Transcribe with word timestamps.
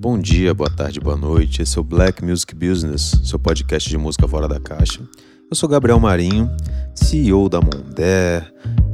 Bom 0.00 0.18
dia, 0.18 0.54
boa 0.54 0.70
tarde, 0.70 0.98
boa 0.98 1.14
noite. 1.14 1.60
Esse 1.60 1.76
é 1.76 1.80
o 1.82 1.84
Black 1.84 2.24
Music 2.24 2.54
Business, 2.54 3.20
seu 3.22 3.38
podcast 3.38 3.86
de 3.86 3.98
música 3.98 4.26
fora 4.26 4.48
da 4.48 4.58
caixa. 4.58 4.98
Eu 5.50 5.54
sou 5.54 5.68
Gabriel 5.68 6.00
Marinho, 6.00 6.50
CEO 6.94 7.50
da 7.50 7.60
Mondé, 7.60 8.42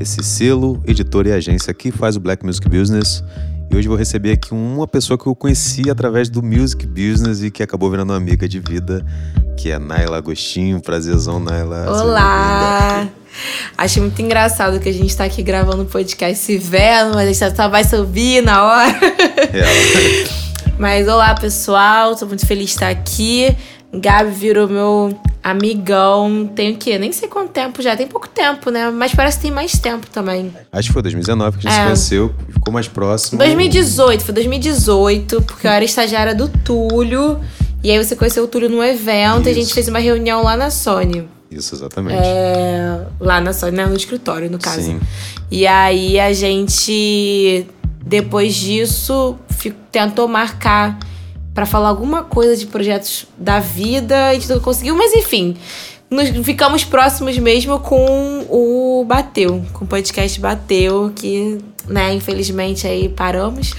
esse 0.01 0.21
selo, 0.25 0.83
editor 0.85 1.29
e 1.29 1.33
agência 1.33 1.73
que 1.73 1.93
faz 1.93 2.17
o 2.17 2.21
Black 2.21 2.45
Music 2.45 2.69
Business. 2.69 3.23
E 3.71 3.77
hoje 3.77 3.87
vou 3.87 3.97
receber 3.97 4.33
aqui 4.33 4.53
uma 4.53 4.89
pessoa 4.89 5.17
que 5.17 5.29
eu 5.29 5.37
conheci 5.37 5.89
através 5.89 6.29
do 6.29 6.43
Music 6.43 6.85
Business 6.85 7.41
e 7.41 7.53
que 7.53 7.63
acabou 7.63 7.89
virando 7.89 8.11
uma 8.11 8.17
amiga 8.17 8.49
de 8.49 8.59
vida, 8.59 9.07
que 9.57 9.71
é 9.71 9.79
Naila 9.79 10.17
Agostinho. 10.17 10.81
Prazerzão, 10.81 11.39
Naila. 11.39 11.87
Olá! 11.89 13.09
Acho 13.79 14.01
muito 14.01 14.21
engraçado 14.21 14.81
que 14.81 14.89
a 14.89 14.93
gente 14.93 15.17
tá 15.17 15.23
aqui 15.23 15.45
gravando 15.45 15.85
o 15.85 15.87
podcast 15.87 16.37
se 16.37 16.59
vendo, 16.59 17.15
mas 17.15 17.29
a 17.29 17.33
gente 17.33 17.57
só 17.57 17.69
vai 17.69 17.85
subir 17.85 18.43
na 18.43 18.65
hora. 18.65 18.99
É. 19.53 20.37
mas 20.79 21.09
olá, 21.09 21.35
pessoal. 21.35 22.15
Tô 22.17 22.27
muito 22.27 22.47
feliz 22.47 22.67
de 22.67 22.73
estar 22.73 22.89
aqui. 22.89 23.57
Gabi 23.93 24.31
virou 24.31 24.69
meu 24.69 25.19
amigão. 25.43 26.51
Tem 26.55 26.73
o 26.73 26.77
quê? 26.77 26.99
Nem 26.99 27.13
sei 27.13 27.29
quanto 27.29 27.51
tempo 27.51 27.81
já. 27.81 27.97
Tem 27.97 28.07
pouco 28.07 28.29
tempo, 28.29 28.71
né? 28.71 28.91
Mas 28.91 29.15
parece 29.15 29.39
que 29.39 29.45
tem 29.45 29.53
mais 29.53 29.73
tempo 29.73 30.07
também. 30.11 30.53
Acho 30.73 30.89
que 30.89 30.93
foi 30.93 31.03
2019 31.03 31.59
que 31.59 31.67
a 31.67 31.71
gente 31.71 31.79
é. 31.79 31.81
se 31.81 31.87
conheceu, 31.87 32.35
ficou 32.51 32.73
mais 32.73 32.89
próximo. 32.89 33.39
2018, 33.39 34.25
foi 34.25 34.35
2018, 34.35 35.43
porque 35.43 35.67
eu 35.67 35.71
era 35.71 35.85
estagiária 35.85 36.35
do 36.35 36.49
Túlio. 36.49 37.41
E 37.83 37.91
aí 37.91 38.05
você 38.05 38.17
conheceu 38.17 38.45
o 38.45 38.49
Túlio 38.49 38.69
num 38.69 38.83
evento 38.83 39.41
Isso. 39.43 39.49
e 39.49 39.53
a 39.53 39.55
gente 39.55 39.73
fez 39.73 39.89
uma 39.89 40.01
reunião 40.01 40.43
lá 40.43 40.57
na 40.57 40.71
Sony. 40.71 41.29
Isso, 41.51 41.75
exatamente. 41.75 42.21
É, 42.21 43.07
lá 43.21 43.41
na 43.41 43.53
Sony, 43.53 43.77
né? 43.77 43.87
no 43.87 43.97
escritório, 43.97 44.51
no 44.51 44.59
caso. 44.59 44.83
Sim. 44.83 45.01
E 45.51 45.67
aí 45.67 46.19
a 46.19 46.33
gente, 46.33 47.67
depois 48.07 48.55
disso, 48.55 49.37
tentou 49.91 50.29
marcar 50.29 50.97
para 51.53 51.67
falar 51.67 51.89
alguma 51.89 52.23
coisa 52.23 52.57
de 52.57 52.65
projetos 52.67 53.27
da 53.37 53.59
vida. 53.59 54.29
A 54.29 54.35
gente 54.35 54.49
não 54.49 54.61
conseguiu, 54.61 54.95
mas 54.95 55.13
enfim. 55.13 55.57
Nos, 56.09 56.29
ficamos 56.45 56.85
próximos 56.85 57.37
mesmo 57.37 57.81
com 57.81 58.47
o 58.49 59.05
Bateu, 59.05 59.67
com 59.73 59.85
o 59.85 59.89
podcast 59.89 60.39
Bateu, 60.39 61.11
que, 61.17 61.59
né, 61.89 62.15
infelizmente 62.15 62.87
aí 62.87 63.09
paramos. 63.09 63.73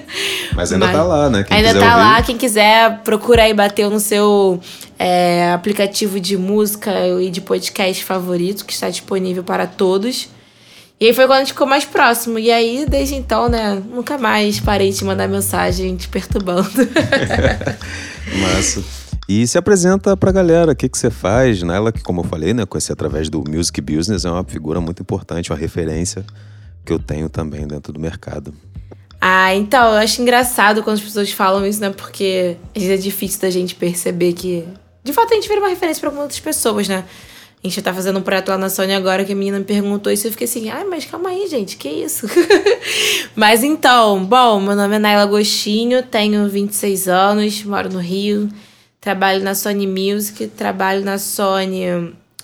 Mas 0.54 0.70
ainda 0.72 0.86
Mas 0.86 0.94
tá 0.94 1.02
lá, 1.02 1.30
né? 1.30 1.42
Quem 1.42 1.56
ainda 1.56 1.72
tá 1.72 1.86
ouvir. 1.86 1.96
lá, 1.96 2.22
quem 2.22 2.36
quiser, 2.36 3.00
procura 3.02 3.44
aí 3.44 3.54
Bateu 3.54 3.88
no 3.88 3.98
seu 3.98 4.60
é, 4.98 5.52
aplicativo 5.52 6.20
de 6.20 6.36
música 6.36 6.92
e 7.18 7.30
de 7.30 7.40
podcast 7.40 8.04
favorito, 8.04 8.66
que 8.66 8.74
está 8.74 8.90
disponível 8.90 9.42
para 9.42 9.66
todos. 9.66 10.28
E 11.00 11.06
aí 11.06 11.14
foi 11.14 11.26
quando 11.26 11.38
a 11.38 11.38
gente 11.38 11.52
ficou 11.52 11.66
mais 11.66 11.86
próximo. 11.86 12.38
E 12.38 12.50
aí, 12.52 12.84
desde 12.86 13.14
então, 13.14 13.48
né, 13.48 13.82
nunca 13.90 14.18
mais 14.18 14.60
parei 14.60 14.92
de 14.92 15.02
mandar 15.02 15.26
mensagem 15.26 15.96
te 15.96 16.06
perturbando. 16.06 16.68
Massa. 18.38 18.84
E 19.26 19.46
se 19.46 19.56
apresenta 19.56 20.14
pra 20.14 20.30
galera, 20.30 20.72
o 20.72 20.76
que, 20.76 20.90
que 20.90 20.98
você 20.98 21.08
faz, 21.08 21.62
né? 21.62 21.74
Ela 21.76 21.90
que, 21.90 22.02
como 22.02 22.20
eu 22.20 22.24
falei, 22.24 22.52
né, 22.52 22.66
conheci 22.66 22.92
através 22.92 23.30
do 23.30 23.42
Music 23.48 23.80
Business, 23.80 24.26
é 24.26 24.30
uma 24.30 24.44
figura 24.44 24.78
muito 24.78 25.00
importante, 25.00 25.50
uma 25.50 25.58
referência 25.58 26.22
que 26.84 26.92
eu 26.92 26.98
tenho 26.98 27.30
também 27.30 27.66
dentro 27.66 27.94
do 27.94 28.00
mercado. 28.00 28.52
Ah, 29.18 29.54
então, 29.54 29.92
eu 29.92 29.98
acho 30.00 30.20
engraçado 30.20 30.82
quando 30.82 30.96
as 30.96 31.02
pessoas 31.02 31.30
falam 31.30 31.64
isso, 31.64 31.80
né? 31.80 31.88
Porque 31.90 32.58
às 32.76 32.82
vezes 32.82 32.98
é 32.98 33.02
difícil 33.02 33.40
da 33.40 33.48
gente 33.48 33.74
perceber 33.74 34.34
que. 34.34 34.66
De 35.02 35.14
fato, 35.14 35.32
a 35.32 35.34
gente 35.34 35.48
vira 35.48 35.60
uma 35.60 35.68
referência 35.70 36.00
para 36.00 36.10
muitas 36.10 36.38
pessoas, 36.40 36.88
né? 36.88 37.04
A 37.62 37.68
gente 37.68 37.82
tá 37.82 37.92
fazendo 37.92 38.18
um 38.18 38.22
projeto 38.22 38.48
lá 38.48 38.56
na 38.58 38.70
Sony 38.70 38.94
agora 38.94 39.22
que 39.24 39.32
a 39.32 39.36
menina 39.36 39.58
me 39.58 39.64
perguntou 39.64 40.10
isso 40.10 40.26
eu 40.26 40.30
fiquei 40.30 40.46
assim, 40.46 40.70
ai, 40.70 40.84
mas 40.84 41.04
calma 41.04 41.28
aí, 41.28 41.46
gente, 41.46 41.76
que 41.76 41.90
isso? 41.90 42.26
mas 43.36 43.62
então, 43.62 44.24
bom, 44.24 44.58
meu 44.60 44.74
nome 44.74 44.96
é 44.96 44.98
Naila 44.98 45.22
Agostinho, 45.22 46.02
tenho 46.02 46.48
26 46.48 47.08
anos, 47.08 47.62
moro 47.64 47.90
no 47.90 47.98
Rio. 47.98 48.48
Trabalho 48.98 49.42
na 49.42 49.54
Sony 49.54 49.86
Music, 49.86 50.46
trabalho 50.48 51.04
na 51.04 51.18
Sony. 51.18 51.84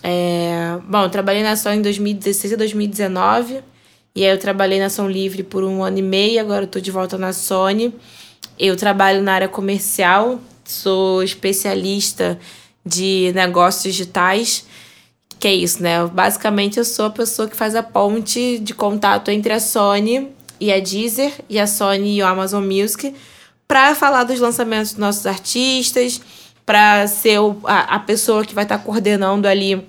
É... 0.03 0.77
Bom, 0.87 1.09
trabalhei 1.09 1.41
na 1.41 1.55
Sony 1.55 1.77
em 1.77 1.81
2016 1.81 2.53
a 2.53 2.55
2019. 2.55 3.61
E 4.17 4.23
aí 4.25 4.31
eu 4.31 4.39
trabalhei 4.39 4.79
na 4.79 4.89
Som 4.89 5.07
Livre 5.07 5.43
por 5.43 5.63
um 5.63 5.83
ano 5.83 5.99
e 5.99 6.01
meio, 6.01 6.41
agora 6.41 6.63
eu 6.63 6.67
tô 6.67 6.79
de 6.79 6.89
volta 6.89 7.19
na 7.19 7.33
Sony. 7.33 7.93
Eu 8.57 8.75
trabalho 8.75 9.21
na 9.21 9.33
área 9.33 9.47
comercial, 9.47 10.39
sou 10.63 11.21
especialista 11.21 12.39
de 12.83 13.31
negócios 13.35 13.83
digitais. 13.83 14.65
Que 15.39 15.47
é 15.47 15.53
isso, 15.53 15.83
né? 15.83 16.05
Basicamente 16.07 16.77
eu 16.77 16.85
sou 16.85 17.05
a 17.05 17.09
pessoa 17.09 17.47
que 17.47 17.55
faz 17.55 17.75
a 17.75 17.83
ponte 17.83 18.57
de 18.59 18.73
contato 18.73 19.29
entre 19.29 19.53
a 19.53 19.59
Sony 19.59 20.29
e 20.59 20.71
a 20.71 20.79
Deezer, 20.79 21.31
e 21.47 21.59
a 21.59 21.67
Sony 21.67 22.17
e 22.17 22.23
o 22.23 22.25
Amazon 22.25 22.63
Music, 22.63 23.13
para 23.67 23.93
falar 23.93 24.23
dos 24.23 24.39
lançamentos 24.39 24.91
dos 24.91 24.99
nossos 24.99 25.25
artistas, 25.27 26.19
para 26.65 27.05
ser 27.07 27.39
o, 27.39 27.57
a, 27.63 27.95
a 27.95 27.99
pessoa 27.99 28.43
que 28.43 28.55
vai 28.55 28.65
estar 28.65 28.79
tá 28.79 28.83
coordenando 28.83 29.47
ali 29.47 29.87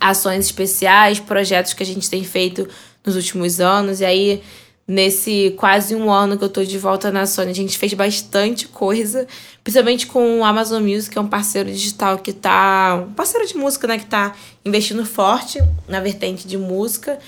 ações 0.00 0.46
especiais, 0.46 1.18
projetos 1.18 1.72
que 1.72 1.82
a 1.82 1.86
gente 1.86 2.08
tem 2.08 2.22
feito 2.22 2.68
nos 3.04 3.16
últimos 3.16 3.60
anos. 3.60 4.00
E 4.00 4.04
aí, 4.04 4.42
nesse 4.90 5.54
quase 5.56 5.94
um 5.94 6.10
ano 6.10 6.36
que 6.36 6.42
eu 6.42 6.48
tô 6.48 6.64
de 6.64 6.76
volta 6.76 7.12
na 7.12 7.24
Sony, 7.24 7.52
a 7.52 7.54
gente 7.54 7.78
fez 7.78 7.94
bastante 7.94 8.66
coisa, 8.66 9.24
principalmente 9.62 10.08
com 10.08 10.40
o 10.40 10.44
Amazon 10.44 10.82
Music, 10.82 11.10
que 11.10 11.18
é 11.18 11.20
um 11.20 11.28
parceiro 11.28 11.70
digital 11.70 12.18
que 12.18 12.32
tá. 12.32 13.04
Um 13.08 13.12
parceiro 13.12 13.46
de 13.46 13.56
música, 13.56 13.86
né? 13.86 13.98
Que 13.98 14.06
tá 14.06 14.34
investindo 14.64 15.06
forte 15.06 15.62
na 15.86 16.00
vertente 16.00 16.44
de 16.48 16.58
música. 16.58 17.20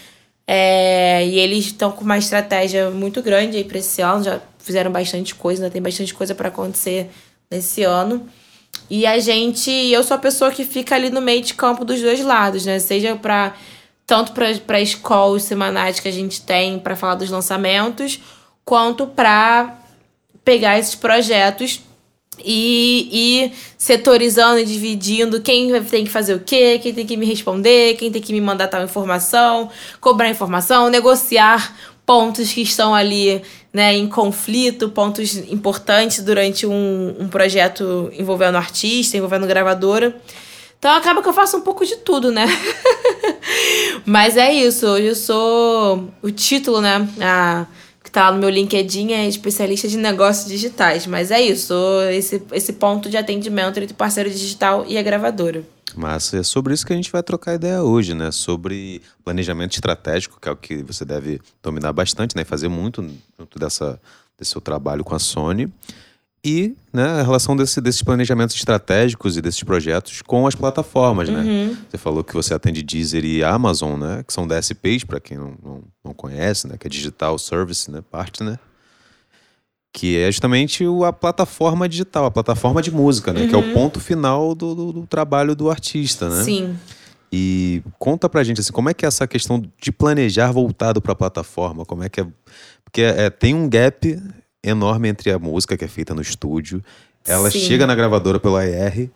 É, 0.45 1.25
e 1.25 1.39
eles 1.39 1.67
estão 1.67 1.93
com 1.93 2.03
uma 2.03 2.19
estratégia 2.19 2.91
muito 2.91 3.23
grande 3.23 3.57
aí 3.57 3.63
para 3.63 3.79
esse 3.79 4.03
ano, 4.03 4.25
já 4.25 4.41
fizeram 4.59 4.91
bastante 4.91 5.33
coisa, 5.37 5.63
ainda 5.63 5.73
tem 5.73 5.81
bastante 5.81 6.13
coisa 6.13 6.35
para 6.35 6.49
acontecer 6.49 7.11
nesse 7.49 7.85
ano. 7.85 8.29
E 8.91 9.07
a 9.07 9.21
gente, 9.21 9.71
eu 9.71 10.03
sou 10.03 10.17
a 10.17 10.19
pessoa 10.19 10.51
que 10.51 10.65
fica 10.65 10.97
ali 10.97 11.11
no 11.11 11.21
meio 11.21 11.41
de 11.41 11.55
campo 11.55 11.85
dos 11.85 12.01
dois 12.03 12.25
lados, 12.25 12.67
né? 12.67 12.81
Seja 12.81 13.15
para 13.15 13.55
tanto 14.07 14.33
para 14.33 14.81
escolas 14.81 15.43
semanais 15.43 16.01
que 16.01 16.09
a 16.09 16.13
gente 16.13 16.43
tem 16.43 16.79
para 16.79 16.97
falar 16.97 17.15
dos 17.15 17.31
lançamentos, 17.31 18.21
quanto 18.65 19.07
para 19.07 19.79
pegar 20.45 20.79
esses 20.79 20.95
projetos 20.95 21.81
e 22.45 23.09
ir 23.13 23.53
setorizando 23.77 24.59
e 24.59 24.65
dividindo 24.65 25.41
quem 25.41 25.81
tem 25.83 26.05
que 26.05 26.11
fazer 26.11 26.35
o 26.35 26.41
quê, 26.41 26.79
quem 26.83 26.93
tem 26.93 27.07
que 27.07 27.17
me 27.17 27.27
responder, 27.27 27.95
quem 27.97 28.11
tem 28.11 28.23
que 28.23 28.33
me 28.33 28.41
mandar 28.41 28.69
tal 28.69 28.83
informação, 28.83 29.71
cobrar 30.01 30.29
informação, 30.29 30.89
negociar 30.89 31.77
pontos 32.05 32.53
que 32.53 32.63
estão 32.63 32.95
ali 32.95 33.43
né, 33.73 33.95
em 33.95 34.09
conflito, 34.09 34.89
pontos 34.89 35.37
importantes 35.37 36.23
durante 36.23 36.67
um, 36.67 37.17
um 37.19 37.29
projeto 37.29 38.11
envolvendo 38.19 38.57
artista, 38.57 39.17
envolvendo 39.17 39.47
gravadora. 39.47 40.17
Então 40.79 40.93
acaba 40.93 41.23
que 41.23 41.29
eu 41.29 41.33
faço 41.33 41.57
um 41.57 41.61
pouco 41.61 41.87
de 41.87 41.97
tudo, 41.97 42.33
né? 42.33 42.45
Mas 44.05 44.37
é 44.37 44.53
isso, 44.53 44.87
hoje 44.87 45.07
eu 45.07 45.15
sou 45.15 46.11
o 46.21 46.31
título, 46.31 46.81
né? 46.81 47.09
A, 47.21 47.67
que 48.03 48.11
tá 48.11 48.29
lá 48.29 48.33
no 48.33 48.41
meu 48.41 48.51
LinkedIn 48.51 49.13
é 49.13 49.29
especialista 49.29 49.87
de 49.87 49.97
negócios 49.97 50.49
digitais. 50.49 51.07
Mas 51.07 51.31
é 51.31 51.41
isso, 51.41 51.75
esse, 52.11 52.43
esse 52.53 52.73
ponto 52.73 53.09
de 53.09 53.17
atendimento 53.17 53.79
entre 53.79 53.95
parceiro 53.95 54.31
digital 54.31 54.85
e 54.89 54.99
a 54.99 55.03
gravadora. 55.03 55.65
Mas 55.95 56.33
é 56.33 56.43
sobre 56.43 56.73
isso 56.73 56.87
que 56.87 56.93
a 56.93 56.97
gente 56.97 57.13
vai 57.13 57.23
trocar 57.23 57.55
ideia 57.55 57.83
hoje, 57.83 58.15
né? 58.15 58.31
Sobre 58.31 59.03
planejamento 59.25 59.75
estratégico, 59.75 60.41
que 60.41 60.49
é 60.49 60.53
o 60.53 60.57
que 60.57 60.83
você 60.83 61.05
deve 61.05 61.41
dominar 61.63 61.93
bastante, 61.93 62.35
né? 62.35 62.45
Fazer 62.45 62.69
muito 62.69 63.05
junto 63.39 63.59
dessa, 63.59 64.01
desse 64.39 64.53
seu 64.53 64.61
trabalho 64.61 65.05
com 65.05 65.15
a 65.15 65.19
Sony. 65.19 65.73
E 66.45 66.75
né, 66.93 67.05
a 67.05 67.23
relação 67.23 67.55
desse, 67.55 67.81
desses 67.81 68.03
planejamentos 68.03 68.57
estratégicos 68.57 69.37
e 69.37 69.43
desses 69.43 69.63
projetos 69.63 70.23
com 70.23 70.47
as 70.47 70.57
plataformas, 70.57 71.29
né? 71.29 71.41
Uhum. 71.41 71.77
Você 71.89 71.97
falou 71.97 72.25
que 72.25 72.35
você 72.35 72.53
atende 72.53 72.83
Deezer 72.83 73.25
e 73.25 73.45
Amazon, 73.45 73.99
né? 73.99 74.25
Que 74.27 74.33
são 74.33 74.47
DSPs, 74.47 75.05
para 75.05 75.21
quem 75.21 75.39
não, 75.39 75.55
não, 75.63 75.85
não, 76.05 76.13
conhece, 76.13 76.67
né? 76.67 76.77
Que 76.77 76.89
é 76.89 76.91
Digital 76.91 77.39
Service 77.39 77.91
né? 77.91 78.03
Partner 78.11 78.59
que 79.93 80.17
é 80.17 80.27
justamente 80.33 80.85
a 81.07 81.13
plataforma 81.13 81.87
digital, 81.87 82.25
a 82.25 82.31
plataforma 82.31 82.81
de 82.81 82.91
música, 82.91 83.33
né? 83.33 83.43
Uhum. 83.43 83.49
Que 83.49 83.55
é 83.55 83.59
o 83.59 83.61
uhum. 83.61 83.73
ponto 83.75 84.01
final 84.01 84.55
do, 84.55 84.75
do, 84.75 84.93
do, 84.93 85.07
trabalho 85.07 85.55
do 85.55 85.71
artista, 85.71 86.31
né? 86.31 86.43
Sim. 86.43 86.79
E 87.31 87.83
conta 87.99 88.29
pra 88.29 88.43
gente 88.43 88.61
assim, 88.61 88.73
como 88.73 88.89
é 88.89 88.95
que 88.95 89.05
é 89.05 89.09
essa 89.09 89.27
questão 89.27 89.63
de 89.81 89.93
planejar 89.93 90.51
voltado 90.51 91.01
para 91.01 91.13
a 91.13 91.17
plataforma? 91.17 91.85
Como 91.85 92.03
é 92.03 92.09
que 92.09 92.23
é? 92.23 92.27
Porque 92.85 93.03
é, 93.03 93.29
tem 93.29 93.55
um 93.55 93.69
gap 93.69 94.19
enorme 94.63 95.09
entre 95.09 95.31
a 95.31 95.39
música 95.39 95.77
que 95.77 95.85
é 95.85 95.89
feita 95.89 96.15
no 96.15 96.23
estúdio, 96.23 96.83
ela 97.27 97.51
Sim. 97.51 97.61
chega 97.61 97.87
na 97.87 97.95
gravadora 97.95 98.39
pelo 98.39 98.57
AR, 98.57 99.09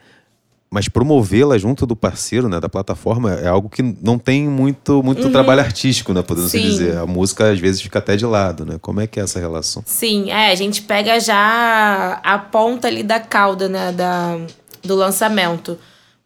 mas 0.71 0.89
promovê-la 0.89 1.57
junto 1.59 1.87
do 1.87 1.95
parceiro, 1.95 2.49
né, 2.49 2.59
da 2.59 2.69
plataforma, 2.69 3.33
é 3.35 3.47
algo 3.47 3.69
que 3.69 3.83
não 3.83 4.19
tem 4.19 4.49
muito, 4.49 5.03
muito 5.03 5.25
uhum. 5.25 5.33
trabalho 5.33 5.61
artístico, 5.61 6.13
né, 6.13 6.23
podemos 6.23 6.51
dizer. 6.51 6.97
A 6.99 7.07
música 7.07 7.51
às 7.51 7.59
vezes 7.59 7.81
fica 7.81 7.99
até 7.99 8.17
de 8.17 8.27
lado, 8.27 8.67
né? 8.67 8.77
Como 8.81 9.01
é 9.01 9.07
que 9.07 9.21
é 9.21 9.23
essa 9.23 9.39
relação? 9.39 9.83
Sim, 9.87 10.31
é, 10.31 10.51
a 10.51 10.55
gente 10.55 10.83
pega 10.83 11.21
já 11.21 12.21
a 12.23 12.39
ponta 12.39 12.89
ali 12.89 13.03
da 13.03 13.21
cauda, 13.21 13.69
né, 13.69 13.93
da, 13.93 14.39
do 14.83 14.95
lançamento. 14.97 15.79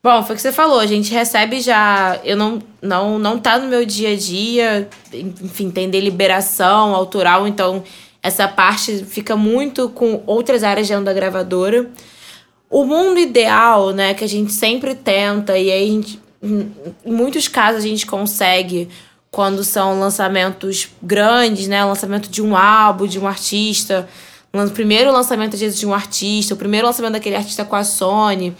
Bom, 0.02 0.22
foi 0.22 0.32
o 0.32 0.36
que 0.36 0.42
você 0.42 0.52
falou, 0.52 0.80
a 0.80 0.86
gente 0.86 1.12
recebe 1.12 1.60
já, 1.60 2.18
eu 2.24 2.34
não 2.34 2.58
não 2.80 3.18
não 3.18 3.38
tá 3.38 3.58
no 3.58 3.68
meu 3.68 3.84
dia 3.84 4.14
a 4.14 4.16
dia, 4.16 4.88
enfim, 5.12 5.70
tem 5.70 5.90
deliberação 5.90 6.94
autoral, 6.94 7.46
então 7.46 7.84
essa 8.22 8.46
parte 8.46 9.04
fica 9.04 9.36
muito 9.36 9.88
com 9.88 10.22
outras 10.26 10.62
áreas 10.62 10.88
dentro 10.88 11.04
da 11.04 11.12
gravadora. 11.12 11.90
O 12.68 12.84
mundo 12.84 13.18
ideal, 13.18 13.90
né, 13.90 14.14
que 14.14 14.22
a 14.22 14.28
gente 14.28 14.52
sempre 14.52 14.94
tenta, 14.94 15.58
e 15.58 15.70
aí 15.70 15.90
gente, 15.90 16.20
em 16.42 17.12
muitos 17.12 17.48
casos 17.48 17.84
a 17.84 17.86
gente 17.86 18.06
consegue 18.06 18.88
quando 19.30 19.62
são 19.62 19.98
lançamentos 19.98 20.88
grandes, 21.02 21.68
né? 21.68 21.84
Lançamento 21.84 22.28
de 22.28 22.42
um 22.42 22.56
álbum, 22.56 23.06
de 23.06 23.18
um 23.18 23.26
artista, 23.26 24.08
o 24.52 24.70
primeiro 24.70 25.12
lançamento 25.12 25.54
às 25.54 25.60
vezes 25.60 25.78
de 25.78 25.86
um 25.86 25.94
artista, 25.94 26.54
o 26.54 26.56
primeiro 26.56 26.86
lançamento 26.86 27.12
daquele 27.12 27.36
artista 27.36 27.64
com 27.64 27.76
a 27.76 27.84
Sony, 27.84 28.54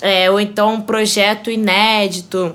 é, 0.00 0.30
ou 0.30 0.38
então 0.38 0.74
um 0.74 0.80
projeto 0.80 1.50
inédito. 1.50 2.54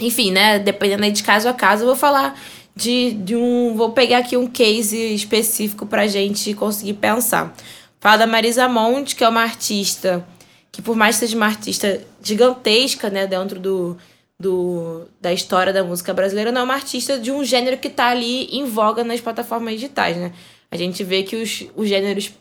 Enfim, 0.00 0.30
né? 0.32 0.58
Dependendo 0.58 1.10
de 1.10 1.22
caso 1.22 1.48
a 1.48 1.52
caso, 1.52 1.82
eu 1.82 1.86
vou 1.86 1.96
falar 1.96 2.38
de, 2.78 3.10
de 3.10 3.34
um. 3.34 3.74
Vou 3.74 3.90
pegar 3.90 4.18
aqui 4.18 4.36
um 4.36 4.46
case 4.46 4.96
específico 5.12 5.84
pra 5.84 6.06
gente 6.06 6.54
conseguir 6.54 6.94
pensar. 6.94 7.52
Fala 7.98 8.18
da 8.18 8.26
Marisa 8.26 8.68
Monte, 8.68 9.16
que 9.16 9.24
é 9.24 9.28
uma 9.28 9.42
artista 9.42 10.24
que, 10.70 10.80
por 10.80 10.94
mais 10.94 11.16
que 11.16 11.26
seja 11.26 11.36
uma 11.36 11.46
artista 11.46 12.00
gigantesca, 12.22 13.10
né, 13.10 13.26
dentro 13.26 13.58
do, 13.58 13.96
do, 14.38 15.08
da 15.20 15.32
história 15.32 15.72
da 15.72 15.82
música 15.82 16.14
brasileira, 16.14 16.52
não 16.52 16.60
é 16.60 16.64
uma 16.64 16.74
artista 16.74 17.18
de 17.18 17.32
um 17.32 17.44
gênero 17.44 17.78
que 17.78 17.88
está 17.88 18.08
ali 18.10 18.44
em 18.44 18.64
voga 18.64 19.02
nas 19.02 19.20
plataformas 19.20 19.74
digitais, 19.74 20.16
né? 20.16 20.32
A 20.70 20.76
gente 20.76 21.02
vê 21.02 21.24
que 21.24 21.34
os, 21.34 21.66
os 21.74 21.88
gêneros 21.88 22.32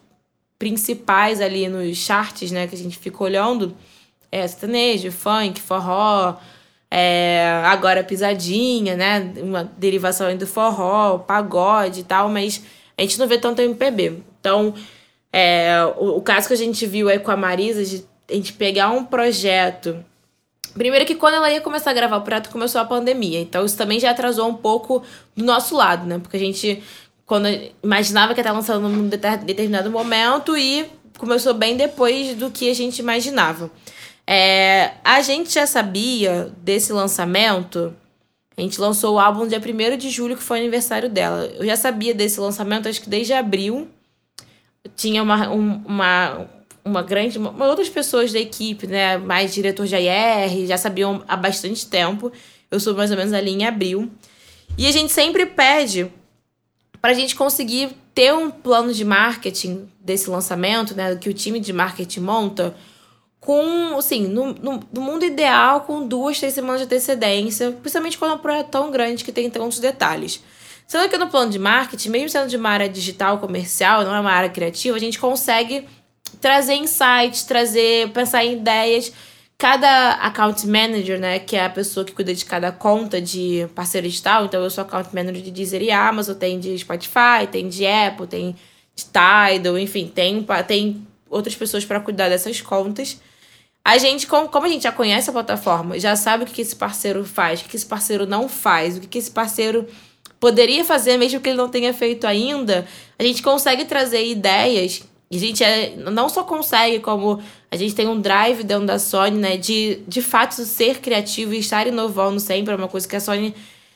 principais 0.59 1.41
ali 1.41 1.67
nos 1.67 1.97
charts, 1.97 2.51
né, 2.51 2.67
que 2.67 2.75
a 2.75 2.77
gente 2.77 2.99
fica 2.99 3.23
olhando, 3.23 3.75
é 4.31 4.47
sertanejo, 4.47 5.11
funk, 5.11 5.59
forró, 5.59 6.35
é, 6.89 7.61
agora 7.65 8.03
pisadinha, 8.03 8.95
né? 8.95 9.33
Uma 9.37 9.63
derivação 9.77 10.35
do 10.35 10.47
forró, 10.47 11.17
pagode 11.19 12.01
e 12.01 12.03
tal, 12.03 12.29
mas 12.29 12.63
a 12.97 13.01
gente 13.01 13.19
não 13.19 13.27
vê 13.27 13.37
tanto 13.37 13.61
MPB. 13.61 14.23
Então, 14.39 14.73
é, 15.31 15.69
o, 15.97 16.17
o, 16.17 16.21
caso 16.21 16.47
que 16.47 16.53
a 16.53 16.57
gente 16.57 16.85
viu 16.85 17.09
aí 17.09 17.19
com 17.19 17.31
a 17.31 17.37
Marisa, 17.37 17.83
de 17.83 18.05
a 18.29 18.33
gente 18.33 18.53
pegar 18.53 18.89
um 18.89 19.03
projeto. 19.03 20.03
Primeiro 20.73 21.05
que 21.05 21.15
quando 21.15 21.35
ela 21.35 21.51
ia 21.51 21.61
começar 21.61 21.91
a 21.91 21.93
gravar 21.93 22.17
o 22.17 22.21
projeto, 22.21 22.49
começou 22.49 22.79
a 22.79 22.85
pandemia. 22.85 23.39
Então 23.39 23.65
isso 23.65 23.77
também 23.77 23.99
já 23.99 24.11
atrasou 24.11 24.47
um 24.47 24.55
pouco 24.55 25.03
do 25.35 25.43
nosso 25.43 25.75
lado, 25.75 26.05
né? 26.05 26.19
Porque 26.19 26.37
a 26.37 26.39
gente, 26.39 26.83
quando 27.25 27.47
imaginava 27.83 28.33
que 28.33 28.39
ia 28.39 28.43
estar 28.43 28.53
lançando 28.53 28.87
num 28.87 29.07
determinado 29.07 29.89
momento 29.89 30.57
e 30.57 30.85
começou 31.17 31.53
bem 31.53 31.75
depois 31.75 32.35
do 32.35 32.51
que 32.51 32.69
a 32.69 32.75
gente 32.75 32.99
imaginava. 32.99 33.71
É, 34.29 34.91
a 35.05 35.21
gente 35.21 35.53
já 35.53 35.65
sabia 35.65 36.51
desse 36.61 36.91
lançamento. 36.91 37.95
A 38.57 38.61
gente 38.61 38.79
lançou 38.81 39.15
o 39.15 39.19
álbum 39.19 39.47
dia 39.47 39.59
1 39.59 39.97
de 39.97 40.09
julho, 40.09 40.35
que 40.35 40.43
foi 40.43 40.59
aniversário 40.59 41.09
dela. 41.09 41.45
Eu 41.45 41.65
já 41.65 41.77
sabia 41.77 42.13
desse 42.13 42.37
lançamento, 42.39 42.89
acho 42.89 43.01
que 43.01 43.09
desde 43.09 43.31
abril. 43.31 43.87
Tinha 44.95 45.23
uma, 45.23 45.49
um, 45.49 45.81
uma, 45.85 46.47
uma 46.83 47.01
grande. 47.01 47.37
Uma, 47.37 47.65
outras 47.67 47.87
pessoas 47.87 48.33
da 48.33 48.39
equipe, 48.39 48.85
né? 48.85 49.17
Mais 49.17 49.53
diretor 49.53 49.85
de 49.85 49.95
AR, 49.95 50.49
já 50.65 50.77
sabiam 50.77 51.23
há 51.27 51.37
bastante 51.37 51.87
tempo. 51.87 52.31
Eu 52.69 52.81
sou 52.81 52.93
mais 52.95 53.11
ou 53.11 53.17
menos 53.17 53.31
ali 53.31 53.51
em 53.51 53.65
abril. 53.65 54.11
E 54.77 54.87
a 54.87 54.91
gente 54.91 55.11
sempre 55.13 55.45
pede 55.45 56.11
para 57.01 57.11
a 57.11 57.13
gente 57.13 57.35
conseguir 57.35 57.91
ter 58.13 58.33
um 58.33 58.51
plano 58.51 58.93
de 58.93 59.05
marketing 59.05 59.87
desse 60.01 60.29
lançamento, 60.29 60.93
né? 60.95 61.15
Que 61.15 61.29
o 61.29 61.33
time 61.33 61.59
de 61.59 61.71
marketing 61.71 62.21
monta 62.21 62.75
com, 63.47 63.97
assim, 63.97 64.27
no, 64.27 64.47
no, 64.55 64.83
no, 64.91 64.99
mundo 64.99 65.23
ideal, 65.23 65.79
com 65.79 66.05
duas, 66.05 66.37
três 66.37 66.53
semanas 66.53 66.81
de 66.81 66.85
antecedência, 66.85 67.71
principalmente 67.71 68.17
quando 68.17 68.31
é 68.31 68.35
um 68.35 68.39
projeto 68.39 68.67
tão 68.67 68.91
grande 68.91 69.23
que 69.23 69.31
tem 69.31 69.49
tantos 69.49 69.79
detalhes. 69.79 70.43
Sendo 70.85 71.07
que 71.07 71.17
no 71.17 71.29
plano 71.29 71.49
de 71.49 71.57
marketing, 71.57 72.09
mesmo 72.09 72.27
sendo 72.27 72.49
de 72.49 72.57
uma 72.57 72.69
área 72.69 72.89
digital, 72.89 73.37
comercial, 73.37 74.03
não 74.03 74.13
é 74.13 74.19
uma 74.19 74.33
área 74.33 74.49
criativa, 74.49 74.97
a 74.97 74.99
gente 74.99 75.17
consegue 75.17 75.87
trazer 76.41 76.73
insights, 76.73 77.43
trazer, 77.43 78.09
pensar 78.09 78.43
em 78.43 78.57
ideias. 78.57 79.13
Cada 79.57 80.15
account 80.15 80.67
manager, 80.67 81.17
né, 81.17 81.39
que 81.39 81.55
é 81.55 81.63
a 81.63 81.69
pessoa 81.69 82.05
que 82.05 82.11
cuida 82.11 82.33
de 82.33 82.43
cada 82.43 82.69
conta 82.73 83.21
de 83.21 83.65
parceiro 83.73 84.05
digital, 84.05 84.43
então 84.43 84.61
eu 84.61 84.69
sou 84.69 84.81
account 84.81 85.15
manager 85.15 85.41
de 85.41 85.51
Deezer 85.51 85.81
e 85.81 85.89
Amazon, 85.89 86.35
tem 86.35 86.59
de 86.59 86.77
Spotify, 86.77 87.47
tem 87.49 87.69
de 87.69 87.87
Apple, 87.87 88.27
tem 88.27 88.57
de 88.93 89.05
Tidal, 89.05 89.79
enfim, 89.79 90.11
tem, 90.13 90.45
tem 90.67 91.07
outras 91.29 91.55
pessoas 91.55 91.85
para 91.85 92.01
cuidar 92.01 92.27
dessas 92.27 92.59
contas. 92.59 93.17
A 93.87 93.97
gente, 93.97 94.27
como, 94.27 94.49
a 94.53 94.67
gente 94.67 94.83
já 94.83 94.91
conhece 94.91 95.29
a 95.29 95.33
plataforma, 95.33 95.97
já 95.97 96.13
sabe 96.17 96.43
o 96.43 96.45
que, 96.45 96.61
esse 96.61 96.75
parceiro 96.75 97.23
faz, 97.23 97.61
o 97.61 97.63
que, 97.63 97.77
esse 97.77 97.85
parceiro 97.85 98.25
não 98.25 98.49
faz, 98.49 98.97
o 98.97 98.99
que, 98.99 99.07
que 99.07 99.17
esse 99.17 99.31
parceiro 99.31 99.87
poderia 100.41 100.83
fazer, 100.83 101.15
mesmo 101.15 101.39
que 101.39 101.47
ele 101.47 101.57
não 101.57 101.69
tenha 101.69 101.93
feito 101.93 102.27
ainda, 102.27 102.85
a 103.17 103.23
gente 103.23 103.41
consegue 103.41 103.85
trazer 103.85 104.25
ideias. 104.25 105.03
E 105.31 105.37
a 105.37 105.39
gente 105.39 105.63
é, 105.63 105.95
não 105.95 106.27
só 106.27 106.43
consegue, 106.43 106.99
como 106.99 107.41
a 107.71 107.77
gente 107.77 107.95
tem 107.95 108.09
um 108.09 108.19
drive 108.19 108.61
dentro 108.65 108.85
da 108.85 108.99
Sony, 108.99 109.37
né? 109.37 109.55
De, 109.55 110.01
de 110.05 110.21
fato 110.21 110.55
ser 110.65 110.99
criativo 110.99 111.53
e 111.53 111.59
estar 111.59 111.87
inovando 111.87 112.41
sempre. 112.41 112.73
É 112.73 112.75
uma 112.75 112.89
coisa 112.89 113.07
que 113.07 113.15
a 113.15 113.21
Sony 113.21 113.55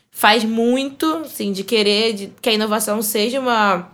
faz 0.09 0.45
muito, 0.45 1.05
assim, 1.17 1.51
de 1.51 1.65
querer 1.65 2.13
de, 2.13 2.31
que 2.41 2.47
a 2.47 2.53
inovação 2.53 3.01
seja 3.01 3.41
uma, 3.41 3.91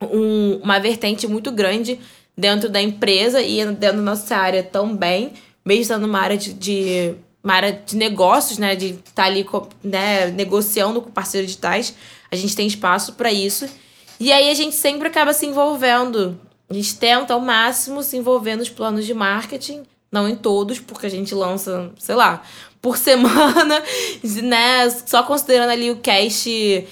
um, 0.00 0.60
uma 0.62 0.78
vertente 0.78 1.26
muito 1.26 1.52
grande 1.52 2.00
dentro 2.36 2.68
da 2.68 2.80
empresa 2.80 3.40
e 3.40 3.64
dentro 3.64 3.96
da 3.96 4.02
nossa 4.02 4.36
área 4.36 4.62
também, 4.62 5.32
mesmo 5.64 5.82
estando 5.82 6.02
numa 6.02 6.20
área 6.20 6.36
de, 6.36 6.52
de 6.52 7.14
uma 7.42 7.54
área 7.54 7.72
de 7.72 7.96
negócios, 7.96 8.58
né, 8.58 8.74
de 8.74 8.86
estar 8.86 9.12
tá 9.14 9.24
ali 9.24 9.46
né, 9.82 10.26
negociando 10.32 11.00
com 11.00 11.10
parceiros 11.10 11.48
digitais, 11.48 11.94
a 12.30 12.36
gente 12.36 12.56
tem 12.56 12.66
espaço 12.66 13.14
para 13.14 13.32
isso. 13.32 13.68
E 14.18 14.32
aí 14.32 14.50
a 14.50 14.54
gente 14.54 14.74
sempre 14.74 15.08
acaba 15.08 15.32
se 15.32 15.46
envolvendo. 15.46 16.38
A 16.68 16.74
gente 16.74 16.96
tenta 16.96 17.34
ao 17.34 17.40
máximo 17.40 18.02
se 18.02 18.16
envolver 18.16 18.56
nos 18.56 18.68
planos 18.68 19.06
de 19.06 19.14
marketing, 19.14 19.84
não 20.10 20.28
em 20.28 20.34
todos, 20.34 20.80
porque 20.80 21.06
a 21.06 21.10
gente 21.10 21.34
lança, 21.34 21.92
sei 21.98 22.16
lá, 22.16 22.42
por 22.82 22.96
semana, 22.98 23.82
né, 24.42 24.90
só 24.90 25.22
considerando 25.22 25.70
ali 25.70 25.90
o 25.90 25.96
cast 25.96 26.86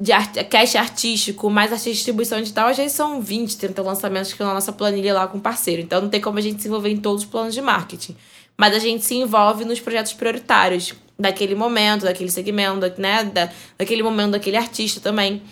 de 0.00 0.12
art, 0.12 0.34
cash 0.48 0.76
artístico, 0.76 1.50
mais 1.50 1.70
de 1.70 1.92
distribuição 1.92 2.40
digital, 2.40 2.72
vezes 2.72 2.92
são 2.92 3.20
20, 3.20 3.58
30 3.58 3.82
lançamentos 3.82 4.32
que 4.32 4.42
na 4.42 4.54
nossa 4.54 4.72
planilha 4.72 5.12
lá 5.12 5.26
com 5.26 5.38
parceiro. 5.38 5.82
Então 5.82 6.00
não 6.00 6.08
tem 6.08 6.20
como 6.20 6.38
a 6.38 6.40
gente 6.40 6.62
se 6.62 6.68
envolver 6.68 6.88
em 6.88 6.96
todos 6.96 7.24
os 7.24 7.28
planos 7.28 7.52
de 7.52 7.60
marketing. 7.60 8.16
Mas 8.56 8.74
a 8.74 8.78
gente 8.78 9.04
se 9.04 9.14
envolve 9.14 9.64
nos 9.64 9.78
projetos 9.78 10.14
prioritários 10.14 10.94
daquele 11.18 11.54
momento, 11.54 12.04
daquele 12.04 12.30
segmento, 12.30 12.80
né? 12.98 13.24
Da, 13.24 13.50
daquele 13.76 14.02
momento, 14.02 14.32
daquele 14.32 14.56
artista 14.56 15.00
também. 15.00 15.42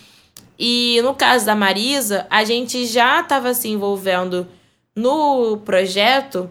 E 0.59 0.99
no 1.03 1.15
caso 1.15 1.45
da 1.45 1.55
Marisa, 1.55 2.27
a 2.31 2.43
gente 2.43 2.87
já 2.87 3.21
estava 3.21 3.53
se 3.53 3.69
envolvendo 3.69 4.49
no 4.95 5.59
projeto 5.59 6.51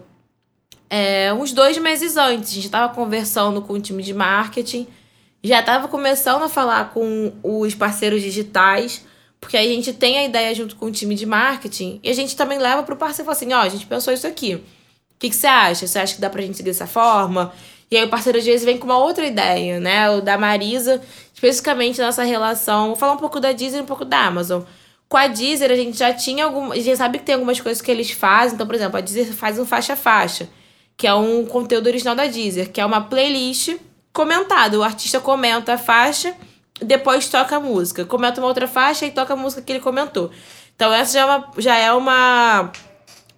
é, 0.88 1.34
uns 1.34 1.52
dois 1.52 1.76
meses 1.78 2.16
antes. 2.16 2.52
A 2.52 2.54
gente 2.54 2.66
estava 2.66 2.94
conversando 2.94 3.60
com 3.60 3.72
o 3.72 3.80
time 3.80 4.04
de 4.04 4.14
marketing 4.14 4.86
já 5.46 5.60
estava 5.60 5.88
começando 5.88 6.42
a 6.42 6.48
falar 6.48 6.90
com 6.92 7.32
os 7.42 7.74
parceiros 7.74 8.22
digitais, 8.22 9.04
porque 9.40 9.56
aí 9.56 9.70
a 9.70 9.74
gente 9.74 9.92
tem 9.92 10.18
a 10.18 10.24
ideia 10.24 10.54
junto 10.54 10.76
com 10.76 10.86
o 10.86 10.90
time 10.90 11.14
de 11.14 11.26
marketing 11.26 12.00
e 12.02 12.10
a 12.10 12.12
gente 12.12 12.34
também 12.34 12.58
leva 12.58 12.82
para 12.82 12.94
o 12.94 12.96
parceiro 12.96 13.22
e 13.22 13.26
fala 13.26 13.36
assim: 13.36 13.52
ó, 13.52 13.58
oh, 13.58 13.62
a 13.62 13.68
gente 13.68 13.86
pensou 13.86 14.12
isso 14.12 14.26
aqui. 14.26 14.54
O 14.54 14.62
que, 15.18 15.32
você 15.32 15.46
acha? 15.46 15.86
Você 15.86 15.98
acha 15.98 16.14
que 16.14 16.20
dá 16.20 16.28
para 16.28 16.42
a 16.42 16.44
gente 16.44 16.56
seguir 16.56 16.70
dessa 16.70 16.86
forma? 16.86 17.52
E 17.90 17.96
aí 17.96 18.04
o 18.04 18.08
parceiro 18.08 18.38
às 18.38 18.44
vezes 18.44 18.64
vem 18.64 18.76
com 18.76 18.86
uma 18.86 18.98
outra 18.98 19.24
ideia, 19.24 19.78
né? 19.80 20.10
O 20.10 20.20
da 20.20 20.36
Marisa, 20.36 21.00
especificamente 21.32 22.00
nossa 22.00 22.22
relação. 22.24 22.88
Vou 22.88 22.96
falar 22.96 23.12
um 23.12 23.18
pouco 23.18 23.40
da 23.40 23.52
Deezer 23.52 23.78
e 23.78 23.82
um 23.82 23.86
pouco 23.86 24.04
da 24.04 24.26
Amazon. 24.26 24.62
Com 25.08 25.16
a 25.16 25.28
Deezer, 25.28 25.70
a 25.70 25.76
gente 25.76 25.96
já 25.96 26.12
tinha 26.12 26.44
algum. 26.44 26.72
A 26.72 26.76
gente 26.76 26.96
sabe 26.96 27.18
que 27.18 27.24
tem 27.24 27.34
algumas 27.34 27.60
coisas 27.60 27.80
que 27.80 27.90
eles 27.90 28.10
fazem. 28.10 28.54
Então, 28.54 28.66
por 28.66 28.74
exemplo, 28.74 28.98
a 28.98 29.00
Deezer 29.00 29.32
faz 29.32 29.58
um 29.58 29.64
faixa-faixa, 29.64 30.48
que 30.96 31.06
é 31.06 31.14
um 31.14 31.46
conteúdo 31.46 31.86
original 31.86 32.16
da 32.16 32.26
Deezer, 32.26 32.72
que 32.72 32.80
é 32.80 32.84
uma 32.84 33.00
playlist 33.00 33.76
comentado. 34.16 34.76
O 34.76 34.82
artista 34.82 35.20
comenta 35.20 35.74
a 35.74 35.78
faixa, 35.78 36.34
depois 36.80 37.28
toca 37.28 37.56
a 37.56 37.60
música. 37.60 38.06
Comenta 38.06 38.40
uma 38.40 38.48
outra 38.48 38.66
faixa 38.66 39.04
e 39.04 39.10
toca 39.10 39.34
a 39.34 39.36
música 39.36 39.60
que 39.60 39.70
ele 39.70 39.80
comentou. 39.80 40.30
Então, 40.74 40.90
essa 40.90 41.12
já 41.12 41.20
é 41.20 41.24
uma, 41.26 41.52
já 41.58 41.76
é 41.76 41.92
uma, 41.92 42.72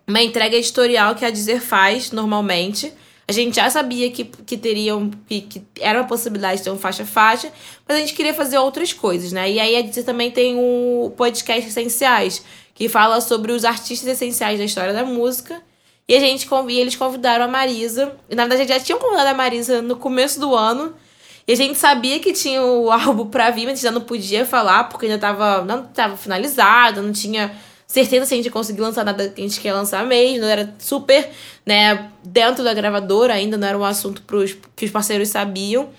uma 0.06 0.22
entrega 0.22 0.56
editorial 0.56 1.16
que 1.16 1.24
a 1.24 1.30
Deezer 1.30 1.60
faz 1.60 2.12
normalmente. 2.12 2.92
A 3.26 3.32
gente 3.32 3.56
já 3.56 3.68
sabia 3.68 4.10
que, 4.10 4.24
que 4.24 4.56
teriam 4.56 5.10
que, 5.28 5.40
que 5.42 5.62
era 5.80 5.98
uma 5.98 6.06
possibilidade 6.06 6.58
de 6.58 6.64
ter 6.64 6.70
um 6.70 6.78
faixa-faixa, 6.78 7.52
mas 7.86 7.96
a 7.96 8.00
gente 8.00 8.14
queria 8.14 8.32
fazer 8.32 8.58
outras 8.58 8.92
coisas, 8.92 9.32
né? 9.32 9.50
E 9.50 9.58
aí 9.58 9.76
a 9.76 9.82
Deezer 9.82 10.04
também 10.04 10.30
tem 10.30 10.56
o 10.56 11.12
podcast 11.16 11.68
Essenciais, 11.68 12.42
que 12.72 12.88
fala 12.88 13.20
sobre 13.20 13.50
os 13.50 13.64
artistas 13.64 14.08
essenciais 14.08 14.58
da 14.58 14.64
história 14.64 14.94
da 14.94 15.04
música. 15.04 15.60
E 16.08 16.16
a 16.16 16.20
gente 16.20 16.48
e 16.68 16.80
eles 16.80 16.96
convidaram 16.96 17.44
a 17.44 17.48
Marisa. 17.48 18.16
E 18.30 18.34
na 18.34 18.46
verdade 18.46 18.68
já 18.68 18.80
tinham 18.80 18.98
convidado 18.98 19.28
a 19.28 19.34
Marisa 19.34 19.82
no 19.82 19.96
começo 19.96 20.40
do 20.40 20.54
ano. 20.54 20.94
E 21.46 21.52
a 21.52 21.54
gente 21.54 21.78
sabia 21.78 22.18
que 22.18 22.32
tinha 22.32 22.62
o 22.62 22.90
álbum 22.92 23.26
pra 23.26 23.50
vir, 23.50 23.64
mas 23.64 23.72
a 23.72 23.74
gente 23.74 23.82
já 23.82 23.90
não 23.90 24.00
podia 24.00 24.46
falar, 24.46 24.84
porque 24.84 25.06
ainda 25.06 25.18
tava, 25.18 25.64
não 25.64 25.84
tava 25.84 26.16
finalizado, 26.16 27.02
não 27.02 27.12
tinha 27.12 27.54
certeza 27.86 28.26
se 28.26 28.34
a 28.34 28.36
gente 28.36 28.50
conseguir 28.50 28.80
lançar 28.80 29.04
nada 29.04 29.28
que 29.28 29.40
a 29.40 29.44
gente 29.44 29.60
quer 29.60 29.74
lançar 29.74 30.06
mesmo. 30.06 30.40
Não 30.40 30.48
era 30.48 30.74
super, 30.78 31.28
né, 31.66 32.10
dentro 32.24 32.64
da 32.64 32.72
gravadora 32.72 33.34
ainda, 33.34 33.58
não 33.58 33.68
era 33.68 33.78
um 33.78 33.84
assunto 33.84 34.22
pros, 34.22 34.56
que 34.74 34.86
os 34.86 34.90
parceiros 34.90 35.28
sabiam. 35.28 35.90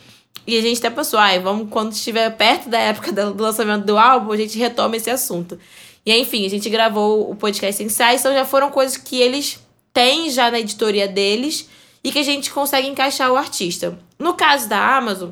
E 0.47 0.57
a 0.57 0.61
gente 0.61 0.79
até 0.79 0.89
pensou, 0.89 1.19
ai, 1.19 1.39
vamos, 1.39 1.69
quando 1.69 1.91
estiver 1.91 2.27
perto 2.35 2.67
da 2.67 2.79
época 2.79 3.11
do 3.11 3.43
lançamento 3.43 3.85
do 3.85 3.95
álbum, 3.95 4.31
a 4.31 4.37
gente 4.37 4.57
retoma 4.57 4.95
esse 4.97 5.09
assunto. 5.09 5.59
E 6.03 6.11
enfim, 6.17 6.45
a 6.47 6.49
gente 6.49 6.67
gravou 6.67 7.29
o 7.29 7.35
podcast 7.35 7.83
Insights, 7.83 8.21
então 8.21 8.33
já 8.33 8.45
foram 8.45 8.71
coisas 8.71 8.97
que 8.97 9.21
eles 9.21 9.59
têm 9.93 10.29
já 10.29 10.49
na 10.51 10.59
editoria 10.59 11.07
deles 11.07 11.69
e 12.03 12.11
que 12.11 12.19
a 12.19 12.23
gente 12.23 12.51
consegue 12.51 12.87
encaixar 12.87 13.31
o 13.31 13.35
artista. 13.35 13.97
No 14.17 14.33
caso 14.33 14.67
da 14.67 14.97
Amazon, 14.97 15.31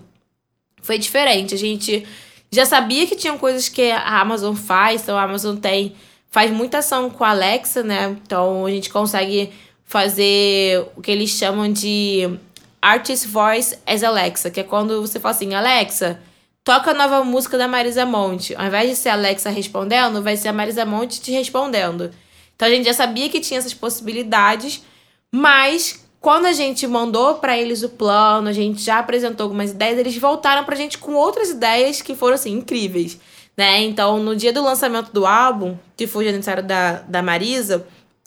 foi 0.81 0.97
diferente. 0.97 1.53
A 1.53 1.57
gente 1.57 2.05
já 2.51 2.65
sabia 2.65 3.05
que 3.07 3.15
tinham 3.15 3.37
coisas 3.37 3.69
que 3.69 3.91
a 3.91 4.19
Amazon 4.19 4.55
faz, 4.55 5.01
então 5.01 5.17
a 5.17 5.23
Amazon 5.23 5.57
tem 5.57 5.95
faz 6.29 6.51
muita 6.51 6.79
ação 6.79 7.09
com 7.09 7.23
a 7.23 7.29
Alexa, 7.29 7.83
né? 7.83 8.15
Então 8.23 8.65
a 8.65 8.69
gente 8.69 8.89
consegue 8.89 9.51
fazer 9.83 10.85
o 10.95 11.01
que 11.01 11.11
eles 11.11 11.29
chamam 11.29 11.71
de 11.71 12.37
Artist 12.81 13.27
Voice 13.27 13.77
as 13.85 14.03
Alexa, 14.03 14.51
que 14.51 14.59
é 14.59 14.63
quando 14.63 15.01
você 15.01 15.19
fala 15.19 15.33
assim, 15.33 15.53
Alexa, 15.53 16.19
toca 16.63 16.91
a 16.91 16.93
nova 16.93 17.23
música 17.23 17.57
da 17.57 17.67
Marisa 17.67 18.05
Monte. 18.05 18.53
Ao 18.55 18.65
invés 18.65 18.89
de 18.89 18.95
ser 18.95 19.09
a 19.09 19.13
Alexa 19.13 19.49
respondendo, 19.49 20.21
vai 20.21 20.37
ser 20.37 20.49
a 20.49 20.53
Marisa 20.53 20.85
Monte 20.85 21.21
te 21.21 21.31
respondendo. 21.31 22.11
Então 22.57 22.67
a 22.67 22.71
gente 22.71 22.85
já 22.85 22.93
sabia 22.93 23.29
que 23.29 23.39
tinha 23.39 23.59
essas 23.59 23.73
possibilidades, 23.73 24.83
mas 25.31 26.03
quando 26.19 26.47
a 26.47 26.51
gente 26.51 26.87
mandou 26.87 27.35
para 27.35 27.55
eles 27.55 27.83
o 27.83 27.89
plano, 27.89 28.49
a 28.49 28.51
gente 28.51 28.81
já 28.81 28.97
apresentou 28.97 29.43
algumas 29.43 29.71
ideias, 29.71 29.99
eles 29.99 30.17
voltaram 30.17 30.65
pra 30.65 30.75
gente 30.75 30.97
com 30.97 31.13
outras 31.13 31.51
ideias 31.51 32.01
que 32.01 32.15
foram 32.15 32.33
assim 32.33 32.51
incríveis, 32.51 33.19
né? 33.55 33.83
Então, 33.83 34.17
no 34.17 34.35
dia 34.35 34.51
do 34.51 34.63
lançamento 34.63 35.13
do 35.13 35.27
álbum, 35.27 35.77
que 35.95 36.07
foi 36.07 36.25
o 36.25 36.29
aniversário 36.29 36.63
da, 36.63 36.93
da 37.03 37.21
Marisa, 37.21 37.85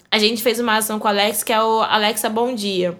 a 0.08 0.18
gente 0.18 0.42
fez 0.42 0.60
uma 0.60 0.76
ação 0.76 1.00
com 1.00 1.08
o 1.08 1.10
Alex, 1.10 1.42
que 1.42 1.52
é 1.52 1.62
o 1.62 1.82
Alexa 1.82 2.28
Bom 2.28 2.54
Dia. 2.54 2.96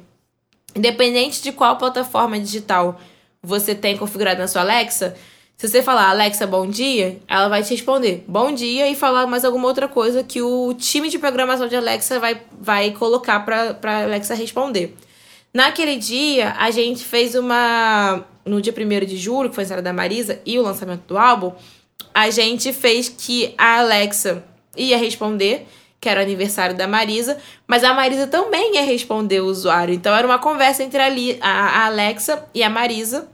Independente 0.75 1.41
de 1.43 1.53
qual 1.53 1.77
plataforma 1.77 2.39
digital 2.39 3.01
você 3.41 3.75
tem 3.75 3.97
configurado 3.97 4.41
na 4.41 4.49
sua 4.49 4.63
Alexa, 4.63 5.17
se 5.61 5.69
você 5.69 5.83
falar 5.83 6.09
Alexa, 6.09 6.47
bom 6.47 6.67
dia, 6.67 7.19
ela 7.29 7.47
vai 7.47 7.63
te 7.63 7.69
responder 7.69 8.25
bom 8.27 8.51
dia 8.51 8.89
e 8.89 8.97
falar 8.97 9.27
mais 9.27 9.45
alguma 9.45 9.69
outra 9.69 9.87
coisa 9.87 10.25
que 10.25 10.41
o 10.41 10.73
time 10.73 11.11
de 11.11 11.19
programação 11.19 11.69
de 11.69 11.77
Alexa 11.77 12.19
vai, 12.19 12.41
vai 12.59 12.93
colocar 12.93 13.41
para 13.41 14.05
Alexa 14.05 14.35
responder. 14.35 14.97
Naquele 15.53 15.97
dia, 15.97 16.55
a 16.59 16.71
gente 16.71 17.05
fez 17.05 17.35
uma. 17.35 18.25
No 18.43 18.63
dia 18.63 18.73
1 18.73 19.05
de 19.05 19.19
julho, 19.19 19.51
que 19.51 19.55
foi 19.55 19.61
a 19.61 19.65
história 19.65 19.83
da 19.83 19.93
Marisa 19.93 20.41
e 20.47 20.59
o 20.59 20.63
lançamento 20.63 21.03
do 21.07 21.19
álbum, 21.19 21.53
a 22.15 22.31
gente 22.31 22.73
fez 22.73 23.11
que 23.11 23.55
a 23.59 23.81
Alexa 23.81 24.43
ia 24.75 24.97
responder, 24.97 25.67
que 26.01 26.09
era 26.09 26.21
o 26.21 26.23
aniversário 26.23 26.75
da 26.75 26.89
Marisa, 26.89 27.37
mas 27.67 27.85
a 27.85 27.93
Marisa 27.93 28.27
também 28.27 28.77
ia 28.77 28.83
responder 28.83 29.41
o 29.41 29.47
usuário. 29.47 29.93
Então 29.93 30.15
era 30.17 30.27
uma 30.27 30.39
conversa 30.39 30.83
entre 30.83 31.03
a, 31.03 31.51
a 31.51 31.85
Alexa 31.85 32.49
e 32.55 32.63
a 32.63 32.71
Marisa, 32.71 33.29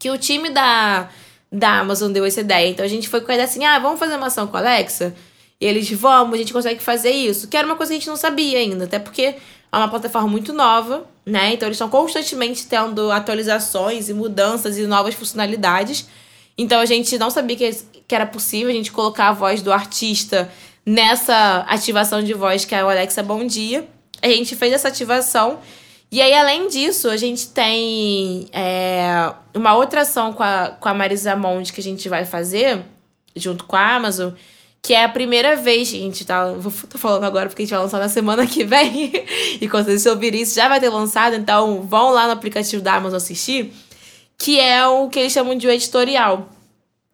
que 0.00 0.10
o 0.10 0.18
time 0.18 0.50
da 0.50 1.08
da 1.50 1.80
Amazon 1.80 2.12
deu 2.12 2.24
essa 2.24 2.40
ideia. 2.40 2.68
Então 2.68 2.84
a 2.84 2.88
gente 2.88 3.08
foi 3.08 3.20
com 3.20 3.30
a 3.30 3.34
ideia 3.34 3.48
assim: 3.48 3.64
ah, 3.64 3.78
vamos 3.78 3.98
fazer 3.98 4.16
uma 4.16 4.26
ação 4.26 4.46
com 4.46 4.56
a 4.56 4.60
Alexa? 4.60 5.14
E 5.60 5.66
eles, 5.66 5.90
vamos, 5.90 6.34
a 6.34 6.38
gente 6.38 6.52
consegue 6.52 6.82
fazer 6.82 7.10
isso. 7.10 7.48
Que 7.48 7.56
era 7.56 7.66
uma 7.66 7.76
coisa 7.76 7.90
que 7.90 7.96
a 7.96 7.98
gente 8.00 8.08
não 8.08 8.16
sabia 8.16 8.58
ainda, 8.58 8.84
até 8.84 8.98
porque 8.98 9.34
é 9.72 9.76
uma 9.76 9.88
plataforma 9.88 10.28
muito 10.28 10.52
nova, 10.52 11.06
né? 11.24 11.52
Então 11.52 11.66
eles 11.66 11.76
estão 11.76 11.88
constantemente 11.88 12.66
tendo 12.66 13.10
atualizações 13.10 14.08
e 14.08 14.14
mudanças 14.14 14.78
e 14.78 14.86
novas 14.86 15.14
funcionalidades. 15.14 16.06
Então 16.56 16.80
a 16.80 16.86
gente 16.86 17.18
não 17.18 17.30
sabia 17.30 17.56
que, 17.56 17.70
que 18.06 18.14
era 18.14 18.26
possível 18.26 18.70
a 18.70 18.72
gente 18.72 18.92
colocar 18.92 19.28
a 19.28 19.32
voz 19.32 19.62
do 19.62 19.72
artista 19.72 20.50
nessa 20.86 21.64
ativação 21.68 22.22
de 22.22 22.34
voz 22.34 22.64
que 22.64 22.74
é 22.74 22.84
o 22.84 22.88
Alexa 22.88 23.22
Bom 23.22 23.46
Dia. 23.46 23.88
A 24.22 24.28
gente 24.28 24.54
fez 24.54 24.72
essa 24.72 24.88
ativação 24.88 25.58
e 26.14 26.22
aí, 26.22 26.32
além 26.32 26.68
disso, 26.68 27.10
a 27.10 27.16
gente 27.16 27.48
tem 27.48 28.46
é, 28.52 29.32
uma 29.52 29.74
outra 29.74 30.02
ação 30.02 30.32
com 30.32 30.44
a, 30.44 30.68
com 30.68 30.88
a 30.88 30.94
Marisa 30.94 31.34
Monte 31.34 31.72
que 31.72 31.80
a 31.80 31.82
gente 31.82 32.08
vai 32.08 32.24
fazer, 32.24 32.84
junto 33.34 33.64
com 33.64 33.74
a 33.74 33.96
Amazon, 33.96 34.32
que 34.80 34.94
é 34.94 35.02
a 35.02 35.08
primeira 35.08 35.56
vez 35.56 35.88
gente 35.88 36.24
tá. 36.24 36.52
Vou, 36.52 36.72
tô 36.88 36.98
falando 36.98 37.24
agora 37.24 37.48
porque 37.48 37.62
a 37.62 37.64
gente 37.64 37.74
vai 37.74 37.82
lançar 37.82 37.98
na 37.98 38.08
semana 38.08 38.46
que 38.46 38.62
vem. 38.62 39.10
e 39.60 39.68
quando 39.68 39.86
vocês 39.86 40.06
ouvirem 40.06 40.42
isso, 40.42 40.54
já 40.54 40.68
vai 40.68 40.78
ter 40.78 40.88
lançado, 40.88 41.34
então 41.34 41.82
vão 41.82 42.10
lá 42.10 42.26
no 42.26 42.32
aplicativo 42.32 42.80
da 42.80 42.94
Amazon 42.94 43.16
assistir. 43.16 43.72
Que 44.38 44.60
é 44.60 44.86
o 44.86 45.08
que 45.08 45.18
eles 45.18 45.32
chamam 45.32 45.56
de 45.56 45.66
editorial. 45.66 46.48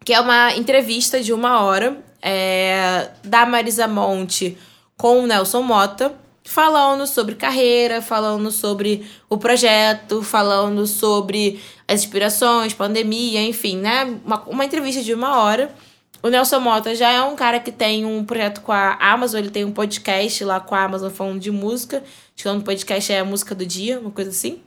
Que 0.04 0.12
é 0.12 0.20
uma 0.20 0.54
entrevista 0.56 1.22
de 1.22 1.32
uma 1.32 1.62
hora 1.62 1.96
é, 2.20 3.08
da 3.24 3.46
Marisa 3.46 3.88
Monte 3.88 4.58
com 4.98 5.20
o 5.20 5.26
Nelson 5.26 5.62
Mota 5.62 6.19
falando 6.44 7.06
sobre 7.06 7.34
carreira, 7.34 8.00
falando 8.00 8.50
sobre 8.50 9.06
o 9.28 9.36
projeto, 9.36 10.22
falando 10.22 10.86
sobre 10.86 11.60
as 11.86 12.00
inspirações, 12.00 12.74
pandemia, 12.74 13.42
enfim, 13.42 13.76
né? 13.76 14.04
Uma, 14.24 14.42
uma 14.42 14.64
entrevista 14.64 15.02
de 15.02 15.12
uma 15.14 15.38
hora. 15.38 15.74
O 16.22 16.28
Nelson 16.28 16.60
Mota 16.60 16.94
já 16.94 17.10
é 17.10 17.22
um 17.22 17.34
cara 17.34 17.58
que 17.60 17.72
tem 17.72 18.04
um 18.04 18.24
projeto 18.24 18.60
com 18.60 18.72
a 18.72 18.94
Amazon, 18.94 19.40
ele 19.40 19.50
tem 19.50 19.64
um 19.64 19.72
podcast 19.72 20.44
lá 20.44 20.60
com 20.60 20.74
a 20.74 20.84
Amazon 20.84 21.10
falando 21.10 21.40
de 21.40 21.50
música. 21.50 21.98
Acho 21.98 22.42
que 22.42 22.48
o 22.48 22.60
podcast 22.62 23.12
é 23.12 23.20
a 23.20 23.24
Música 23.24 23.54
do 23.54 23.64
Dia, 23.64 23.98
uma 23.98 24.10
coisa 24.10 24.30
assim. 24.30 24.60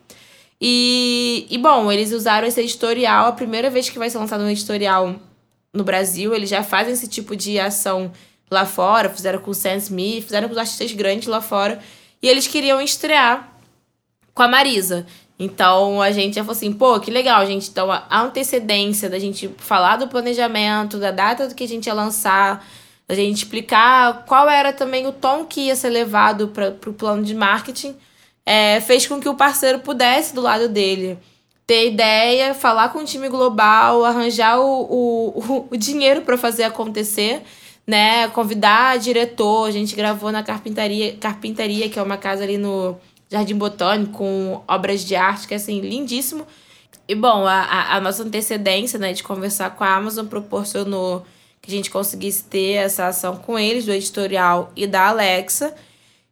E, 0.60 1.46
e 1.50 1.58
bom, 1.58 1.90
eles 1.92 2.12
usaram 2.12 2.46
esse 2.46 2.60
editorial, 2.60 3.26
a 3.26 3.32
primeira 3.32 3.70
vez 3.70 3.88
que 3.88 3.98
vai 3.98 4.10
ser 4.10 4.18
lançado 4.18 4.42
um 4.42 4.48
editorial 4.48 5.14
no 5.72 5.84
Brasil, 5.84 6.34
eles 6.34 6.48
já 6.48 6.62
fazem 6.62 6.92
esse 6.92 7.08
tipo 7.08 7.36
de 7.36 7.58
ação 7.58 8.12
lá 8.50 8.64
fora, 8.64 9.08
fizeram 9.08 9.38
com 9.38 9.50
o 9.50 9.54
Sam 9.54 9.76
Smith, 9.76 10.24
fizeram 10.24 10.48
com 10.48 10.52
os 10.52 10.58
artistas 10.58 10.92
grandes 10.92 11.28
lá 11.28 11.40
fora. 11.40 11.80
E 12.22 12.28
eles 12.28 12.46
queriam 12.46 12.80
estrear 12.80 13.52
com 14.32 14.42
a 14.42 14.48
Marisa. 14.48 15.06
Então 15.38 16.00
a 16.00 16.10
gente 16.10 16.34
já 16.36 16.42
falou 16.42 16.56
assim, 16.56 16.72
pô, 16.72 16.98
que 17.00 17.10
legal, 17.10 17.44
gente. 17.46 17.68
Então 17.68 17.90
a 17.90 18.20
antecedência 18.20 19.10
da 19.10 19.18
gente 19.18 19.48
falar 19.58 19.96
do 19.96 20.08
planejamento, 20.08 20.98
da 20.98 21.10
data 21.10 21.48
do 21.48 21.54
que 21.54 21.64
a 21.64 21.68
gente 21.68 21.86
ia 21.86 21.94
lançar, 21.94 22.64
da 23.06 23.14
gente 23.14 23.38
explicar 23.38 24.24
qual 24.26 24.48
era 24.48 24.72
também 24.72 25.06
o 25.06 25.12
tom 25.12 25.44
que 25.44 25.62
ia 25.62 25.76
ser 25.76 25.90
levado 25.90 26.48
para 26.48 26.70
o 26.86 26.94
plano 26.94 27.22
de 27.22 27.34
marketing, 27.34 27.96
é, 28.46 28.80
fez 28.80 29.06
com 29.06 29.20
que 29.20 29.28
o 29.28 29.34
parceiro 29.34 29.80
pudesse, 29.80 30.34
do 30.34 30.40
lado 30.40 30.68
dele, 30.68 31.18
ter 31.66 31.88
ideia, 31.88 32.54
falar 32.54 32.90
com 32.90 33.00
o 33.00 33.04
time 33.04 33.28
global, 33.28 34.04
arranjar 34.04 34.60
o, 34.60 35.32
o, 35.34 35.68
o 35.72 35.76
dinheiro 35.76 36.22
para 36.22 36.38
fazer 36.38 36.64
acontecer 36.64 37.42
né, 37.86 38.28
convidar 38.28 38.98
diretor. 38.98 39.68
A 39.68 39.70
gente 39.70 39.94
gravou 39.94 40.32
na 40.32 40.42
Carpintaria, 40.42 41.16
Carpintaria, 41.16 41.88
que 41.88 41.98
é 41.98 42.02
uma 42.02 42.16
casa 42.16 42.44
ali 42.44 42.58
no 42.58 42.96
Jardim 43.30 43.56
Botânico, 43.56 44.12
com 44.12 44.62
obras 44.66 45.04
de 45.04 45.14
arte, 45.16 45.46
que 45.46 45.54
é 45.54 45.56
assim, 45.56 45.80
lindíssimo. 45.80 46.46
E 47.06 47.14
bom, 47.14 47.46
a, 47.46 47.96
a 47.96 48.00
nossa 48.00 48.22
antecedência, 48.22 48.98
né, 48.98 49.12
de 49.12 49.22
conversar 49.22 49.70
com 49.70 49.84
a 49.84 49.94
Amazon 49.94 50.26
proporcionou 50.26 51.24
que 51.60 51.70
a 51.70 51.74
gente 51.74 51.90
conseguisse 51.90 52.44
ter 52.44 52.72
essa 52.74 53.06
ação 53.06 53.36
com 53.36 53.58
eles, 53.58 53.86
do 53.86 53.92
editorial 53.92 54.70
e 54.76 54.86
da 54.86 55.08
Alexa, 55.08 55.74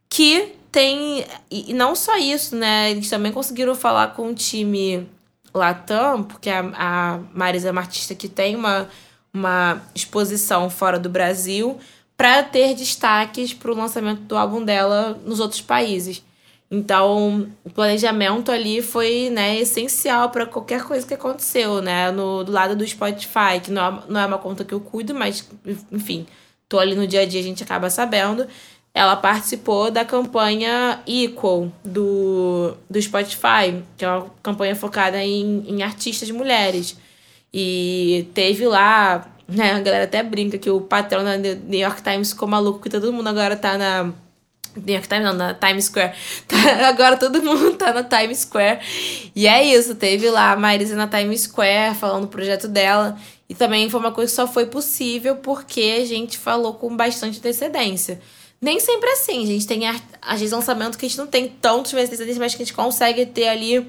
que 0.07 0.53
tem. 0.71 1.25
E 1.49 1.73
não 1.73 1.95
só 1.95 2.17
isso, 2.17 2.55
né? 2.55 2.91
Eles 2.91 3.09
também 3.09 3.31
conseguiram 3.31 3.73
falar 3.73 4.09
com 4.09 4.29
o 4.29 4.35
time 4.35 5.07
Latam, 5.53 6.23
porque 6.23 6.49
a, 6.49 6.59
a 6.75 7.19
Marisa 7.33 7.69
é 7.69 7.71
uma 7.71 7.81
artista 7.81 8.13
que 8.13 8.27
tem 8.27 8.55
uma 8.55 8.87
uma 9.33 9.81
exposição 9.95 10.69
fora 10.69 10.99
do 10.99 11.09
Brasil 11.09 11.79
para 12.15 12.43
ter 12.43 12.75
destaques 12.75 13.53
para 13.53 13.71
o 13.71 13.75
lançamento 13.75 14.21
do 14.21 14.37
álbum 14.37 14.63
dela 14.63 15.19
nos 15.25 15.39
outros 15.39 15.61
países. 15.61 16.23
Então, 16.69 17.47
o 17.63 17.69
planejamento 17.69 18.51
ali 18.51 18.81
foi 18.81 19.29
né, 19.29 19.59
essencial 19.59 20.29
para 20.29 20.45
qualquer 20.45 20.83
coisa 20.83 21.05
que 21.05 21.13
aconteceu, 21.13 21.81
né? 21.83 22.09
No, 22.09 22.43
do 22.43 22.51
lado 22.51 22.75
do 22.75 22.87
Spotify, 22.87 23.59
que 23.61 23.69
não 23.71 23.85
é, 23.85 24.03
não 24.09 24.21
é 24.21 24.25
uma 24.25 24.39
conta 24.39 24.65
que 24.65 24.73
eu 24.73 24.79
cuido, 24.79 25.13
mas, 25.13 25.47
enfim, 25.91 26.25
tô 26.67 26.79
ali 26.79 26.95
no 26.95 27.05
dia 27.05 27.21
a 27.21 27.25
dia, 27.25 27.39
a 27.39 27.43
gente 27.43 27.61
acaba 27.61 27.91
sabendo. 27.91 28.47
Ela 28.91 29.15
participou 29.15 29.91
da 29.91 30.03
campanha 30.03 30.99
Equal 31.05 31.71
do, 31.85 32.75
do 32.89 33.01
Spotify, 33.01 33.83
que 33.95 34.03
é 34.03 34.09
uma 34.09 34.25
campanha 34.41 34.75
focada 34.75 35.23
em, 35.23 35.63
em 35.67 35.83
artistas 35.83 36.31
mulheres. 36.31 36.97
E 37.53 38.27
teve 38.33 38.65
lá, 38.65 39.27
né? 39.47 39.73
A 39.73 39.79
galera 39.79 40.05
até 40.05 40.23
brinca 40.23 40.57
que 40.57 40.69
o 40.69 40.81
patrão 40.81 41.23
da 41.23 41.37
New 41.37 41.79
York 41.79 42.01
Times 42.01 42.31
ficou 42.31 42.47
maluco, 42.47 42.79
que 42.79 42.89
todo 42.89 43.13
mundo 43.13 43.27
agora 43.27 43.55
tá 43.55 43.77
na. 43.77 44.11
New 44.75 44.95
York 44.95 45.07
Times 45.07 45.23
não, 45.23 45.33
na 45.33 45.53
Times 45.53 45.85
Square. 45.85 46.13
Tá, 46.47 46.87
agora 46.87 47.15
todo 47.15 47.43
mundo 47.43 47.73
tá 47.73 47.93
na 47.93 48.03
Times 48.03 48.39
Square. 48.39 48.79
E 49.35 49.47
é 49.47 49.63
isso, 49.63 49.93
teve 49.93 50.29
lá 50.31 50.51
a 50.51 50.55
Marisa 50.55 50.95
na 50.95 51.07
Times 51.07 51.41
Square 51.41 51.95
falando 51.95 52.23
do 52.23 52.27
projeto 52.27 52.67
dela. 52.67 53.15
E 53.47 53.53
também 53.53 53.87
foi 53.87 53.99
uma 53.99 54.11
coisa 54.11 54.31
que 54.31 54.35
só 54.35 54.47
foi 54.47 54.65
possível 54.65 55.35
porque 55.35 55.99
a 56.01 56.05
gente 56.05 56.39
falou 56.39 56.73
com 56.73 56.95
bastante 56.97 57.37
antecedência. 57.37 58.19
Nem 58.59 58.79
sempre 58.79 59.09
é 59.09 59.13
assim, 59.13 59.43
a 59.43 59.45
gente 59.45 59.67
tem 59.67 59.81
às 59.85 60.39
vezes 60.39 60.51
lançamento 60.51 60.97
que 60.97 61.05
a 61.05 61.09
gente 61.09 61.17
não 61.17 61.27
tem 61.27 61.49
tantos 61.49 61.93
meses 61.93 62.09
de 62.09 62.15
antecedência, 62.15 62.39
mas 62.39 62.55
que 62.55 62.63
a 62.63 62.65
gente 62.65 62.73
consegue 62.73 63.25
ter 63.25 63.49
ali, 63.49 63.85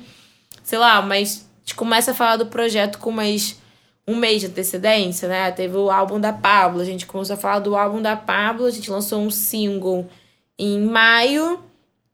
sei 0.64 0.78
lá, 0.78 1.00
mas 1.00 1.44
gente 1.64 1.75
começa 1.75 2.11
a 2.11 2.14
falar 2.14 2.37
do 2.37 2.47
projeto 2.47 2.99
com 2.99 3.11
mais 3.11 3.59
um 4.06 4.16
mês 4.16 4.40
de 4.42 4.49
antecedência, 4.49 5.26
né? 5.26 5.50
Teve 5.50 5.76
o 5.78 5.90
álbum 5.90 6.21
da 6.21 6.33
Pablo, 6.33 6.83
a 6.83 6.85
gente 6.85 7.06
começou 7.06 7.35
a 7.35 7.38
falar 7.38 7.61
do 7.61 7.75
álbum 7.75 8.02
da 8.02 8.14
Pablo, 8.14 8.66
a 8.66 8.71
gente 8.71 8.90
lançou 8.90 9.23
um 9.23 9.30
single 9.30 10.06
em 10.59 10.83
maio, 10.83 11.59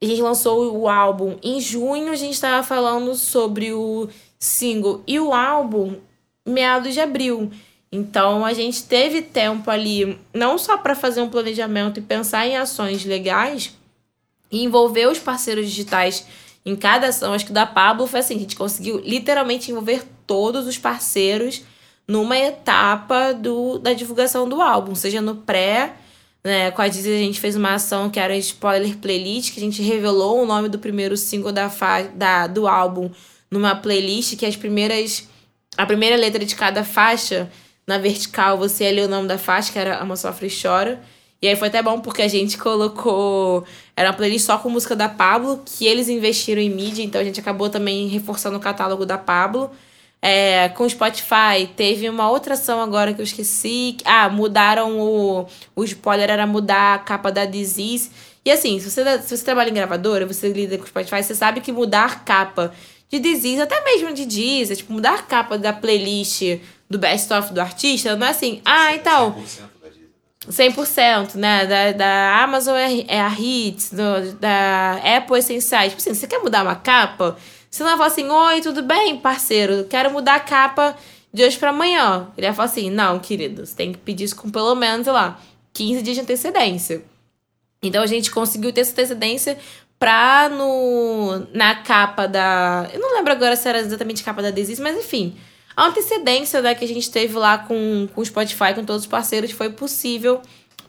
a 0.01 0.07
gente 0.07 0.23
lançou 0.23 0.79
o 0.79 0.89
álbum 0.89 1.37
em 1.43 1.61
junho, 1.61 2.13
a 2.13 2.17
gente 2.17 2.35
estava 2.35 2.63
falando 2.63 3.15
sobre 3.17 3.73
o 3.73 4.09
single 4.39 5.03
e 5.05 5.19
o 5.19 5.35
álbum 5.35 5.97
meados 6.47 6.95
de 6.95 7.01
abril. 7.01 7.51
Então 7.91 8.45
a 8.45 8.53
gente 8.53 8.85
teve 8.85 9.21
tempo 9.21 9.69
ali, 9.69 10.17
não 10.33 10.57
só 10.57 10.79
para 10.79 10.95
fazer 10.95 11.21
um 11.21 11.29
planejamento 11.29 11.99
e 11.99 12.03
pensar 12.03 12.47
em 12.47 12.57
ações 12.57 13.05
legais, 13.05 13.77
e 14.51 14.65
envolver 14.65 15.07
os 15.07 15.19
parceiros 15.19 15.67
digitais 15.67 16.27
em 16.65 16.77
cada 16.77 17.09
ação. 17.09 17.33
Acho 17.33 17.47
que 17.47 17.53
da 17.53 17.67
Pablo 17.67 18.07
foi 18.07 18.21
assim: 18.21 18.37
a 18.37 18.39
gente 18.39 18.57
conseguiu 18.57 19.01
literalmente 19.01 19.71
envolver 19.71 20.05
todos 20.27 20.67
os 20.67 20.79
parceiros 20.79 21.63
numa 22.07 22.37
etapa 22.37 23.33
do, 23.33 23.79
da 23.79 23.93
divulgação 23.93 24.49
do 24.49 24.61
álbum, 24.61 24.95
seja 24.95 25.21
no 25.21 25.37
pré. 25.37 25.95
Né, 26.43 26.71
com 26.71 26.81
a 26.81 26.89
Disney 26.89 27.17
a 27.17 27.19
gente 27.19 27.39
fez 27.39 27.55
uma 27.55 27.75
ação 27.75 28.09
que 28.09 28.19
era 28.19 28.35
spoiler 28.39 28.97
playlist, 28.97 29.53
que 29.53 29.61
a 29.61 29.63
gente 29.63 29.83
revelou 29.83 30.43
o 30.43 30.47
nome 30.47 30.71
do 30.71 30.79
primeiro 30.79 31.15
single 31.15 31.53
da, 31.53 31.71
da 32.15 32.47
do 32.47 32.67
álbum 32.67 33.11
numa 33.51 33.77
playlist 33.77 34.37
que 34.39 34.47
as 34.47 34.57
primeiras 34.57 35.29
a 35.77 35.85
primeira 35.85 36.17
letra 36.17 36.43
de 36.43 36.55
cada 36.55 36.83
faixa 36.83 37.51
na 37.87 37.99
vertical 37.99 38.57
você 38.57 38.85
ia 38.85 38.93
ler 38.93 39.07
o 39.07 39.09
nome 39.09 39.27
da 39.27 39.37
faixa, 39.37 39.73
que 39.73 39.79
era 39.79 40.01
Ama 40.01 40.17
Sofre 40.17 40.47
e 40.47 40.63
Chora. 40.63 41.03
E 41.43 41.49
aí 41.49 41.57
foi 41.57 41.69
até 41.69 41.83
bom 41.83 42.01
porque 42.01 42.23
a 42.23 42.29
gente 42.29 42.59
colocou. 42.59 43.65
Era 43.97 44.11
uma 44.11 44.17
playlist 44.17 44.45
só 44.45 44.59
com 44.59 44.69
música 44.69 44.95
da 44.95 45.09
Pablo, 45.09 45.63
que 45.65 45.87
eles 45.87 46.09
investiram 46.09 46.61
em 46.61 46.69
mídia, 46.69 47.03
então 47.03 47.21
a 47.21 47.25
gente 47.25 47.41
acabou 47.41 47.71
também 47.71 48.09
reforçando 48.09 48.57
o 48.57 48.61
catálogo 48.61 49.07
da 49.07 49.17
Pablo. 49.17 49.71
É, 50.23 50.69
com 50.71 50.85
o 50.85 50.91
Spotify, 50.91 51.67
teve 51.75 52.07
uma 52.07 52.31
outra 52.31 52.53
ação 52.53 52.81
agora 52.81 53.15
que 53.15 53.21
eu 53.21 53.25
esqueci. 53.25 53.97
Ah, 54.05 54.29
mudaram 54.29 55.01
o. 55.01 55.47
O 55.75 55.85
spoiler 55.85 56.29
era 56.29 56.47
mudar 56.47 56.95
a 56.95 56.99
capa 56.99 57.33
da 57.33 57.47
Disease. 57.47 58.11
E 58.45 58.51
assim, 58.51 58.79
se 58.79 58.91
você, 58.91 59.19
se 59.23 59.37
você 59.37 59.45
trabalha 59.45 59.71
em 59.71 59.75
gravadora, 59.75 60.27
você 60.27 60.53
lida 60.53 60.77
com 60.77 60.85
o 60.85 60.87
Spotify, 60.87 61.23
você 61.23 61.35
sabe 61.35 61.61
que 61.61 61.73
mudar 61.73 62.25
capa 62.25 62.73
de 63.09 63.19
Disease, 63.19 63.61
até 63.61 63.83
mesmo 63.83 64.13
de 64.13 64.25
Deezer, 64.25 64.77
tipo, 64.77 64.93
mudar 64.93 65.27
capa 65.27 65.59
da 65.59 65.73
playlist 65.73 66.43
do 66.89 66.99
best 66.99 67.33
of 67.33 67.53
do 67.53 67.61
artista, 67.61 68.15
não 68.17 68.27
é 68.27 68.31
assim, 68.31 68.61
ah, 68.65 68.95
então. 68.95 69.35
100%, 69.35 69.70
né? 71.35 71.67
Da, 71.67 71.93
da 71.93 72.43
Amazon 72.43 72.75
é, 72.75 73.05
é 73.07 73.21
a 73.21 73.29
Hits, 73.29 73.91
do, 73.91 74.33
da 74.39 75.01
Apple 75.17 75.43
Sensei. 75.43 75.91
Tipo 75.91 76.01
assim, 76.01 76.15
você 76.15 76.27
quer 76.27 76.39
mudar 76.39 76.63
uma 76.63 76.77
capa? 76.77 77.37
Você 77.71 77.83
não 77.83 77.91
vai 77.91 77.99
falar 77.99 78.09
assim, 78.09 78.29
oi, 78.29 78.61
tudo 78.61 78.83
bem, 78.83 79.19
parceiro? 79.19 79.85
Quero 79.85 80.11
mudar 80.11 80.37
a 80.37 80.41
capa 80.41 80.97
de 81.33 81.45
hoje 81.45 81.59
para 81.59 81.71
amanhã. 81.71 82.29
Ele 82.37 82.47
vai 82.47 82.57
falar 82.57 82.69
assim, 82.69 82.91
não, 82.91 83.19
querido, 83.19 83.67
você 83.67 83.75
tem 83.75 83.93
que 83.93 83.99
pedir 83.99 84.25
isso 84.25 84.37
com 84.37 84.51
pelo 84.51 84.75
menos, 84.75 85.05
sei 85.05 85.13
lá, 85.13 85.39
15 85.75 86.03
dias 86.03 86.17
de 86.17 86.23
antecedência. 86.23 87.03
Então 87.83 88.03
a 88.03 88.07
gente 88.07 88.31
conseguiu 88.31 88.73
ter 88.73 88.81
essa 88.81 88.93
antecedência 88.93 89.59
pra 89.99 90.49
no, 90.49 91.47
na 91.53 91.77
capa 91.77 92.27
da. 92.27 92.89
Eu 92.93 93.01
não 93.01 93.15
lembro 93.15 93.33
agora 93.33 93.55
se 93.57 93.69
era 93.69 93.79
exatamente 93.79 94.25
capa 94.25 94.43
da 94.43 94.51
Desis, 94.51 94.81
mas 94.81 94.97
enfim 94.97 95.37
a 95.77 95.87
antecedência 95.87 96.61
né, 96.61 96.75
que 96.75 96.85
a 96.85 96.89
gente 96.89 97.11
teve 97.11 97.37
lá 97.37 97.59
com, 97.59 98.09
com 98.15 98.21
o 98.21 98.25
Spotify, 98.25 98.75
com 98.75 98.85
todos 98.85 99.03
os 99.03 99.09
parceiros, 99.09 99.51
foi 99.51 99.71
possível 99.71 100.41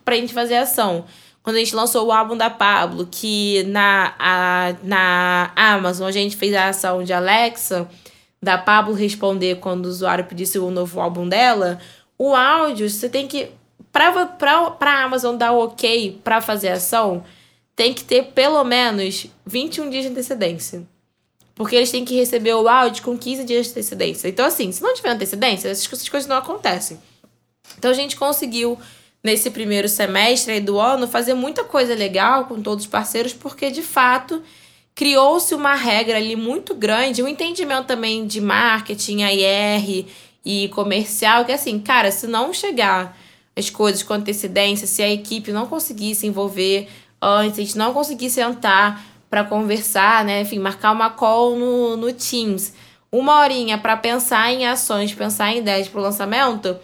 para 0.04 0.16
a 0.16 0.18
gente 0.18 0.34
fazer 0.34 0.56
ação. 0.56 1.06
Quando 1.44 1.56
a 1.56 1.60
gente 1.60 1.76
lançou 1.76 2.08
o 2.08 2.12
álbum 2.12 2.38
da 2.38 2.50
Pablo, 2.50 3.08
que 3.10 3.64
na, 3.64 4.14
a, 4.20 4.76
na 4.84 5.52
Amazon 5.56 6.08
a 6.08 6.12
gente 6.12 6.36
fez 6.36 6.54
a 6.54 6.70
ação 6.70 7.04
de 7.04 7.14
Alexa, 7.14 7.90
da 8.42 8.58
Pablo 8.58 8.94
responder 8.94 9.56
quando 9.56 9.86
o 9.86 9.90
usuário 9.90 10.26
pedisse 10.26 10.60
o 10.60 10.70
novo 10.70 11.00
álbum 11.00 11.28
dela, 11.28 11.80
o 12.18 12.36
áudio, 12.36 12.90
você 12.90 13.10
tem 13.10 13.28
que. 13.28 13.50
Para 13.92 14.70
a 14.80 15.04
Amazon 15.04 15.36
dar 15.36 15.52
ok 15.52 16.22
para 16.24 16.40
fazer 16.40 16.70
ação, 16.70 17.24
tem 17.76 17.94
que 17.94 18.04
ter 18.04 18.28
pelo 18.28 18.64
menos 18.64 19.28
21 19.46 19.90
dias 19.90 20.04
de 20.06 20.12
antecedência. 20.12 20.88
Porque 21.56 21.76
eles 21.76 21.92
têm 21.92 22.06
que 22.06 22.16
receber 22.16 22.54
o 22.54 22.68
áudio 22.68 23.04
com 23.04 23.18
15 23.18 23.44
dias 23.44 23.66
de 23.66 23.72
antecedência. 23.72 24.28
Então, 24.28 24.46
assim, 24.46 24.72
se 24.72 24.82
não 24.82 24.94
tiver 24.94 25.10
antecedência, 25.10 25.70
essas 25.70 25.88
coisas 26.10 26.28
não 26.28 26.38
acontecem. 26.38 27.00
Então, 27.78 27.92
a 27.92 27.94
gente 27.94 28.16
conseguiu, 28.16 28.78
nesse 29.24 29.50
primeiro 29.50 29.88
semestre 29.88 30.60
do 30.60 30.80
ano, 30.80 31.08
fazer 31.08 31.34
muita 31.34 31.64
coisa 31.64 31.94
legal 31.94 32.46
com 32.46 32.62
todos 32.62 32.86
os 32.86 32.90
parceiros, 32.90 33.34
porque, 33.34 33.70
de 33.70 33.82
fato, 33.82 34.42
criou-se 34.96 35.54
uma 35.54 35.76
regra 35.76 36.18
ali 36.18 36.36
muito 36.36 36.74
grande, 36.74 37.22
um 37.22 37.28
entendimento 37.28 37.88
também 37.88 38.26
de 38.26 38.42
marketing, 38.42 39.24
AR 39.24 40.06
e 40.44 40.70
comercial, 40.70 41.46
que, 41.46 41.52
assim, 41.52 41.80
cara, 41.80 42.12
se 42.12 42.28
não 42.28 42.54
chegar 42.54 43.18
as 43.56 43.70
coisas 43.70 44.02
com 44.02 44.14
antecedência, 44.14 44.88
se 44.88 45.04
a 45.04 45.12
equipe 45.12 45.52
não 45.52 45.68
conseguir 45.68 46.16
se 46.16 46.26
envolver 46.26 46.88
antes, 47.22 47.60
a 47.60 47.62
gente 47.62 47.78
não 47.78 47.94
conseguir 47.94 48.30
sentar 48.30 49.11
para 49.32 49.46
conversar, 49.46 50.26
né? 50.26 50.42
Enfim, 50.42 50.60
marcar 50.60 50.92
uma 50.92 51.10
call 51.10 51.56
no, 51.56 51.96
no 51.96 52.12
Teams, 52.12 52.74
uma 53.10 53.40
horinha 53.40 53.78
para 53.78 53.96
pensar 53.96 54.52
em 54.52 54.68
ações, 54.68 55.14
pensar 55.14 55.54
em 55.54 55.60
ideias 55.60 55.88
para 55.88 56.02
o 56.02 56.04
lançamento, 56.04 56.78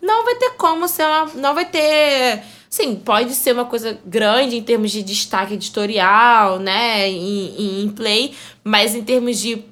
não 0.00 0.24
vai 0.24 0.34
ter 0.36 0.50
como 0.56 0.88
ser 0.88 1.04
uma, 1.04 1.26
não 1.34 1.54
vai 1.54 1.66
ter, 1.66 2.42
sim, 2.70 2.96
pode 2.96 3.34
ser 3.34 3.52
uma 3.52 3.66
coisa 3.66 3.98
grande 4.04 4.56
em 4.56 4.62
termos 4.62 4.90
de 4.90 5.02
destaque 5.02 5.54
editorial, 5.54 6.58
né, 6.58 7.06
em, 7.06 7.82
em 7.84 7.88
play, 7.90 8.34
mas 8.64 8.94
em 8.94 9.04
termos 9.04 9.38
de 9.38 9.62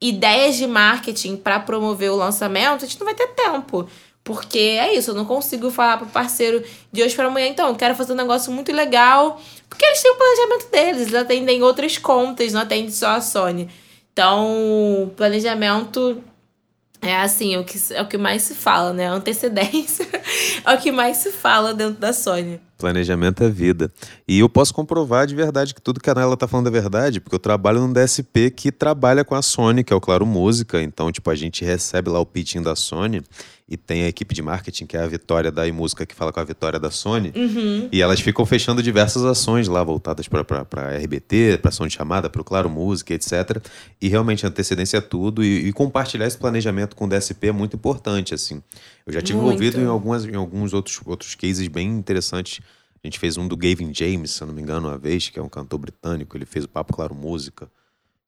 ideias 0.00 0.54
de 0.54 0.68
marketing 0.68 1.36
para 1.36 1.58
promover 1.58 2.12
o 2.12 2.16
lançamento, 2.16 2.84
a 2.84 2.86
gente 2.86 3.00
não 3.00 3.06
vai 3.06 3.14
ter 3.14 3.28
tempo. 3.28 3.88
Porque 4.22 4.58
é 4.58 4.94
isso, 4.94 5.10
eu 5.10 5.14
não 5.14 5.26
consigo 5.26 5.70
falar 5.70 5.98
pro 5.98 6.06
parceiro 6.06 6.64
de 6.90 7.02
hoje 7.02 7.14
para 7.14 7.26
amanhã, 7.26 7.48
então, 7.48 7.68
eu 7.68 7.74
quero 7.74 7.94
fazer 7.94 8.14
um 8.14 8.16
negócio 8.16 8.50
muito 8.50 8.72
legal, 8.72 9.38
porque 9.74 9.84
eles 9.84 10.02
têm 10.02 10.12
o 10.12 10.14
planejamento 10.14 10.70
deles, 10.70 11.02
eles 11.02 11.14
atendem 11.14 11.62
outras 11.62 11.98
contas, 11.98 12.52
não 12.52 12.60
atendem 12.60 12.90
só 12.90 13.08
a 13.08 13.20
Sony. 13.20 13.68
Então, 14.12 15.12
planejamento 15.16 16.22
é 17.02 17.16
assim, 17.16 17.54
é 17.54 17.58
o 17.58 17.64
que, 17.64 17.78
é 17.92 18.00
o 18.00 18.06
que 18.06 18.16
mais 18.16 18.42
se 18.42 18.54
fala, 18.54 18.92
né? 18.92 19.08
Antecedência 19.08 20.06
é 20.64 20.72
o 20.72 20.78
que 20.78 20.92
mais 20.92 21.16
se 21.16 21.32
fala 21.32 21.74
dentro 21.74 22.00
da 22.00 22.12
Sony. 22.12 22.60
Planejamento 22.76 23.42
é 23.42 23.48
vida. 23.48 23.90
E 24.26 24.40
eu 24.40 24.48
posso 24.48 24.74
comprovar 24.74 25.26
de 25.26 25.34
verdade 25.34 25.74
que 25.74 25.80
tudo 25.80 26.00
que 26.00 26.10
a 26.10 26.14
Nela 26.14 26.36
tá 26.36 26.48
falando 26.48 26.66
é 26.66 26.70
verdade, 26.70 27.20
porque 27.20 27.34
eu 27.34 27.38
trabalho 27.38 27.80
num 27.80 27.92
DSP 27.92 28.50
que 28.50 28.72
trabalha 28.72 29.24
com 29.24 29.34
a 29.34 29.42
Sony, 29.42 29.84
que 29.84 29.92
é 29.92 29.96
o 29.96 30.00
Claro 30.00 30.26
Música. 30.26 30.82
Então, 30.82 31.10
tipo, 31.12 31.30
a 31.30 31.34
gente 31.34 31.64
recebe 31.64 32.10
lá 32.10 32.18
o 32.18 32.26
pitching 32.26 32.62
da 32.62 32.74
Sony 32.74 33.22
e 33.66 33.78
tem 33.78 34.04
a 34.04 34.08
equipe 34.08 34.34
de 34.34 34.42
marketing, 34.42 34.84
que 34.84 34.94
é 34.94 35.00
a 35.00 35.06
Vitória 35.06 35.50
da 35.50 35.66
iMúsica, 35.66 36.04
que 36.04 36.14
fala 36.14 36.30
com 36.30 36.38
a 36.38 36.44
Vitória 36.44 36.78
da 36.78 36.90
Sony. 36.90 37.32
Uhum. 37.34 37.88
E 37.90 38.02
elas 38.02 38.20
ficam 38.20 38.44
fechando 38.44 38.82
diversas 38.82 39.24
ações 39.24 39.68
lá, 39.68 39.82
voltadas 39.82 40.28
para 40.28 40.42
RBT, 40.98 41.58
para 41.62 41.70
ação 41.70 41.86
de 41.86 41.94
chamada, 41.94 42.28
para 42.28 42.42
o 42.42 42.44
Claro 42.44 42.68
Música, 42.68 43.14
etc. 43.14 43.62
E 44.02 44.08
realmente 44.08 44.44
a 44.44 44.50
antecedência 44.50 44.98
é 44.98 45.00
tudo. 45.00 45.42
E, 45.42 45.68
e, 45.68 45.72
compartilhar 45.72 46.26
esse 46.26 46.36
planejamento 46.36 46.94
com 46.94 47.06
o 47.06 47.08
DSP 47.08 47.48
é 47.48 47.52
muito 47.52 47.74
importante, 47.74 48.34
assim. 48.34 48.62
Eu 49.06 49.14
já 49.14 49.22
tive 49.22 49.38
muito. 49.38 49.54
envolvido 49.54 49.80
em, 49.80 49.86
algumas, 49.86 50.26
em 50.26 50.34
alguns 50.34 50.74
outros, 50.74 51.00
outros 51.06 51.34
cases 51.34 51.66
bem 51.66 51.88
interessantes. 51.88 52.60
A 53.04 53.06
gente 53.06 53.18
fez 53.18 53.36
um 53.36 53.46
do 53.46 53.54
Gavin 53.54 53.92
James, 53.92 54.30
se 54.30 54.42
eu 54.42 54.46
não 54.46 54.54
me 54.54 54.62
engano, 54.62 54.88
uma 54.88 54.96
vez, 54.96 55.28
que 55.28 55.38
é 55.38 55.42
um 55.42 55.48
cantor 55.48 55.78
britânico. 55.78 56.36
Ele 56.36 56.46
fez 56.46 56.64
o 56.64 56.68
Papo 56.68 56.94
Claro 56.94 57.14
Música 57.14 57.70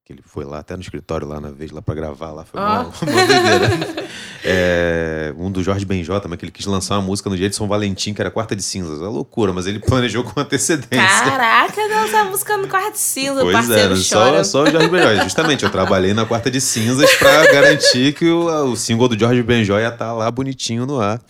que 0.06 0.12
ele 0.12 0.22
foi 0.24 0.44
lá 0.44 0.60
até 0.60 0.76
no 0.76 0.82
escritório 0.82 1.26
lá 1.26 1.40
na 1.40 1.50
vez 1.50 1.72
lá 1.72 1.82
para 1.82 1.92
gravar 1.92 2.30
lá 2.30 2.44
foi 2.44 2.60
ah. 2.60 2.82
uma, 2.84 2.92
uma 3.12 3.26
doideira. 3.26 4.08
é, 4.44 5.34
um 5.36 5.50
do 5.50 5.64
Jorge 5.64 5.84
Benjó 5.84 6.20
também 6.20 6.38
que 6.38 6.44
ele 6.44 6.52
quis 6.52 6.64
lançar 6.64 6.94
uma 6.94 7.02
música 7.02 7.28
no 7.28 7.36
dia 7.36 7.50
de 7.50 7.56
São 7.56 7.66
Valentim 7.66 8.14
que 8.14 8.20
era 8.20 8.30
quarta 8.30 8.54
de 8.54 8.62
cinzas 8.62 9.02
é 9.02 9.04
loucura 9.04 9.52
mas 9.52 9.66
ele 9.66 9.80
planejou 9.80 10.22
com 10.22 10.38
antecedência 10.38 10.96
caraca 10.96 11.80
lançar 11.88 12.24
música 12.26 12.56
no 12.56 12.68
quarta 12.68 12.92
de 12.92 13.00
cinzas 13.00 13.42
pois 13.42 13.52
parceiro 13.52 13.94
é, 13.94 13.96
só, 13.96 14.44
só 14.44 14.62
o 14.62 14.70
Jorge 14.70 14.88
Benjó 14.88 15.24
justamente 15.24 15.64
eu 15.64 15.70
trabalhei 15.70 16.14
na 16.14 16.24
quarta 16.24 16.48
de 16.52 16.60
cinzas 16.60 17.12
para 17.16 17.50
garantir 17.50 18.14
que 18.14 18.30
o, 18.30 18.46
o 18.70 18.76
single 18.76 19.08
do 19.08 19.18
Jorge 19.18 19.42
Benjó 19.42 19.76
ia 19.76 19.88
estar 19.88 20.04
tá 20.04 20.12
lá 20.12 20.30
bonitinho 20.30 20.86
no 20.86 21.00
ar 21.00 21.20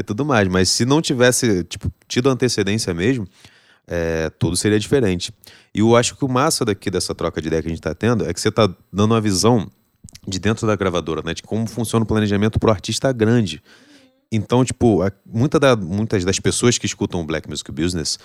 e 0.00 0.02
tudo 0.02 0.24
mais 0.24 0.48
mas 0.48 0.68
se 0.68 0.84
não 0.84 1.00
tivesse 1.00 1.62
tipo 1.64 1.92
tido 2.08 2.28
antecedência 2.28 2.92
mesmo 2.92 3.28
é, 3.90 4.30
tudo 4.38 4.56
seria 4.56 4.78
diferente. 4.78 5.34
E 5.74 5.80
eu 5.80 5.96
acho 5.96 6.16
que 6.16 6.24
o 6.24 6.28
massa 6.28 6.64
daqui 6.64 6.88
dessa 6.90 7.12
troca 7.12 7.42
de 7.42 7.48
ideia 7.48 7.60
que 7.60 7.66
a 7.66 7.70
gente 7.70 7.80
está 7.80 7.92
tendo 7.92 8.24
é 8.24 8.32
que 8.32 8.40
você 8.40 8.48
está 8.48 8.72
dando 8.92 9.12
uma 9.12 9.20
visão 9.20 9.68
de 10.26 10.38
dentro 10.38 10.64
da 10.64 10.76
gravadora, 10.76 11.22
né? 11.24 11.34
De 11.34 11.42
como 11.42 11.66
funciona 11.66 12.04
o 12.04 12.06
planejamento 12.06 12.60
para 12.60 12.68
o 12.68 12.72
artista 12.72 13.10
grande. 13.12 13.60
Então, 14.30 14.64
tipo, 14.64 15.00
muita 15.26 15.58
da, 15.58 15.74
muitas 15.74 16.24
das 16.24 16.38
pessoas 16.38 16.78
que 16.78 16.86
escutam 16.86 17.20
o 17.20 17.24
Black 17.24 17.50
Music 17.50 17.70
Business 17.72 18.16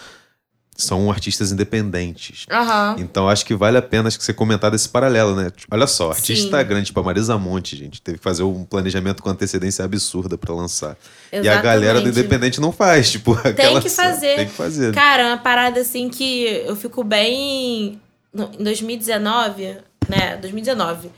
são 0.76 1.10
artistas 1.10 1.52
independentes. 1.52 2.46
Uhum. 2.52 3.00
Então 3.00 3.30
acho 3.30 3.46
que 3.46 3.56
vale 3.56 3.78
a 3.78 3.82
pena 3.82 4.08
acho 4.08 4.18
que 4.18 4.24
você 4.24 4.34
comentar 4.34 4.70
desse 4.70 4.90
paralelo, 4.90 5.36
né? 5.36 5.50
Olha 5.72 5.88
só, 5.88 6.12
artista 6.12 6.60
Sim. 6.60 6.68
grande, 6.68 6.88
tipo 6.88 7.00
a 7.00 7.04
Marisa 7.04 7.38
Monte, 7.38 7.78
gente, 7.78 8.02
teve 8.02 8.18
que 8.18 8.24
fazer 8.24 8.44
um 8.44 8.66
planejamento 8.66 9.24
com 9.24 9.30
antecedência 9.30 9.86
absurda 9.86 10.38
para 10.38 10.54
lançar. 10.54 10.98
Exatamente. 11.32 11.46
E 11.46 11.50
a 11.50 11.62
galera 11.62 12.02
do 12.02 12.10
independente 12.10 12.60
não 12.60 12.72
faz, 12.72 13.12
tipo, 13.12 13.36
tem 13.56 13.80
que 13.80 13.90
fazer. 13.90 14.36
Tem 14.36 14.48
que 14.48 14.54
fazer. 14.54 14.94
Cara, 14.94 15.28
uma 15.28 15.38
parada 15.38 15.80
assim 15.80 16.10
que 16.10 16.44
eu 16.66 16.76
fico 16.76 17.04
bem 17.04 18.00
em 18.34 18.64
2019, 18.64 19.78
né? 20.10 20.38
2019, 20.42 21.10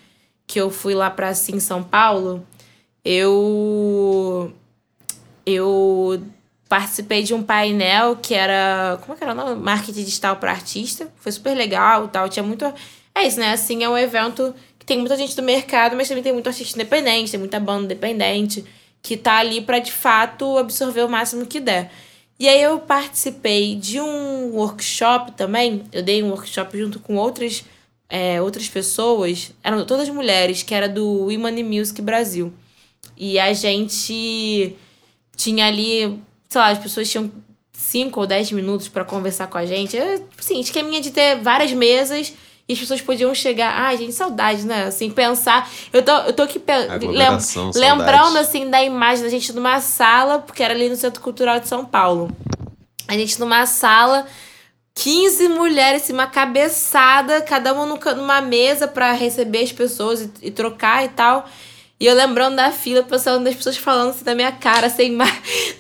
que 0.46 0.62
eu 0.62 0.70
fui 0.70 0.94
lá 0.94 1.10
para 1.10 1.30
assim 1.30 1.60
São 1.60 1.82
Paulo, 1.82 2.46
eu 3.04 4.54
eu 5.48 6.22
participei 6.68 7.24
de 7.24 7.34
um 7.34 7.44
painel 7.44 8.16
que 8.16 8.34
era. 8.34 8.98
Como 9.02 9.14
é 9.14 9.18
que 9.18 9.24
era 9.24 9.34
o 9.34 9.36
nome? 9.36 9.56
Marketing 9.62 10.04
digital 10.04 10.36
para 10.38 10.52
artista. 10.52 11.12
Foi 11.18 11.32
super 11.32 11.56
legal 11.56 12.06
e 12.06 12.08
tal. 12.10 12.30
Tinha 12.30 12.44
muito. 12.44 12.66
É 13.16 13.26
isso, 13.26 13.40
né? 13.40 13.52
Assim, 13.52 13.84
é 13.84 13.90
um 13.90 13.98
evento 13.98 14.54
que 14.78 14.86
tem 14.86 15.00
muita 15.00 15.16
gente 15.18 15.36
do 15.36 15.44
mercado, 15.44 15.96
mas 15.96 16.08
também 16.08 16.24
tem 16.24 16.34
muito 16.34 16.48
artista 16.48 16.78
independente, 16.78 17.32
tem 17.32 17.40
muita 17.40 17.60
banda 17.60 17.86
independente. 17.86 18.64
que 19.02 19.16
tá 19.16 19.38
ali 19.38 19.62
para 19.62 19.80
de 19.80 19.92
fato 19.92 20.58
absorver 20.58 21.04
o 21.04 21.10
máximo 21.10 21.46
que 21.46 21.60
der. 21.60 21.92
E 22.40 22.48
aí 22.48 22.62
eu 22.62 22.80
participei 22.80 23.76
de 23.76 24.00
um 24.00 24.52
workshop 24.54 25.32
também. 25.32 25.84
Eu 25.92 26.04
dei 26.04 26.22
um 26.22 26.30
workshop 26.30 26.78
junto 26.78 27.00
com 27.00 27.16
outras, 27.16 27.64
é, 28.10 28.42
outras 28.42 28.68
pessoas. 28.70 29.52
Eram 29.64 29.86
todas 29.86 30.10
mulheres, 30.10 30.62
que 30.62 30.76
era 30.76 30.88
do 30.88 31.26
Women 31.26 31.64
Music 31.64 32.02
Brasil. 32.02 32.54
E 33.16 33.40
a 33.40 33.54
gente 33.54 34.76
tinha 35.36 35.66
ali, 35.66 36.20
sei 36.50 36.62
lá, 36.62 36.70
as 36.70 36.78
pessoas 36.78 37.10
tinham 37.10 37.32
5 37.74 38.20
ou 38.20 38.28
10 38.28 38.52
minutos 38.52 38.88
para 38.88 39.06
conversar 39.06 39.48
com 39.48 39.58
a 39.58 39.66
gente. 39.66 39.98
Tipo 39.98 40.40
assim, 40.40 40.60
esqueminha 40.60 41.00
de 41.00 41.12
ter 41.12 41.36
várias 41.38 41.72
mesas 41.72 42.34
e 42.68 42.74
as 42.74 42.80
pessoas 42.80 43.02
podiam 43.02 43.34
chegar. 43.34 43.72
Ai, 43.72 43.98
gente, 43.98 44.14
saudade, 44.14 44.66
né? 44.66 44.86
Assim, 44.86 45.10
pensar. 45.10 45.70
Eu 45.94 46.04
tô, 46.04 46.12
eu 46.12 46.34
tô 46.34 46.44
aqui 46.44 46.62
lem 47.02 47.30
lembrando, 47.76 48.38
assim, 48.38 48.70
da 48.70 48.84
imagem 48.84 49.24
da 49.24 49.30
gente 49.30 49.54
numa 49.54 49.80
sala, 49.80 50.40
porque 50.40 50.64
era 50.64 50.74
ali 50.74 50.90
no 50.90 50.96
Centro 50.96 51.22
Cultural 51.22 51.60
de 51.60 51.68
São 51.68 51.86
Paulo. 51.86 52.30
A 53.08 53.14
gente 53.14 53.40
numa 53.40 53.66
sala. 53.66 54.26
15 54.96 55.50
mulheres, 55.50 56.02
assim, 56.02 56.14
uma 56.14 56.26
cabeçada, 56.26 57.40
cada 57.42 57.72
uma 57.72 57.86
numa 58.16 58.42
mesa 58.42 58.88
para 58.88 59.12
receber 59.12 59.62
as 59.62 59.72
pessoas 59.72 60.22
e, 60.22 60.32
e 60.42 60.52
trocar 60.52 61.06
e 61.06 61.10
tal. 61.10 61.48
E 62.00 62.06
eu 62.06 62.16
lembrando 62.16 62.56
da 62.56 62.72
fila, 62.72 63.02
pensando 63.02 63.44
das 63.44 63.56
pessoas 63.56 63.78
falando 63.78 64.10
assim 64.10 64.24
da 64.24 64.36
minha 64.36 64.52
cara, 64.52 64.90
sem 64.90 65.18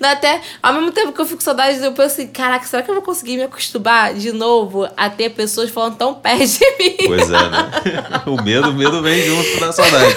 mais. 0.01 0.17
Até, 0.17 0.41
ao 0.61 0.73
mesmo 0.73 0.91
tempo 0.91 1.11
que 1.11 1.21
eu 1.21 1.25
fico 1.25 1.37
com 1.37 1.43
saudade, 1.43 1.83
eu 1.83 1.91
penso 1.91 2.21
assim, 2.21 2.27
caraca, 2.27 2.65
será 2.65 2.83
que 2.83 2.89
eu 2.89 2.95
vou 2.95 3.03
conseguir 3.03 3.37
me 3.37 3.43
acostumar 3.43 4.13
de 4.13 4.31
novo 4.31 4.87
a 4.95 5.09
ter 5.09 5.29
pessoas 5.31 5.69
falando 5.69 5.97
tão 5.97 6.13
perto 6.13 6.45
de 6.45 6.77
mim? 6.77 6.97
Pois 7.07 7.29
é, 7.29 7.49
né? 7.49 7.71
o 8.25 8.41
medo, 8.41 8.69
o 8.69 8.73
medo 8.73 9.01
vem 9.01 9.21
junto 9.23 9.59
da 9.59 9.71
saudade. 9.71 10.15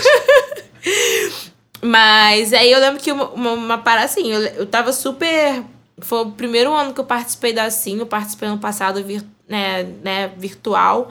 Mas 1.83 2.53
aí 2.53 2.71
eu 2.71 2.79
lembro 2.79 3.01
que 3.01 3.11
uma, 3.11 3.31
uma, 3.31 3.53
uma 3.53 3.79
parada 3.79 4.07
assim, 4.07 4.31
eu, 4.31 4.40
eu 4.40 4.66
tava 4.66 4.93
super. 4.93 5.62
Foi 6.01 6.23
o 6.23 6.31
primeiro 6.31 6.73
ano 6.73 6.95
que 6.95 7.01
eu 7.01 7.05
participei 7.05 7.53
da 7.53 7.64
Assim, 7.64 7.99
eu 7.99 8.07
participei 8.07 8.49
ano 8.49 8.59
passado 8.59 9.03
vir, 9.03 9.23
né, 9.49 9.83
né, 10.03 10.31
virtual. 10.37 11.11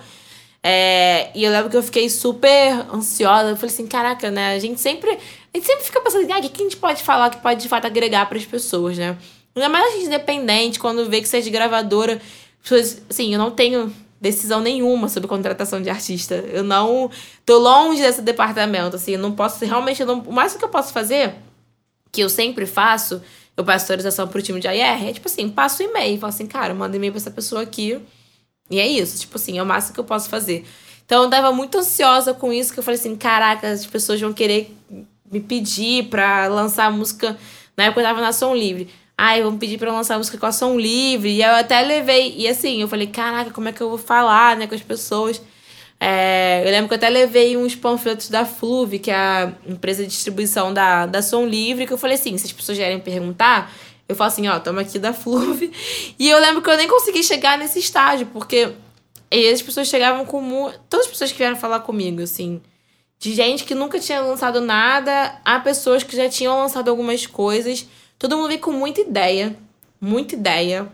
É, 0.61 1.29
e 1.33 1.43
eu 1.43 1.51
lembro 1.51 1.69
que 1.69 1.77
eu 1.77 1.83
fiquei 1.83 2.09
super 2.09 2.85
ansiosa. 2.93 3.49
Eu 3.49 3.55
falei 3.55 3.73
assim, 3.73 3.87
caraca, 3.87 4.29
né? 4.29 4.53
A 4.53 4.59
gente 4.59 4.79
sempre. 4.79 5.17
A 5.53 5.57
gente 5.57 5.65
sempre 5.65 5.83
fica 5.83 6.01
pensando, 6.01 6.31
ah, 6.31 6.39
o 6.39 6.41
que 6.49 6.61
a 6.61 6.63
gente 6.63 6.77
pode 6.77 7.03
falar 7.03 7.29
que 7.29 7.37
pode 7.37 7.61
de 7.61 7.69
fato 7.69 7.85
agregar 7.85 8.27
para 8.27 8.37
as 8.37 8.45
pessoas, 8.45 8.97
né? 8.97 9.17
Ainda 9.55 9.69
mais 9.69 9.85
a 9.85 9.95
gente 9.95 10.05
independente, 10.05 10.79
quando 10.79 11.09
vê 11.09 11.21
que 11.21 11.27
você 11.27 11.37
é 11.37 11.41
de 11.41 11.49
gravadora. 11.49 12.21
Pessoas, 12.61 13.01
assim, 13.09 13.33
eu 13.33 13.39
não 13.39 13.51
tenho 13.51 13.93
decisão 14.21 14.61
nenhuma 14.61 15.09
sobre 15.09 15.27
contratação 15.27 15.81
de 15.81 15.89
artista. 15.89 16.35
Eu 16.35 16.63
não. 16.63 17.09
tô 17.45 17.57
longe 17.57 18.01
desse 18.01 18.21
departamento, 18.21 18.95
assim, 18.95 19.13
eu 19.13 19.19
não 19.19 19.31
posso. 19.31 19.65
Realmente, 19.65 20.03
não, 20.05 20.19
o 20.19 20.31
máximo 20.31 20.59
que 20.59 20.65
eu 20.65 20.69
posso 20.69 20.93
fazer, 20.93 21.35
que 22.11 22.21
eu 22.21 22.29
sempre 22.29 22.65
faço, 22.65 23.21
eu 23.57 23.63
passo 23.63 23.85
autorização 23.85 24.27
pro 24.27 24.41
time 24.41 24.59
de 24.59 24.67
AR, 24.67 25.07
é 25.07 25.13
tipo 25.13 25.27
assim, 25.27 25.49
passo 25.49 25.83
e-mail, 25.83 26.19
falo 26.19 26.29
assim, 26.29 26.47
cara, 26.47 26.73
manda 26.73 26.95
e-mail 26.95 27.11
pra 27.11 27.19
essa 27.19 27.31
pessoa 27.31 27.61
aqui 27.61 27.99
e 28.69 28.79
é 28.79 28.87
isso, 28.87 29.19
tipo 29.19 29.35
assim, 29.35 29.57
é 29.57 29.63
o 29.63 29.65
máximo 29.65 29.95
que 29.95 29.99
eu 29.99 30.03
posso 30.03 30.29
fazer. 30.29 30.65
Então 31.05 31.23
eu 31.23 31.29
tava 31.29 31.51
muito 31.51 31.77
ansiosa 31.77 32.33
com 32.33 32.53
isso, 32.53 32.71
que 32.71 32.79
eu 32.79 32.83
falei 32.83 32.99
assim, 32.99 33.15
caraca, 33.15 33.69
as 33.69 33.85
pessoas 33.85 34.21
vão 34.21 34.31
querer 34.31 34.75
me 35.31 35.39
pedir 35.39 36.05
pra 36.05 36.47
lançar 36.47 36.91
música. 36.91 37.37
Na 37.75 37.85
época 37.85 38.01
eu 38.01 38.05
tava 38.05 38.21
na 38.21 38.31
Som 38.31 38.55
Livre. 38.55 38.89
Ai, 39.17 39.43
vão 39.43 39.57
pedir 39.57 39.77
pra 39.77 39.91
lançar 39.91 40.17
música 40.17 40.37
com 40.37 40.45
a 40.45 40.51
Som 40.51 40.79
Livre. 40.79 41.29
E 41.29 41.41
eu 41.41 41.51
até 41.51 41.81
levei. 41.81 42.35
E 42.37 42.47
assim, 42.47 42.81
eu 42.81 42.87
falei, 42.87 43.07
caraca, 43.07 43.51
como 43.51 43.67
é 43.67 43.71
que 43.71 43.81
eu 43.81 43.89
vou 43.89 43.97
falar, 43.97 44.55
né, 44.55 44.67
com 44.67 44.75
as 44.75 44.81
pessoas? 44.81 45.41
É, 45.99 46.63
eu 46.65 46.71
lembro 46.71 46.87
que 46.87 46.93
eu 46.93 46.97
até 46.97 47.09
levei 47.09 47.57
uns 47.57 47.75
panfletos 47.75 48.29
da 48.29 48.45
Fluve, 48.45 48.99
que 48.99 49.11
é 49.11 49.15
a 49.15 49.53
empresa 49.67 50.03
de 50.03 50.09
distribuição 50.09 50.73
da, 50.73 51.05
da 51.05 51.21
Som 51.21 51.45
Livre, 51.45 51.85
que 51.85 51.91
eu 51.91 51.97
falei 51.97 52.15
assim: 52.15 52.37
se 52.37 52.45
as 52.45 52.53
pessoas 52.53 52.77
vierem 52.77 52.99
perguntar, 52.99 53.73
eu 54.07 54.15
falo 54.15 54.29
assim, 54.29 54.47
ó, 54.47 54.57
tamo 54.59 54.79
aqui 54.79 54.97
da 54.97 55.13
Fluve. 55.13 55.71
E 56.17 56.29
eu 56.29 56.39
lembro 56.39 56.61
que 56.61 56.69
eu 56.69 56.77
nem 56.77 56.87
consegui 56.87 57.23
chegar 57.23 57.57
nesse 57.57 57.79
estágio, 57.79 58.27
porque 58.27 58.73
as 59.53 59.61
pessoas 59.61 59.87
chegavam 59.87 60.25
com. 60.25 60.71
Todas 60.89 61.05
as 61.05 61.11
pessoas 61.11 61.31
que 61.31 61.37
vieram 61.37 61.55
falar 61.55 61.81
comigo, 61.81 62.21
assim. 62.21 62.61
De 63.19 63.35
gente 63.35 63.65
que 63.65 63.75
nunca 63.75 63.99
tinha 63.99 64.21
lançado 64.21 64.61
nada, 64.61 65.39
a 65.43 65.59
pessoas 65.59 66.03
que 66.03 66.15
já 66.15 66.29
tinham 66.29 66.57
lançado 66.57 66.89
algumas 66.89 67.27
coisas. 67.27 67.85
Todo 68.17 68.37
mundo 68.37 68.47
veio 68.47 68.61
com 68.61 68.71
muita 68.71 69.01
ideia, 69.01 69.57
muita 69.99 70.35
ideia. 70.35 70.89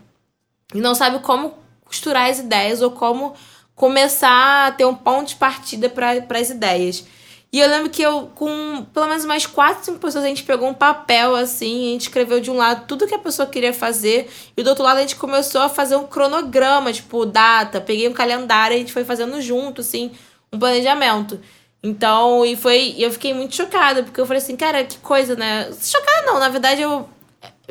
E 0.74 0.80
não 0.80 0.94
sabe 0.94 1.20
como 1.20 1.54
costurar 1.84 2.28
as 2.28 2.40
ideias 2.40 2.82
ou 2.82 2.90
como 2.90 3.32
começar 3.76 4.66
a 4.66 4.72
ter 4.72 4.84
um 4.84 4.94
ponto 4.94 5.28
de 5.28 5.36
partida 5.36 5.88
para 5.88 6.40
as 6.40 6.50
ideias. 6.50 7.06
E 7.52 7.60
eu 7.60 7.68
lembro 7.68 7.88
que 7.88 8.02
eu, 8.02 8.30
com 8.34 8.84
pelo 8.92 9.06
menos 9.06 9.24
mais 9.24 9.46
quatro, 9.46 9.84
cinco 9.84 9.98
pessoas, 9.98 10.24
a 10.24 10.28
gente 10.28 10.42
pegou 10.42 10.68
um 10.68 10.74
papel 10.74 11.36
assim, 11.36 11.90
a 11.90 11.92
gente 11.92 12.02
escreveu 12.02 12.40
de 12.40 12.50
um 12.50 12.56
lado 12.56 12.86
tudo 12.86 13.06
que 13.06 13.14
a 13.14 13.18
pessoa 13.18 13.46
queria 13.46 13.72
fazer, 13.72 14.28
e 14.56 14.62
do 14.62 14.70
outro 14.70 14.84
lado 14.84 14.98
a 14.98 15.00
gente 15.00 15.16
começou 15.16 15.60
a 15.60 15.68
fazer 15.68 15.94
um 15.96 16.06
cronograma, 16.06 16.92
tipo, 16.92 17.24
data, 17.24 17.80
peguei 17.80 18.08
um 18.08 18.12
calendário 18.12 18.74
a 18.74 18.78
gente 18.78 18.92
foi 18.92 19.04
fazendo 19.04 19.40
junto, 19.40 19.80
assim, 19.80 20.10
um 20.52 20.58
planejamento. 20.58 21.40
Então, 21.82 22.44
e 22.44 22.56
foi. 22.56 22.94
Eu 22.98 23.10
fiquei 23.12 23.32
muito 23.32 23.54
chocada, 23.54 24.02
porque 24.02 24.20
eu 24.20 24.26
falei 24.26 24.42
assim, 24.42 24.56
cara, 24.56 24.84
que 24.84 24.98
coisa, 24.98 25.36
né? 25.36 25.70
Chocada 25.80 26.26
não, 26.26 26.38
na 26.38 26.48
verdade, 26.48 26.82
eu. 26.82 27.08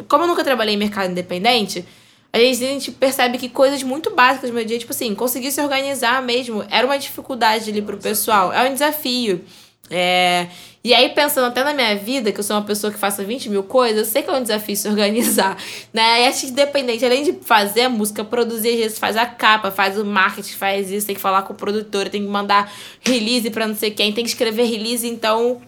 Como 0.07 0.23
eu 0.23 0.27
nunca 0.27 0.43
trabalhei 0.43 0.75
em 0.75 0.77
mercado 0.77 1.11
independente, 1.11 1.85
a 2.31 2.37
gente, 2.37 2.63
a 2.63 2.67
gente 2.67 2.91
percebe 2.91 3.37
que 3.37 3.47
coisas 3.47 3.81
muito 3.81 4.13
básicas 4.13 4.49
no 4.49 4.55
meu 4.55 4.65
dia, 4.65 4.77
tipo 4.77 4.91
assim, 4.91 5.15
conseguir 5.15 5.51
se 5.51 5.61
organizar 5.61 6.21
mesmo, 6.21 6.65
era 6.69 6.85
uma 6.85 6.99
dificuldade 6.99 7.69
ali 7.69 7.81
pro 7.81 7.97
pessoal. 7.97 8.51
É 8.51 8.69
um 8.69 8.73
desafio. 8.73 9.43
É, 9.89 10.47
e 10.85 10.93
aí, 10.93 11.09
pensando 11.09 11.47
até 11.47 11.63
na 11.63 11.73
minha 11.73 11.95
vida, 11.95 12.31
que 12.31 12.39
eu 12.39 12.43
sou 12.43 12.55
uma 12.55 12.61
pessoa 12.61 12.93
que 12.93 12.99
faça 12.99 13.23
20 13.23 13.49
mil 13.49 13.63
coisas, 13.63 13.97
eu 13.97 14.05
sei 14.05 14.21
que 14.21 14.29
é 14.29 14.33
um 14.33 14.41
desafio 14.43 14.75
se 14.75 14.87
organizar, 14.87 15.57
né? 15.91 16.21
E 16.21 16.27
acho 16.27 16.45
independente, 16.45 17.03
além 17.03 17.23
de 17.23 17.33
fazer 17.41 17.81
a 17.81 17.89
música, 17.89 18.23
produzir, 18.23 18.69
às 18.69 18.75
vezes 18.75 18.99
faz 18.99 19.17
a 19.17 19.25
capa, 19.25 19.71
faz 19.71 19.97
o 19.97 20.05
marketing, 20.05 20.53
faz 20.53 20.91
isso, 20.91 21.07
tem 21.07 21.15
que 21.15 21.21
falar 21.21 21.41
com 21.41 21.53
o 21.53 21.55
produtor, 21.55 22.07
tem 22.07 22.21
que 22.21 22.27
mandar 22.27 22.71
release 23.01 23.49
pra 23.49 23.67
não 23.67 23.73
sei 23.73 23.89
quem, 23.89 24.13
tem 24.13 24.23
que 24.23 24.29
escrever 24.29 24.65
release, 24.65 25.07
então 25.07 25.59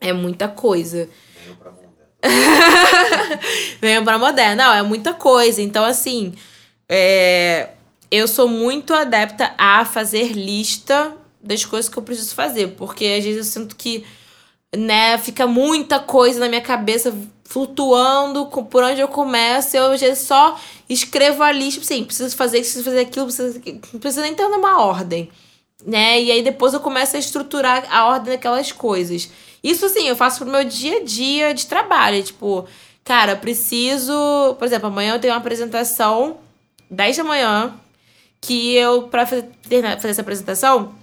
é 0.00 0.12
muita 0.12 0.48
coisa. 0.48 1.08
Venho 1.44 1.56
pra 1.56 1.70
moderna. 1.70 3.40
Venho 3.80 4.04
pra 4.04 4.18
moderna. 4.18 4.64
Não, 4.64 4.74
é 4.74 4.82
muita 4.82 5.14
coisa. 5.14 5.62
Então, 5.62 5.84
assim, 5.84 6.34
é... 6.88 7.68
eu 8.10 8.26
sou 8.26 8.48
muito 8.48 8.92
adepta 8.92 9.54
a 9.56 9.84
fazer 9.84 10.32
lista 10.32 11.16
das 11.46 11.64
coisas 11.64 11.88
que 11.88 11.96
eu 11.96 12.02
preciso 12.02 12.34
fazer. 12.34 12.68
Porque 12.76 13.04
às 13.04 13.24
vezes 13.24 13.38
eu 13.38 13.44
sinto 13.44 13.76
que, 13.76 14.04
né, 14.76 15.16
fica 15.18 15.46
muita 15.46 15.98
coisa 15.98 16.40
na 16.40 16.48
minha 16.48 16.60
cabeça 16.60 17.14
flutuando 17.44 18.46
por 18.46 18.82
onde 18.82 19.00
eu 19.00 19.08
começo. 19.08 19.76
Eu 19.76 19.92
às 19.92 20.00
vezes 20.00 20.26
só 20.26 20.58
escrevo 20.88 21.42
a 21.42 21.52
lista, 21.52 21.80
assim, 21.80 22.04
preciso 22.04 22.36
fazer 22.36 22.58
isso, 22.58 22.72
preciso 22.72 22.84
fazer 22.84 23.00
aquilo, 23.00 23.26
preciso, 23.26 23.60
não 23.92 24.00
precisa 24.00 24.22
nem 24.22 24.34
ter 24.34 24.48
numa 24.48 24.82
ordem. 24.82 25.30
Né? 25.84 26.22
E 26.22 26.30
aí 26.32 26.42
depois 26.42 26.74
eu 26.74 26.80
começo 26.80 27.16
a 27.16 27.18
estruturar 27.18 27.86
a 27.90 28.06
ordem 28.06 28.32
daquelas 28.32 28.72
coisas. 28.72 29.30
Isso 29.62 29.86
assim, 29.86 30.08
eu 30.08 30.16
faço 30.16 30.38
pro 30.38 30.50
meu 30.50 30.64
dia 30.64 30.98
a 30.98 31.04
dia 31.04 31.54
de 31.54 31.66
trabalho. 31.66 32.22
Tipo, 32.22 32.66
cara, 33.04 33.36
preciso. 33.36 34.54
Por 34.58 34.64
exemplo, 34.64 34.88
amanhã 34.88 35.14
eu 35.14 35.20
tenho 35.20 35.32
uma 35.34 35.40
apresentação 35.40 36.38
10 36.90 37.16
da 37.18 37.24
manhã. 37.24 37.74
Que 38.40 38.74
eu, 38.76 39.08
pra 39.08 39.26
fazer, 39.26 39.48
fazer 39.96 40.08
essa 40.08 40.20
apresentação, 40.20 40.94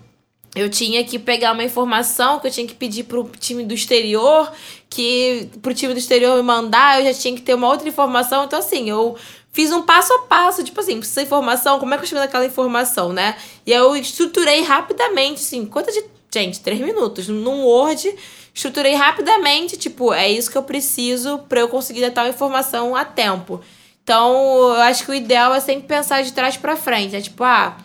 eu 0.55 0.69
tinha 0.69 1.03
que 1.03 1.17
pegar 1.17 1.51
uma 1.51 1.63
informação 1.63 2.39
que 2.39 2.47
eu 2.47 2.51
tinha 2.51 2.67
que 2.67 2.75
pedir 2.75 3.03
pro 3.03 3.29
time 3.39 3.63
do 3.63 3.73
exterior, 3.73 4.51
que 4.89 5.49
pro 5.61 5.73
time 5.73 5.93
do 5.93 5.99
exterior 5.99 6.35
me 6.37 6.43
mandar, 6.43 6.99
eu 6.99 7.11
já 7.11 7.19
tinha 7.19 7.35
que 7.35 7.41
ter 7.41 7.55
uma 7.55 7.67
outra 7.67 7.87
informação. 7.89 8.43
Então, 8.43 8.59
assim, 8.59 8.89
eu 8.89 9.17
fiz 9.51 9.71
um 9.71 9.81
passo 9.81 10.13
a 10.13 10.19
passo, 10.19 10.63
tipo 10.63 10.79
assim, 10.79 10.99
essa 10.99 11.21
informação, 11.23 11.79
como 11.79 11.93
é 11.93 11.97
que 11.97 12.03
eu 12.03 12.07
chego 12.07 12.21
naquela 12.21 12.45
informação, 12.45 13.11
né? 13.11 13.35
E 13.65 13.73
aí 13.73 13.79
eu 13.79 13.95
estruturei 13.95 14.61
rapidamente, 14.61 15.41
assim, 15.41 15.65
quanto 15.65 15.91
de. 15.91 16.03
Gente, 16.31 16.59
três 16.61 16.79
minutos. 16.79 17.27
Num 17.27 17.63
Word, 17.63 18.15
estruturei 18.53 18.95
rapidamente, 18.95 19.77
tipo, 19.77 20.13
é 20.13 20.29
isso 20.29 20.51
que 20.51 20.57
eu 20.57 20.63
preciso 20.63 21.39
para 21.49 21.59
eu 21.59 21.67
conseguir 21.67 22.01
dar 22.01 22.11
tal 22.11 22.27
informação 22.27 22.95
a 22.95 23.05
tempo. 23.05 23.61
Então, 24.03 24.33
eu 24.73 24.81
acho 24.81 25.05
que 25.05 25.11
o 25.11 25.13
ideal 25.13 25.53
é 25.53 25.59
sempre 25.59 25.87
pensar 25.87 26.23
de 26.23 26.33
trás 26.33 26.57
para 26.57 26.75
frente. 26.75 27.15
É 27.15 27.21
tipo, 27.21 27.43
ah 27.43 27.77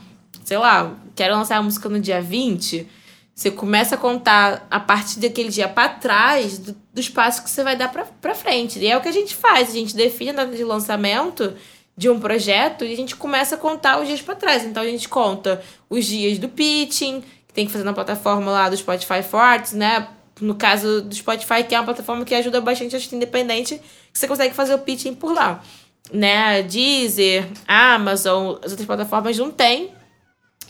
sei 0.49 0.57
lá, 0.57 0.95
quero 1.19 1.35
lançar 1.35 1.57
a 1.57 1.63
música 1.63 1.89
no 1.89 1.99
dia 1.99 2.23
20, 2.23 2.87
você 3.35 3.51
começa 3.51 3.97
a 3.97 3.99
contar 3.99 4.67
a 4.71 4.79
partir 4.79 5.19
daquele 5.19 5.49
dia 5.49 5.69
para 5.69 5.89
trás 5.89 6.59
do, 6.59 6.77
dos 6.95 7.09
passos 7.09 7.41
que 7.41 7.51
você 7.51 7.65
vai 7.65 7.77
dar 7.77 7.89
para 7.89 8.35
frente. 8.37 8.79
E 8.79 8.87
é 8.87 8.97
o 8.97 9.01
que 9.01 9.09
a 9.09 9.13
gente 9.13 9.35
faz, 9.35 9.71
a 9.71 9.73
gente 9.73 9.97
define 9.97 10.31
a 10.31 10.35
data 10.35 10.55
de 10.55 10.63
lançamento 10.63 11.55
de 11.97 12.09
um 12.09 12.21
projeto 12.21 12.85
e 12.85 12.93
a 12.93 12.97
gente 12.97 13.17
começa 13.17 13.57
a 13.57 13.59
contar 13.59 14.01
os 14.01 14.07
dias 14.07 14.23
para 14.23 14.37
trás. 14.37 14.65
Então 14.65 14.81
a 14.81 14.87
gente 14.87 15.09
conta 15.09 15.61
os 15.91 16.07
dias 16.07 16.39
do 16.39 16.49
pitching, 16.49 17.21
que 17.49 17.53
tem 17.53 17.67
que 17.67 17.73
fazer 17.73 17.85
na 17.85 17.93
plataforma 17.93 18.53
lá 18.53 18.69
do 18.69 18.77
Spotify 18.77 19.21
for 19.21 19.41
Arts, 19.41 19.73
né? 19.73 20.07
No 20.41 20.55
caso 20.55 21.03
do 21.03 21.13
Spotify, 21.13 21.65
que 21.69 21.75
é 21.75 21.81
uma 21.81 21.85
plataforma 21.85 22.25
que 22.25 22.33
ajuda 22.33 22.61
bastante 22.61 22.95
a 22.95 22.97
artista 22.97 23.17
independente, 23.17 23.81
que 24.13 24.19
você 24.19 24.29
consegue 24.29 24.55
fazer 24.55 24.75
o 24.75 24.79
pitching 24.79 25.15
por 25.15 25.33
lá. 25.33 25.65
Né? 26.13 26.63
Deezer, 26.63 27.49
Amazon, 27.67 28.57
as 28.63 28.71
outras 28.71 28.87
plataformas 28.87 29.37
não 29.37 29.51
tem, 29.51 29.98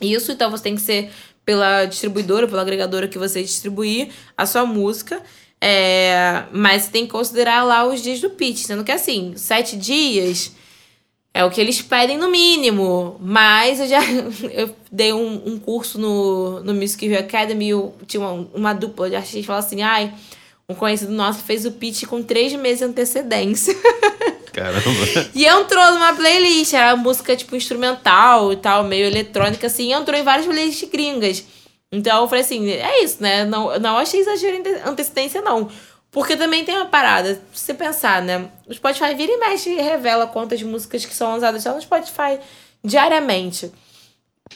isso, 0.01 0.33
então 0.33 0.51
você 0.51 0.63
tem 0.63 0.75
que 0.75 0.81
ser 0.83 1.11
pela 1.45 1.87
distribuidora, 1.87 2.47
pela 2.47 2.63
agregadora 2.63 3.09
que 3.09 3.19
você 3.19 3.43
distribuir 3.43 4.11
a 4.37 4.45
sua 4.45 4.67
música. 4.67 5.23
É, 5.61 6.45
mas 6.53 6.83
você 6.83 6.91
tem 6.91 7.07
que 7.07 7.11
considerar 7.11 7.65
lá 7.65 7.85
os 7.87 8.03
dias 8.03 8.21
do 8.21 8.31
pitch, 8.31 8.59
sendo 8.59 8.85
que 8.85 8.93
assim, 8.93 9.33
sete 9.37 9.77
dias 9.77 10.53
é 11.35 11.45
o 11.45 11.51
que 11.51 11.61
eles 11.61 11.81
pedem 11.81 12.19
no 12.19 12.31
mínimo. 12.31 13.17
Mas 13.21 13.81
eu 13.81 13.89
já 13.89 14.01
eu 14.53 14.75
dei 14.91 15.13
um, 15.13 15.43
um 15.47 15.59
curso 15.59 15.99
no, 15.99 16.61
no 16.63 16.75
Music 16.75 17.07
Review 17.07 17.25
Academy, 17.25 17.71
eu 17.71 17.95
tinha 18.07 18.21
uma, 18.21 18.49
uma 18.55 18.73
dupla 18.73 19.09
de 19.09 19.17
artistas 19.17 19.41
que 19.41 19.47
falaram 19.47 19.67
assim, 19.67 19.83
ai, 19.83 20.13
um 20.71 20.75
conhecido 20.75 21.13
nosso 21.13 21.43
fez 21.45 21.65
o 21.65 21.73
pitch 21.73 22.05
com 22.05 22.23
três 22.23 22.53
meses 22.55 22.81
de 22.81 22.85
antecedência. 22.85 23.75
Caramba. 24.53 24.91
e 25.35 25.47
entrou 25.47 25.93
numa 25.93 26.13
playlist, 26.15 26.75
era 26.75 26.97
música 26.97 27.37
tipo 27.37 27.55
instrumental 27.55 28.53
e 28.53 28.57
tal, 28.57 28.83
meio 28.85 29.07
eletrônica, 29.07 29.67
assim, 29.67 29.93
entrou 29.93 30.19
em 30.19 30.23
várias 30.23 30.47
playlists 30.47 30.91
gringas. 30.91 31.45
Então 31.93 32.23
eu 32.23 32.29
falei 32.29 32.45
assim, 32.45 32.69
é 32.69 33.03
isso, 33.03 33.23
né? 33.23 33.45
Não, 33.45 33.79
não 33.79 33.97
achei 33.97 34.21
exagero 34.21 34.57
em 34.57 34.63
antecedência, 34.85 35.41
não. 35.41 35.71
Porque 36.11 36.37
também 36.37 36.65
tem 36.65 36.75
uma 36.75 36.87
parada, 36.87 37.35
se 37.53 37.65
você 37.67 37.73
pensar, 37.73 38.21
né? 38.21 38.51
O 38.67 38.75
Spotify 38.75 39.15
vira 39.15 39.33
e 39.33 39.39
mexe 39.39 39.71
e 39.71 39.81
revela 39.81 40.27
quantas 40.27 40.63
músicas 40.63 41.05
que 41.05 41.15
são 41.15 41.33
lançadas 41.33 41.63
só 41.63 41.75
no 41.75 41.81
Spotify 41.81 42.39
diariamente. 42.85 43.73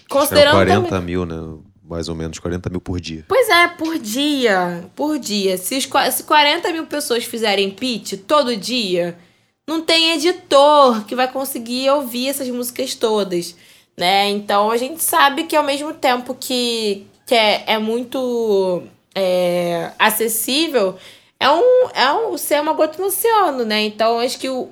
Considerando. 0.09 0.57
40 0.57 0.89
também... 0.89 1.07
mil, 1.07 1.25
né? 1.25 1.37
Mais 1.85 2.09
ou 2.09 2.15
menos 2.15 2.39
40 2.39 2.71
mil 2.71 2.81
por 2.81 3.01
dia. 3.01 3.25
Pois 3.29 3.49
é, 3.49 3.69
por 3.69 3.99
dia. 3.99 4.89
Por 4.95 5.19
dia. 5.19 5.57
Se, 5.59 5.77
os, 5.77 5.89
se 6.15 6.23
40 6.23 6.73
mil 6.73 6.87
pessoas 6.87 7.25
fizerem 7.25 7.71
pitch 7.71 8.15
todo 8.27 8.57
dia, 8.57 9.19
não 9.67 9.83
tem 9.83 10.13
editor 10.13 11.05
que 11.05 11.15
vai 11.15 11.31
conseguir 11.31 11.91
ouvir 11.91 12.29
essas 12.29 12.49
músicas 12.49 12.95
todas. 12.95 13.57
Né? 13.97 14.31
Então 14.31 14.71
a 14.71 14.77
gente 14.77 15.03
sabe 15.03 15.45
que 15.45 15.57
ao 15.57 15.65
mesmo 15.65 15.93
tempo 15.93 16.35
que, 16.35 17.07
que 17.27 17.35
é, 17.35 17.65
é 17.67 17.79
muito 17.79 18.83
é, 19.15 19.93
acessível, 19.99 20.97
é 21.39 21.51
um, 21.51 21.89
é 21.95 22.13
um 22.13 22.39
ser 22.39 22.61
uma 22.61 22.73
gota 22.73 23.01
no 23.01 23.09
oceano, 23.09 23.65
né? 23.65 23.83
Então 23.83 24.19
acho 24.21 24.39
que 24.39 24.49
o, 24.49 24.71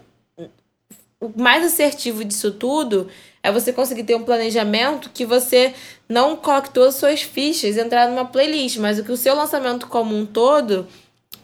o 1.21 1.33
mais 1.37 1.65
assertivo 1.65 2.25
disso 2.25 2.53
tudo 2.53 3.09
é 3.43 3.51
você 3.51 3.73
conseguir 3.73 4.05
ter 4.05 4.15
um 4.15 4.23
planejamento 4.23 5.11
que 5.13 5.27
você 5.27 5.75
não 6.11 6.37
coloque 6.37 6.71
todas 6.71 6.95
as 6.95 7.01
suas 7.01 7.23
fichas 7.23 7.77
entrar 7.77 8.09
numa 8.09 8.25
playlist, 8.25 8.79
mas 8.79 8.99
o 8.99 9.05
que 9.05 9.13
o 9.13 9.17
seu 9.17 9.35
lançamento 9.35 9.87
como 9.87 10.15
um 10.17 10.27
todo 10.27 10.87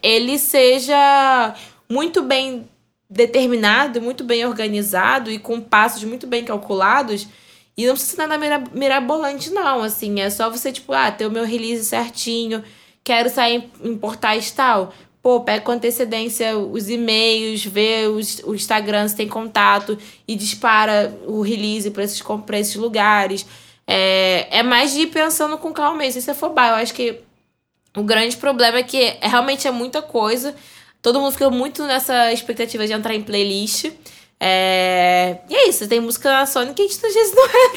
ele 0.03 0.39
seja 0.39 1.55
muito 1.89 2.21
bem 2.21 2.69
determinado, 3.09 4.03
muito 4.03 4.25
bem 4.25 4.45
organizado 4.45 5.31
e 5.31 5.39
com 5.39 5.61
passos 5.61 6.03
muito 6.03 6.27
bem 6.27 6.45
calculados 6.45 7.29
e 7.77 7.87
não 7.87 7.93
precisa 7.93 8.17
ser 8.17 8.27
nada 8.27 8.69
mirabolante, 8.73 9.51
não. 9.51 9.83
Assim, 9.83 10.21
é 10.21 10.31
só 10.31 10.51
você, 10.51 10.73
tipo, 10.73 10.93
ah, 10.93 11.13
ter 11.13 11.27
o 11.27 11.31
meu 11.31 11.45
release 11.45 11.85
certinho, 11.85 12.65
quero 13.05 13.29
sair 13.29 13.71
em 13.85 13.97
portais 13.97 14.51
tal. 14.51 14.93
Pô, 15.23 15.41
pega 15.41 15.65
com 15.65 15.73
antecedência 15.73 16.57
os 16.57 16.89
e-mails, 16.89 17.65
vê 17.65 18.07
os, 18.07 18.41
o 18.45 18.55
Instagram 18.55 19.07
se 19.09 19.17
tem 19.17 19.29
contato 19.29 19.99
e 20.27 20.35
dispara 20.35 21.17
o 21.27 21.43
release 21.43 21.91
para 21.91 22.05
esses, 22.05 22.23
esses 22.53 22.77
lugares. 22.77 23.47
É, 23.87 24.59
é 24.59 24.63
mais 24.63 24.93
de 24.93 25.01
ir 25.03 25.07
pensando 25.09 25.57
com 25.59 25.73
calma 25.73 25.99
mesmo. 25.99 26.19
Isso 26.19 26.31
é 26.31 26.35
fobá. 26.35 26.71
Eu 26.71 26.75
acho 26.77 26.93
que 26.93 27.21
o 27.97 28.03
grande 28.03 28.37
problema 28.37 28.79
é 28.79 28.83
que 28.83 29.17
realmente 29.23 29.67
é 29.67 29.71
muita 29.71 30.03
coisa. 30.03 30.55
Todo 31.01 31.21
mundo 31.21 31.33
fica 31.33 31.49
muito 31.51 31.85
nessa 31.85 32.33
expectativa 32.33 32.87
de 32.87 32.93
entrar 32.93 33.15
em 33.15 33.23
playlist. 33.23 33.91
É... 34.39 35.39
E 35.49 35.55
é 35.55 35.69
isso, 35.69 35.89
tem 35.89 35.99
música 35.99 36.31
na 36.31 36.45
Sony 36.45 36.75
que 36.75 36.83
a 36.83 36.87
gente 36.87 37.07
às 37.07 37.15
vezes 37.15 37.33
não 37.35 37.47
é, 37.47 37.71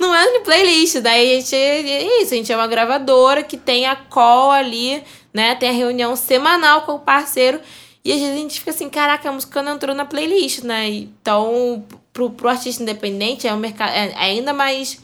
não 0.00 0.14
é 0.14 0.38
no 0.38 0.40
playlist. 0.40 0.96
Daí 0.96 1.36
a 1.36 1.40
gente. 1.40 1.54
É 1.54 2.22
isso, 2.22 2.34
a 2.34 2.36
gente 2.36 2.52
é 2.52 2.56
uma 2.56 2.66
gravadora 2.66 3.42
que 3.42 3.56
tem 3.56 3.86
a 3.86 3.94
call 3.94 4.50
ali, 4.50 5.02
né? 5.32 5.54
Tem 5.54 5.68
a 5.68 5.72
reunião 5.72 6.16
semanal 6.16 6.82
com 6.82 6.92
o 6.92 6.98
parceiro. 6.98 7.60
E 8.04 8.12
às 8.12 8.18
vezes 8.18 8.34
a 8.34 8.38
gente 8.38 8.58
fica 8.58 8.70
assim, 8.70 8.88
caraca, 8.88 9.28
a 9.28 9.32
música 9.32 9.62
não 9.62 9.74
entrou 9.74 9.94
na 9.94 10.06
playlist, 10.06 10.62
né? 10.62 10.88
Então, 10.88 11.84
pro, 12.12 12.30
pro 12.30 12.48
artista 12.48 12.82
independente 12.82 13.46
é 13.46 13.52
um 13.52 13.58
mercado. 13.58 13.90
É, 13.90 14.10
é 14.10 14.16
ainda 14.16 14.52
mais 14.52 14.98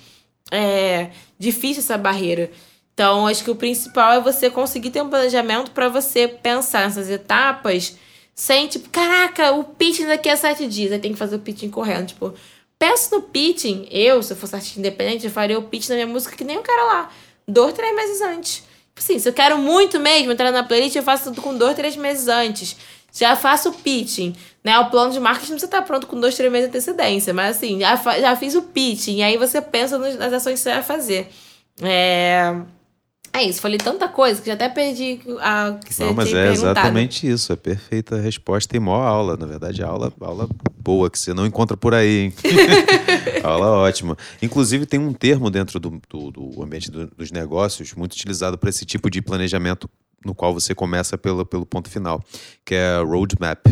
é, 0.51 1.11
difícil 1.39 1.83
essa 1.83 1.99
barreira. 1.99 2.51
Então, 2.95 3.27
acho 3.27 3.45
que 3.45 3.51
o 3.51 3.57
principal 3.57 4.13
é 4.13 4.21
você 4.21 4.49
conseguir 4.49 4.91
ter 4.91 5.03
um 5.03 5.11
planejamento 5.11 5.71
para 5.71 5.89
você 5.89 6.27
pensar 6.27 6.87
nessas 6.87 7.11
etapas 7.11 7.97
sem, 8.35 8.67
tipo, 8.69 8.89
caraca, 8.91 9.53
o 9.53 9.65
pitching 9.65 10.07
daqui 10.07 10.29
a 10.29 10.37
sete 10.37 10.67
dias. 10.67 10.93
Aí 10.93 10.99
tem 10.99 11.13
que 11.13 11.19
fazer 11.19 11.37
o 11.37 11.41
pitching 11.41 11.71
correndo. 11.71 12.09
Tipo, 12.09 12.35
penso 12.79 13.15
no 13.15 13.23
pitching. 13.23 13.87
Eu, 13.91 14.23
se 14.23 14.33
eu 14.33 14.37
fosse 14.37 14.55
artista 14.55 14.79
independente, 14.79 15.25
eu 15.25 15.31
faria 15.31 15.59
o 15.59 15.63
pitch 15.63 15.89
da 15.89 15.95
minha 15.95 16.07
música 16.07 16.37
que 16.37 16.45
nem 16.45 16.59
o 16.59 16.63
cara 16.63 16.85
lá. 16.85 17.11
Dois, 17.47 17.75
três 17.75 17.95
meses 17.95 18.21
antes. 18.23 18.55
Tipo 18.57 19.01
assim, 19.01 19.19
se 19.19 19.29
eu 19.29 19.33
quero 19.33 19.59
muito 19.59 20.01
mesmo 20.01 20.33
entrar 20.33 20.51
na 20.51 20.63
playlist, 20.63 20.97
eu 20.97 21.03
faço 21.03 21.25
tudo 21.25 21.43
com 21.43 21.55
dois, 21.55 21.77
três 21.77 21.97
meses 21.97 22.29
antes. 22.29 22.77
Já 23.13 23.37
faço 23.37 23.71
o 23.71 23.73
pitching, 23.73 24.35
né? 24.67 24.77
O 24.81 24.91
plano 24.91 25.13
de 25.13 25.21
marketing 25.21 25.53
não 25.53 25.59
precisa 25.59 25.67
estar 25.67 25.83
pronto 25.83 26.09
com 26.09 26.19
dois, 26.19 26.35
três 26.35 26.51
meses 26.51 26.69
de 26.69 26.77
antecedência. 26.77 27.33
Mas 27.33 27.57
assim, 27.57 27.79
já, 27.79 27.95
já 27.95 28.35
fiz 28.35 28.57
o 28.57 28.63
pitching. 28.63 29.19
E 29.19 29.23
aí 29.23 29.37
você 29.37 29.63
pensa 29.63 29.97
nas 29.97 30.33
ações 30.33 30.55
que 30.55 30.59
você 30.59 30.73
vai 30.73 30.83
fazer. 30.83 31.29
É... 31.81 32.53
É 33.33 33.43
isso, 33.43 33.61
falei 33.61 33.77
tanta 33.77 34.09
coisa 34.09 34.41
que 34.41 34.47
já 34.47 34.55
até 34.55 34.67
perdi 34.67 35.21
a 35.41 35.79
que 35.85 35.93
você 35.93 36.05
Não, 36.05 36.15
mas 36.15 36.33
é 36.33 36.51
exatamente 36.51 37.31
isso, 37.31 37.53
é 37.53 37.57
perfeita 37.57 38.19
resposta 38.19 38.75
e 38.75 38.81
maior 38.81 39.03
aula. 39.03 39.37
Na 39.37 39.45
verdade, 39.45 39.83
aula, 39.83 40.11
aula 40.19 40.49
boa, 40.79 41.11
que 41.11 41.19
você 41.19 41.35
não 41.35 41.45
encontra 41.45 41.77
por 41.77 41.93
aí, 41.93 42.25
hein? 42.25 42.35
aula 43.45 43.67
ótima. 43.73 44.17
Inclusive, 44.41 44.87
tem 44.87 44.99
um 44.99 45.13
termo 45.13 45.51
dentro 45.51 45.79
do, 45.79 46.01
do, 46.09 46.31
do 46.31 46.63
ambiente 46.63 46.91
do, 46.91 47.09
dos 47.09 47.31
negócios 47.31 47.93
muito 47.93 48.15
utilizado 48.15 48.57
para 48.57 48.71
esse 48.71 48.87
tipo 48.87 49.11
de 49.11 49.21
planejamento 49.21 49.89
no 50.27 50.35
qual 50.35 50.53
você 50.53 50.75
começa 50.75 51.17
pelo, 51.17 51.47
pelo 51.47 51.65
ponto 51.65 51.89
final, 51.89 52.23
que 52.65 52.75
é 52.75 52.99
roadmap 52.99 53.67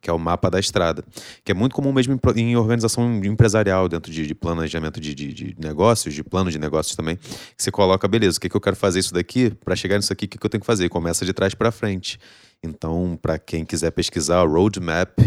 que 0.00 0.08
é 0.08 0.12
o 0.12 0.18
mapa 0.18 0.50
da 0.50 0.60
estrada, 0.60 1.04
que 1.44 1.50
é 1.50 1.54
muito 1.54 1.74
comum 1.74 1.92
mesmo 1.92 2.18
em, 2.36 2.56
organização 2.56 3.24
empresarial, 3.24 3.88
dentro 3.88 4.12
de, 4.12 4.26
de 4.26 4.34
planejamento 4.34 5.00
de, 5.00 5.14
de, 5.14 5.32
de, 5.32 5.56
negócios, 5.58 6.14
de 6.14 6.22
plano 6.22 6.50
de 6.50 6.58
negócios 6.58 6.94
também, 6.94 7.16
que 7.16 7.62
você 7.62 7.70
coloca, 7.70 8.06
beleza, 8.06 8.38
o 8.38 8.40
que, 8.40 8.48
que 8.48 8.56
eu 8.56 8.60
quero 8.60 8.76
fazer 8.76 9.00
isso 9.00 9.12
daqui, 9.12 9.50
para 9.50 9.74
chegar 9.74 9.96
nisso 9.96 10.12
aqui, 10.12 10.26
o 10.26 10.28
que, 10.28 10.38
que 10.38 10.46
eu 10.46 10.50
tenho 10.50 10.60
que 10.60 10.66
fazer? 10.66 10.88
começa 10.88 11.24
de 11.24 11.32
trás 11.32 11.54
para 11.54 11.70
frente. 11.70 12.18
Então, 12.62 13.18
para 13.20 13.38
quem 13.38 13.64
quiser 13.64 13.90
pesquisar, 13.90 14.44
roadmap, 14.46 15.18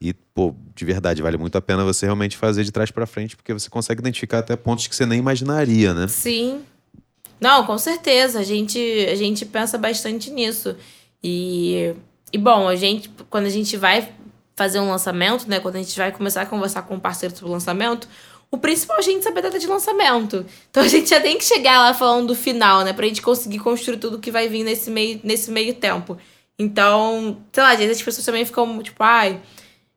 e, 0.00 0.12
pô, 0.12 0.54
de 0.74 0.84
verdade, 0.84 1.22
vale 1.22 1.38
muito 1.38 1.56
a 1.56 1.62
pena 1.62 1.84
você 1.84 2.04
realmente 2.04 2.36
fazer 2.36 2.64
de 2.64 2.72
trás 2.72 2.90
para 2.90 3.06
frente, 3.06 3.36
porque 3.36 3.52
você 3.52 3.70
consegue 3.70 4.00
identificar 4.00 4.40
até 4.40 4.56
pontos 4.56 4.86
que 4.86 4.94
você 4.94 5.06
nem 5.06 5.18
imaginaria, 5.18 5.94
né? 5.94 6.08
Sim. 6.08 6.62
Não, 7.40 7.64
com 7.66 7.76
certeza. 7.78 8.40
A 8.40 8.44
gente, 8.44 8.78
a 9.10 9.14
gente 9.14 9.44
pensa 9.44 9.76
bastante 9.78 10.30
nisso. 10.30 10.76
E 11.22 11.94
e 12.34 12.38
bom, 12.38 12.66
a 12.66 12.74
gente, 12.74 13.08
quando 13.30 13.46
a 13.46 13.48
gente 13.48 13.76
vai 13.76 14.12
fazer 14.56 14.80
um 14.80 14.90
lançamento, 14.90 15.48
né? 15.48 15.60
Quando 15.60 15.76
a 15.76 15.78
gente 15.78 15.96
vai 15.96 16.10
começar 16.10 16.42
a 16.42 16.46
conversar 16.46 16.82
com 16.82 16.94
o 16.94 16.96
um 16.96 17.00
parceiro 17.00 17.32
sobre 17.32 17.48
o 17.48 17.52
lançamento, 17.52 18.08
o 18.50 18.58
principal 18.58 18.96
é 18.96 18.98
a 18.98 19.02
gente 19.04 19.22
saber 19.22 19.38
a 19.38 19.42
data 19.42 19.56
de 19.56 19.68
lançamento. 19.68 20.44
Então 20.68 20.82
a 20.82 20.88
gente 20.88 21.10
já 21.10 21.20
tem 21.20 21.38
que 21.38 21.44
chegar 21.44 21.78
lá 21.78 21.94
falando 21.94 22.26
do 22.26 22.34
final, 22.34 22.82
né? 22.82 22.92
Pra 22.92 23.06
gente 23.06 23.22
conseguir 23.22 23.60
construir 23.60 23.98
tudo 23.98 24.18
que 24.18 24.32
vai 24.32 24.48
vir 24.48 24.64
nesse 24.64 24.90
meio, 24.90 25.20
nesse 25.22 25.48
meio 25.48 25.74
tempo. 25.74 26.18
Então, 26.58 27.38
sei 27.52 27.62
lá, 27.62 27.70
às 27.70 27.78
vezes 27.78 27.98
as 27.98 28.02
pessoas 28.02 28.26
também 28.26 28.44
ficam 28.44 28.82
tipo, 28.82 29.00
ai, 29.00 29.40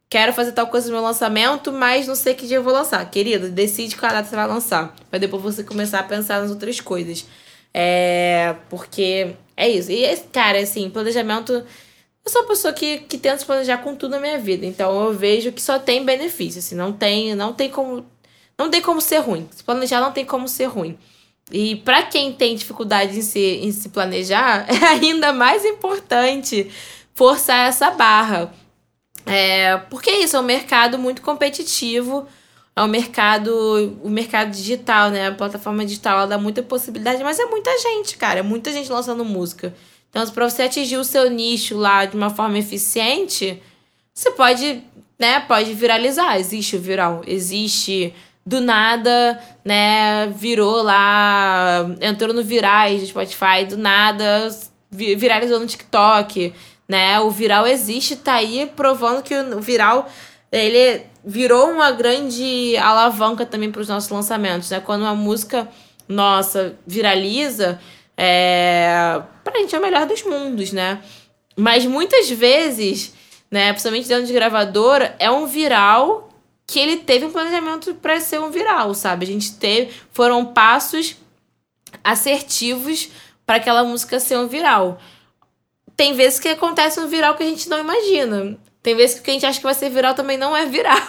quero 0.09 0.33
fazer 0.33 0.51
tal 0.51 0.67
coisa 0.67 0.87
no 0.87 0.93
meu 0.93 1.03
lançamento, 1.03 1.71
mas 1.71 2.07
não 2.07 2.15
sei 2.15 2.33
que 2.33 2.47
dia 2.47 2.57
eu 2.57 2.63
vou 2.63 2.73
lançar. 2.73 3.09
Querido, 3.09 3.49
decide 3.49 3.95
qual 3.95 4.11
data 4.11 4.27
você 4.27 4.35
vai 4.35 4.47
lançar. 4.47 4.95
Pra 5.09 5.19
depois 5.19 5.41
você 5.41 5.63
começar 5.63 5.99
a 5.99 6.03
pensar 6.03 6.41
nas 6.41 6.51
outras 6.51 6.79
coisas. 6.79 7.25
É. 7.73 8.55
Porque 8.69 9.35
é 9.55 9.69
isso. 9.69 9.91
E, 9.91 10.17
cara, 10.31 10.59
assim, 10.59 10.89
planejamento 10.89 11.63
eu 12.27 12.31
sou 12.31 12.41
uma 12.41 12.49
pessoa 12.49 12.73
que, 12.73 12.97
que 12.99 13.17
tenta 13.17 13.37
se 13.37 13.45
planejar 13.45 13.77
com 13.77 13.95
tudo 13.95 14.11
na 14.11 14.19
minha 14.19 14.37
vida. 14.37 14.65
Então 14.65 15.05
eu 15.05 15.13
vejo 15.13 15.49
que 15.53 15.61
só 15.61 15.79
tem 15.79 16.03
benefício. 16.03 16.59
Assim, 16.59 16.75
não 16.75 16.91
tem, 16.91 17.33
não 17.33 17.53
tem 17.53 17.69
como. 17.69 18.05
Não 18.57 18.69
tem 18.69 18.81
como 18.81 18.99
ser 18.99 19.19
ruim. 19.19 19.47
Se 19.49 19.63
planejar 19.63 20.01
não 20.01 20.11
tem 20.11 20.25
como 20.25 20.45
ser 20.45 20.65
ruim. 20.65 20.97
E 21.49 21.77
para 21.77 22.03
quem 22.03 22.33
tem 22.33 22.53
dificuldade 22.53 23.17
em 23.17 23.21
se, 23.21 23.39
em 23.39 23.71
se 23.71 23.87
planejar, 23.87 24.65
é 24.67 24.85
ainda 24.87 25.31
mais 25.31 25.63
importante 25.63 26.69
forçar 27.15 27.69
essa 27.69 27.91
barra. 27.91 28.51
É, 29.27 29.77
porque 29.89 30.09
é 30.09 30.23
isso, 30.23 30.35
é 30.35 30.39
um 30.39 30.43
mercado 30.43 30.97
muito 30.97 31.21
competitivo. 31.21 32.27
É 32.75 32.83
um 32.83 32.87
mercado, 32.87 33.97
o 34.03 34.09
mercado 34.09 34.51
digital, 34.51 35.09
né? 35.09 35.27
A 35.27 35.31
plataforma 35.31 35.83
digital 35.83 36.19
ela 36.19 36.27
dá 36.27 36.37
muita 36.37 36.61
possibilidade, 36.61 37.23
mas 37.23 37.39
é 37.39 37.45
muita 37.45 37.75
gente, 37.79 38.17
cara. 38.17 38.39
É 38.39 38.43
muita 38.43 38.71
gente 38.71 38.91
lançando 38.91 39.25
música. 39.25 39.73
Então, 40.09 40.25
para 40.29 40.47
você 40.47 40.63
atingir 40.63 40.97
o 40.97 41.03
seu 41.03 41.29
nicho 41.29 41.75
lá 41.75 42.05
de 42.05 42.15
uma 42.15 42.29
forma 42.29 42.57
eficiente, 42.57 43.61
você 44.13 44.31
pode, 44.31 44.83
né, 45.17 45.39
pode 45.39 45.73
viralizar. 45.73 46.37
Existe 46.37 46.75
o 46.75 46.79
viral, 46.79 47.23
existe 47.25 48.13
do 48.45 48.61
nada, 48.61 49.41
né, 49.65 50.27
virou 50.27 50.81
lá, 50.81 51.85
entrou 51.99 52.33
no 52.33 52.43
virais 52.43 53.01
do 53.01 53.07
Spotify, 53.07 53.65
do 53.67 53.75
nada 53.75 54.49
viralizou 54.89 55.59
no 55.59 55.65
TikTok, 55.65 56.53
né? 56.87 57.19
O 57.19 57.29
viral 57.29 57.67
existe, 57.67 58.15
tá 58.15 58.35
aí 58.35 58.71
provando 58.75 59.21
que 59.21 59.35
o 59.35 59.61
viral 59.61 60.09
ele 60.51 61.03
virou 61.23 61.69
uma 61.71 61.91
grande 61.91 62.77
alavanca 62.77 63.45
também 63.45 63.71
para 63.71 63.81
os 63.81 63.89
nossos 63.89 64.09
lançamentos, 64.09 64.69
né? 64.69 64.79
Quando 64.79 65.01
uma 65.01 65.15
música 65.15 65.67
nossa 66.07 66.75
viraliza, 66.85 67.79
é, 68.15 69.21
pra 69.43 69.59
gente 69.59 69.75
é 69.75 69.79
o 69.79 69.81
melhor 69.81 70.05
dos 70.05 70.23
mundos, 70.23 70.71
né? 70.71 71.01
Mas 71.55 71.85
muitas 71.85 72.29
vezes, 72.29 73.13
né, 73.51 73.71
principalmente 73.71 74.07
dentro 74.07 74.25
de 74.25 74.33
gravadora, 74.33 75.15
é 75.19 75.29
um 75.29 75.45
viral 75.45 76.29
que 76.65 76.79
ele 76.79 76.97
teve 76.97 77.25
um 77.25 77.31
planejamento 77.31 77.95
para 77.95 78.19
ser 78.19 78.39
um 78.39 78.51
viral, 78.51 78.93
sabe? 78.93 79.25
A 79.25 79.27
gente 79.27 79.53
teve. 79.53 79.91
Foram 80.11 80.45
passos 80.45 81.15
assertivos 82.03 83.09
para 83.45 83.55
aquela 83.55 83.83
música 83.83 84.19
ser 84.19 84.37
um 84.37 84.47
viral. 84.47 84.99
Tem 85.97 86.13
vezes 86.13 86.39
que 86.39 86.47
acontece 86.47 86.99
um 86.99 87.07
viral 87.07 87.35
que 87.35 87.41
a 87.41 87.47
gente 87.47 87.67
não 87.67 87.79
imagina. 87.79 88.55
Tem 88.83 88.95
vezes 88.95 89.15
que 89.15 89.21
o 89.21 89.23
que 89.23 89.31
a 89.31 89.33
gente 89.33 89.45
acha 89.47 89.57
que 89.57 89.65
vai 89.65 89.73
ser 89.73 89.89
viral 89.89 90.13
também 90.13 90.37
não 90.37 90.55
é 90.55 90.67
viral. 90.67 91.01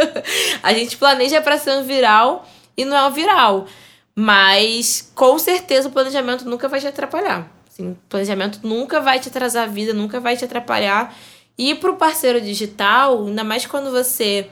a 0.62 0.74
gente 0.74 0.98
planeja 0.98 1.40
para 1.40 1.56
ser 1.56 1.72
um 1.72 1.82
viral 1.82 2.46
e 2.76 2.84
não 2.84 2.94
é 2.94 3.06
um 3.06 3.10
viral. 3.10 3.66
Mas 4.14 5.10
com 5.14 5.38
certeza 5.38 5.88
o 5.88 5.90
planejamento 5.90 6.44
nunca 6.44 6.68
vai 6.68 6.80
te 6.80 6.86
atrapalhar. 6.86 7.50
Assim, 7.66 7.92
o 7.92 7.98
planejamento 8.08 8.60
nunca 8.62 9.00
vai 9.00 9.18
te 9.18 9.28
atrasar 9.28 9.64
a 9.64 9.66
vida, 9.66 9.94
nunca 9.94 10.20
vai 10.20 10.36
te 10.36 10.44
atrapalhar. 10.44 11.16
E 11.58 11.74
pro 11.74 11.96
parceiro 11.96 12.40
digital, 12.40 13.26
ainda 13.26 13.42
mais 13.42 13.64
quando 13.64 13.90
você. 13.90 14.48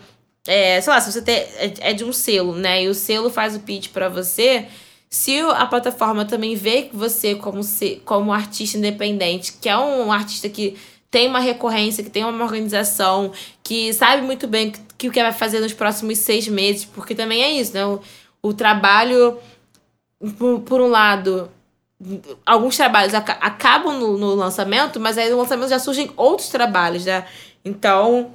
É, 0.47 0.81
sei 0.81 0.93
lá, 0.93 1.01
se 1.01 1.13
você 1.13 1.23
tem, 1.23 1.35
é, 1.35 1.91
é 1.91 1.93
de 1.93 2.05
um 2.05 2.13
selo, 2.13 2.55
né? 2.55 2.85
E 2.85 2.89
o 2.89 2.95
selo 2.95 3.31
faz 3.31 3.55
o 3.55 3.61
pitch 3.61 3.91
para 3.91 4.09
você. 4.09 4.67
Se 5.15 5.39
a 5.43 5.65
plataforma 5.65 6.25
também 6.25 6.57
vê 6.57 6.91
você 6.93 7.37
como, 7.37 7.63
se, 7.63 8.03
como 8.05 8.33
artista 8.33 8.77
independente, 8.77 9.53
que 9.53 9.69
é 9.69 9.79
um 9.79 10.11
artista 10.11 10.49
que 10.49 10.77
tem 11.09 11.29
uma 11.29 11.39
recorrência, 11.39 12.03
que 12.03 12.11
tem 12.11 12.25
uma 12.25 12.43
organização, 12.43 13.31
que 13.63 13.93
sabe 13.93 14.23
muito 14.23 14.49
bem 14.49 14.73
que, 14.99 15.09
o 15.09 15.13
que 15.13 15.23
vai 15.23 15.31
fazer 15.31 15.61
nos 15.61 15.73
próximos 15.73 16.19
seis 16.19 16.49
meses, 16.49 16.85
porque 16.85 17.15
também 17.15 17.45
é 17.45 17.53
isso, 17.53 17.73
né? 17.75 17.87
O, 17.87 18.01
o 18.43 18.53
trabalho, 18.53 19.39
por, 20.37 20.59
por 20.63 20.81
um 20.81 20.89
lado, 20.89 21.49
alguns 22.45 22.77
trabalhos 22.77 23.15
ac 23.15 23.37
acabam 23.41 23.97
no, 23.97 24.19
no, 24.19 24.35
lançamento, 24.35 24.99
mas 24.99 25.17
aí 25.17 25.31
no 25.31 25.39
lançamento 25.39 25.71
já 25.71 25.79
surgem 25.79 26.11
outros 26.17 26.49
trabalhos, 26.49 27.05
né? 27.05 27.25
Então, 27.65 28.35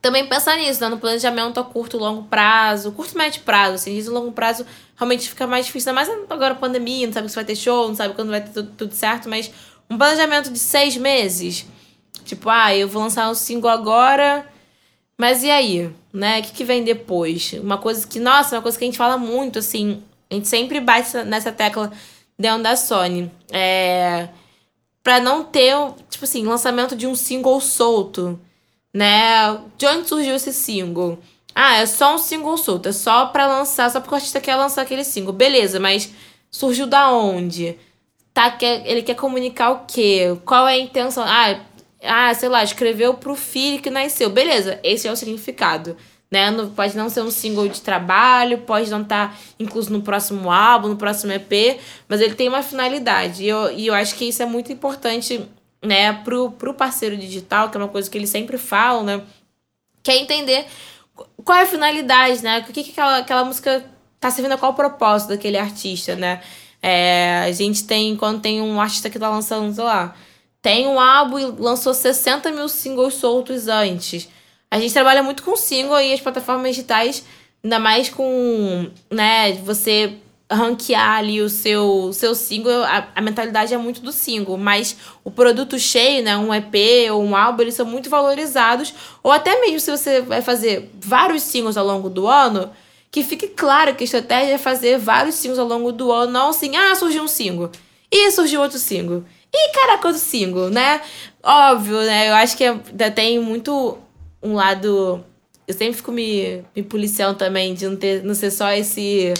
também 0.00 0.26
pensar 0.26 0.56
nisso, 0.56 0.80
né? 0.80 0.88
No 0.88 0.98
planejamento 0.98 1.58
a 1.58 1.64
curto 1.64 1.98
longo 1.98 2.24
prazo, 2.24 2.92
curto 2.92 3.16
médio 3.16 3.42
prazo, 3.42 3.74
assim, 3.74 4.00
no 4.02 4.12
longo 4.12 4.32
prazo 4.32 4.64
realmente 4.96 5.28
fica 5.28 5.46
mais 5.46 5.66
difícil, 5.66 5.90
ainda 5.90 6.06
mais 6.06 6.26
agora 6.30 6.54
pandemia, 6.54 7.06
não 7.06 7.12
sabe 7.12 7.28
se 7.28 7.34
vai 7.34 7.44
ter 7.44 7.56
show, 7.56 7.88
não 7.88 7.94
sabe 7.94 8.14
quando 8.14 8.30
vai 8.30 8.40
ter 8.40 8.50
tudo, 8.50 8.72
tudo 8.76 8.94
certo, 8.94 9.28
mas 9.28 9.50
um 9.90 9.96
planejamento 9.96 10.50
de 10.50 10.58
seis 10.58 10.96
meses, 10.96 11.66
tipo, 12.24 12.48
ah, 12.48 12.74
eu 12.74 12.88
vou 12.88 13.02
lançar 13.02 13.30
um 13.30 13.34
single 13.34 13.70
agora, 13.70 14.46
mas 15.16 15.42
e 15.42 15.50
aí, 15.50 15.90
né? 16.12 16.40
O 16.40 16.42
que, 16.42 16.52
que 16.52 16.64
vem 16.64 16.84
depois? 16.84 17.54
Uma 17.54 17.78
coisa 17.78 18.06
que, 18.06 18.20
nossa, 18.20 18.56
uma 18.56 18.62
coisa 18.62 18.78
que 18.78 18.84
a 18.84 18.86
gente 18.86 18.98
fala 18.98 19.16
muito, 19.16 19.58
assim, 19.58 20.02
a 20.30 20.34
gente 20.34 20.48
sempre 20.48 20.80
bate 20.80 21.16
nessa 21.24 21.50
tecla 21.50 21.90
dentro 22.38 22.62
da 22.62 22.76
Sony. 22.76 23.30
É. 23.50 24.28
Pra 25.02 25.20
não 25.20 25.44
ter, 25.44 25.74
tipo 26.10 26.24
assim, 26.24 26.44
lançamento 26.44 26.96
de 26.96 27.06
um 27.06 27.14
single 27.14 27.60
solto, 27.60 28.38
né? 28.96 29.60
De 29.76 29.86
onde 29.86 30.08
surgiu 30.08 30.34
esse 30.34 30.54
single? 30.54 31.18
Ah, 31.54 31.76
é 31.76 31.86
só 31.86 32.14
um 32.14 32.18
single 32.18 32.56
solto, 32.56 32.88
é 32.88 32.92
só 32.92 33.26
pra 33.26 33.46
lançar, 33.46 33.90
só 33.90 34.00
porque 34.00 34.14
o 34.14 34.16
artista 34.16 34.40
quer 34.40 34.56
lançar 34.56 34.82
aquele 34.82 35.04
single. 35.04 35.34
Beleza, 35.34 35.78
mas 35.78 36.10
surgiu 36.50 36.86
da 36.86 37.10
onde? 37.10 37.78
Tá, 38.32 38.50
quer, 38.50 38.86
ele 38.86 39.02
quer 39.02 39.14
comunicar 39.14 39.70
o 39.70 39.84
quê? 39.86 40.36
Qual 40.46 40.66
é 40.66 40.74
a 40.74 40.78
intenção? 40.78 41.24
Ah, 41.26 41.60
ah, 42.02 42.32
sei 42.32 42.48
lá, 42.48 42.64
escreveu 42.64 43.14
pro 43.14 43.34
filho 43.34 43.82
que 43.82 43.90
nasceu. 43.90 44.30
Beleza, 44.30 44.80
esse 44.82 45.06
é 45.06 45.12
o 45.12 45.16
significado. 45.16 45.94
Né? 46.30 46.50
Pode 46.74 46.96
não 46.96 47.10
ser 47.10 47.20
um 47.20 47.30
single 47.30 47.68
de 47.68 47.82
trabalho, 47.82 48.58
pode 48.58 48.90
não 48.90 49.02
estar 49.02 49.30
tá 49.30 49.38
incluso 49.60 49.92
no 49.92 50.00
próximo 50.00 50.50
álbum, 50.50 50.88
no 50.88 50.96
próximo 50.96 51.32
EP, 51.32 51.78
mas 52.08 52.22
ele 52.22 52.34
tem 52.34 52.48
uma 52.48 52.62
finalidade. 52.62 53.44
E 53.44 53.48
eu, 53.48 53.70
e 53.72 53.86
eu 53.86 53.94
acho 53.94 54.14
que 54.14 54.24
isso 54.26 54.42
é 54.42 54.46
muito 54.46 54.72
importante 54.72 55.46
né, 55.82 56.12
pro, 56.12 56.50
pro 56.52 56.74
parceiro 56.74 57.16
digital, 57.16 57.70
que 57.70 57.76
é 57.76 57.80
uma 57.80 57.88
coisa 57.88 58.10
que 58.10 58.16
eles 58.16 58.30
sempre 58.30 58.58
falam, 58.58 59.04
né? 59.04 59.22
Que 60.02 60.10
é 60.10 60.16
entender 60.18 60.66
qual 61.44 61.58
é 61.58 61.62
a 61.62 61.66
finalidade, 61.66 62.42
né? 62.42 62.60
O 62.60 62.72
que, 62.72 62.84
que 62.84 62.90
aquela, 62.90 63.18
aquela 63.18 63.44
música 63.44 63.84
tá 64.20 64.30
servindo 64.30 64.52
a 64.52 64.58
qual 64.58 64.74
propósito 64.74 65.28
daquele 65.28 65.58
artista, 65.58 66.14
né? 66.14 66.42
É, 66.82 67.42
a 67.44 67.52
gente 67.52 67.84
tem, 67.84 68.16
quando 68.16 68.40
tem 68.40 68.60
um 68.60 68.80
artista 68.80 69.10
que 69.10 69.18
tá 69.18 69.28
lançando, 69.28 69.74
sei 69.74 69.84
lá, 69.84 70.14
tem 70.60 70.86
um 70.86 71.00
álbum 71.00 71.38
e 71.38 71.44
lançou 71.44 71.94
60 71.94 72.50
mil 72.50 72.68
singles 72.68 73.14
soltos 73.14 73.68
antes. 73.68 74.28
A 74.70 74.78
gente 74.78 74.92
trabalha 74.92 75.22
muito 75.22 75.42
com 75.42 75.56
single 75.56 76.00
e 76.00 76.12
as 76.12 76.20
plataformas 76.20 76.74
digitais, 76.74 77.24
ainda 77.62 77.78
mais 77.78 78.08
com, 78.08 78.90
né, 79.10 79.52
você 79.64 80.18
ranquear 80.50 81.18
ali 81.18 81.40
o 81.40 81.48
seu, 81.48 82.12
seu 82.12 82.34
single, 82.34 82.84
a, 82.84 83.08
a 83.14 83.20
mentalidade 83.20 83.74
é 83.74 83.76
muito 83.76 84.00
do 84.00 84.12
single, 84.12 84.56
mas 84.56 84.96
o 85.24 85.30
produto 85.30 85.78
cheio, 85.78 86.22
né, 86.22 86.36
um 86.36 86.54
EP 86.54 87.10
ou 87.12 87.22
um 87.22 87.34
álbum, 87.34 87.62
eles 87.62 87.74
são 87.74 87.84
muito 87.84 88.08
valorizados, 88.08 88.94
ou 89.22 89.32
até 89.32 89.60
mesmo 89.60 89.80
se 89.80 89.90
você 89.90 90.20
vai 90.20 90.42
fazer 90.42 90.90
vários 91.00 91.42
singles 91.42 91.76
ao 91.76 91.84
longo 91.84 92.08
do 92.08 92.28
ano, 92.28 92.70
que 93.10 93.24
fique 93.24 93.48
claro 93.48 93.94
que 93.94 94.04
a 94.04 94.06
estratégia 94.06 94.54
é 94.54 94.58
fazer 94.58 94.98
vários 94.98 95.34
singles 95.34 95.58
ao 95.58 95.66
longo 95.66 95.90
do 95.90 96.12
ano, 96.12 96.30
não 96.30 96.50
assim, 96.50 96.76
ah, 96.76 96.94
surgiu 96.94 97.24
um 97.24 97.28
single, 97.28 97.70
e 98.10 98.30
surgiu 98.30 98.60
outro 98.60 98.78
single, 98.78 99.24
e 99.52 99.72
caraca, 99.72 100.08
outro 100.08 100.22
single, 100.22 100.70
né? 100.70 101.00
Óbvio, 101.42 101.98
né, 102.02 102.28
eu 102.28 102.34
acho 102.34 102.56
que 102.56 102.64
ainda 102.64 103.10
tem 103.10 103.40
muito 103.40 103.98
um 104.42 104.54
lado. 104.54 105.24
Eu 105.66 105.74
sempre 105.74 105.94
fico 105.94 106.12
me, 106.12 106.62
me 106.74 106.82
policiando 106.82 107.36
também 107.36 107.74
de 107.74 107.88
não, 107.88 107.96
ter, 107.96 108.22
não 108.22 108.34
ser 108.34 108.50
só 108.50 108.70
esse. 108.72 109.34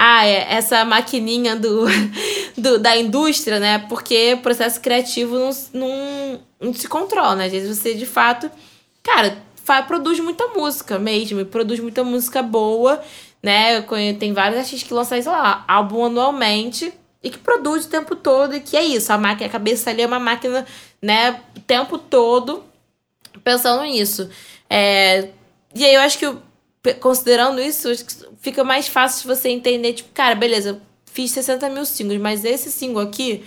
Ah, 0.00 0.24
é, 0.24 0.54
essa 0.54 0.84
maquininha 0.84 1.56
do, 1.56 1.86
do, 2.56 2.78
da 2.78 2.96
indústria, 2.96 3.58
né? 3.58 3.78
Porque 3.88 4.34
o 4.34 4.38
processo 4.38 4.80
criativo 4.80 5.36
não, 5.36 5.50
não, 5.72 6.40
não 6.60 6.74
se 6.74 6.86
controla, 6.86 7.34
né? 7.34 7.46
Às 7.46 7.52
vezes 7.52 7.76
você, 7.76 7.94
de 7.94 8.06
fato, 8.06 8.48
cara, 9.02 9.36
faz, 9.64 9.84
produz 9.86 10.20
muita 10.20 10.46
música 10.48 11.00
mesmo, 11.00 11.44
produz 11.46 11.80
muita 11.80 12.04
música 12.04 12.42
boa, 12.42 13.02
né? 13.42 13.82
Tem 14.20 14.32
vários 14.32 14.58
artistas 14.60 14.84
que 14.84 14.94
lançam, 14.94 15.20
sei 15.20 15.32
lá, 15.32 15.64
álbum 15.66 16.04
anualmente 16.04 16.92
e 17.20 17.30
que 17.30 17.38
produz 17.38 17.84
o 17.84 17.90
tempo 17.90 18.14
todo 18.14 18.54
e 18.54 18.60
que 18.60 18.76
é 18.76 18.84
isso, 18.84 19.12
a 19.12 19.18
máquina, 19.18 19.48
a 19.48 19.50
cabeça 19.50 19.90
ali 19.90 20.02
é 20.02 20.06
uma 20.06 20.20
máquina, 20.20 20.64
né, 21.02 21.40
o 21.56 21.60
tempo 21.60 21.98
todo 21.98 22.62
pensando 23.42 23.82
nisso. 23.82 24.30
É, 24.70 25.30
e 25.74 25.84
aí 25.84 25.94
eu 25.94 26.00
acho 26.00 26.18
que, 26.18 26.32
considerando 26.94 27.60
isso, 27.60 27.88
fica 28.40 28.64
mais 28.64 28.88
fácil 28.88 29.26
você 29.28 29.48
entender, 29.48 29.92
tipo, 29.92 30.10
cara, 30.12 30.34
beleza, 30.34 30.80
fiz 31.06 31.30
60 31.32 31.68
mil 31.68 31.84
singles, 31.84 32.20
mas 32.20 32.44
esse 32.44 32.70
single 32.70 33.02
aqui 33.02 33.44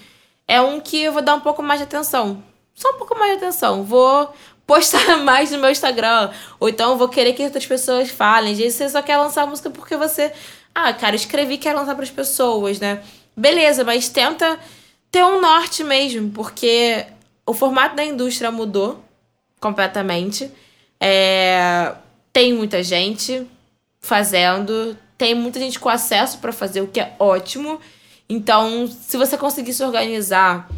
é 0.47 0.60
um 0.62 0.80
que 0.80 1.04
eu 1.04 1.13
vou 1.13 1.21
dar 1.21 1.36
um 1.36 1.39
pouco 1.39 1.63
mais 1.63 1.80
de 1.80 1.86
atenção. 1.86 2.43
Só 2.73 2.89
um 2.89 2.97
pouco 2.97 3.17
mais 3.17 3.32
de 3.32 3.38
atenção. 3.38 3.84
Vou 3.84 4.34
postar 4.65 5.17
mais 5.23 5.51
no 5.51 5.60
meu 5.60 5.69
Instagram. 5.69 6.32
Ou 6.60 6.67
então 6.67 6.97
vou 6.97 7.08
querer 7.08 7.34
que 7.34 7.43
outras 7.43 7.65
pessoas 7.65 8.10
falem. 8.10 8.56
Vezes 8.56 8.75
você 8.75 8.89
só 8.89 9.01
quer 9.01 9.17
lançar 9.17 9.45
música 9.47 9.69
porque 9.69 9.95
você. 9.95 10.32
Ah, 10.73 10.93
cara, 10.93 11.15
escrevi 11.15 11.58
quer 11.58 11.73
lançar 11.73 11.95
para 11.95 12.04
as 12.04 12.10
pessoas, 12.10 12.80
né? 12.80 13.01
Beleza, 13.36 13.84
mas 13.84 14.10
tenta 14.10 14.60
ter 15.12 15.23
um 15.23 15.41
norte 15.41 15.84
mesmo, 15.84 16.32
porque 16.32 17.06
o 17.45 17.54
formato 17.54 17.95
da 17.95 18.04
indústria 18.04 18.51
mudou 18.51 19.04
completamente. 19.60 20.51
É, 20.99 21.93
tem 22.33 22.53
muita 22.53 22.81
gente 22.81 23.45
fazendo, 23.99 24.97
tem 25.17 25.35
muita 25.35 25.59
gente 25.59 25.79
com 25.79 25.89
acesso 25.89 26.39
para 26.39 26.51
fazer, 26.51 26.81
o 26.81 26.87
que 26.87 26.99
é 26.99 27.15
ótimo. 27.19 27.79
Então, 28.27 28.87
se 28.87 29.17
você 29.17 29.37
conseguir 29.37 29.73
se 29.73 29.83
organizar, 29.83 30.69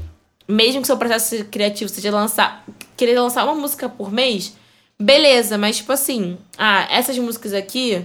mesmo 0.47 0.81
que 0.81 0.87
seu 0.87 0.97
processo 0.97 1.45
criativo 1.45 1.89
seja 1.89 2.11
lançar, 2.11 2.65
querer 2.97 3.19
lançar 3.19 3.43
uma 3.45 3.55
música 3.55 3.87
por 3.87 4.11
mês, 4.11 4.55
beleza, 4.99 5.57
mas 5.57 5.77
tipo 5.77 5.91
assim, 5.91 6.37
ah, 6.57 6.87
essas 6.89 7.17
músicas 7.17 7.53
aqui, 7.53 8.03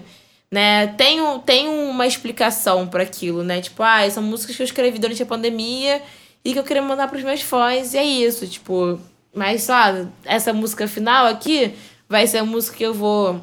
né, 0.50 0.88
tem, 0.88 1.18
tem 1.40 1.68
uma 1.68 2.06
explicação 2.06 2.86
para 2.86 3.02
aquilo, 3.02 3.42
né? 3.42 3.60
Tipo, 3.60 3.82
ah, 3.82 4.08
são 4.10 4.22
músicas 4.22 4.56
que 4.56 4.62
eu 4.62 4.66
escrevi 4.66 4.98
durante 4.98 5.22
a 5.22 5.26
pandemia 5.26 6.02
e 6.44 6.52
que 6.52 6.58
eu 6.58 6.64
queria 6.64 6.82
mandar 6.82 7.08
pros 7.08 7.24
meus 7.24 7.42
fãs, 7.42 7.94
e 7.94 7.98
é 7.98 8.04
isso, 8.04 8.46
tipo, 8.46 8.98
mas, 9.34 9.62
só 9.62 9.74
essa 10.24 10.52
música 10.52 10.86
final 10.88 11.26
aqui 11.26 11.74
vai 12.08 12.26
ser 12.26 12.38
a 12.38 12.44
música 12.44 12.76
que 12.76 12.84
eu 12.84 12.94
vou 12.94 13.40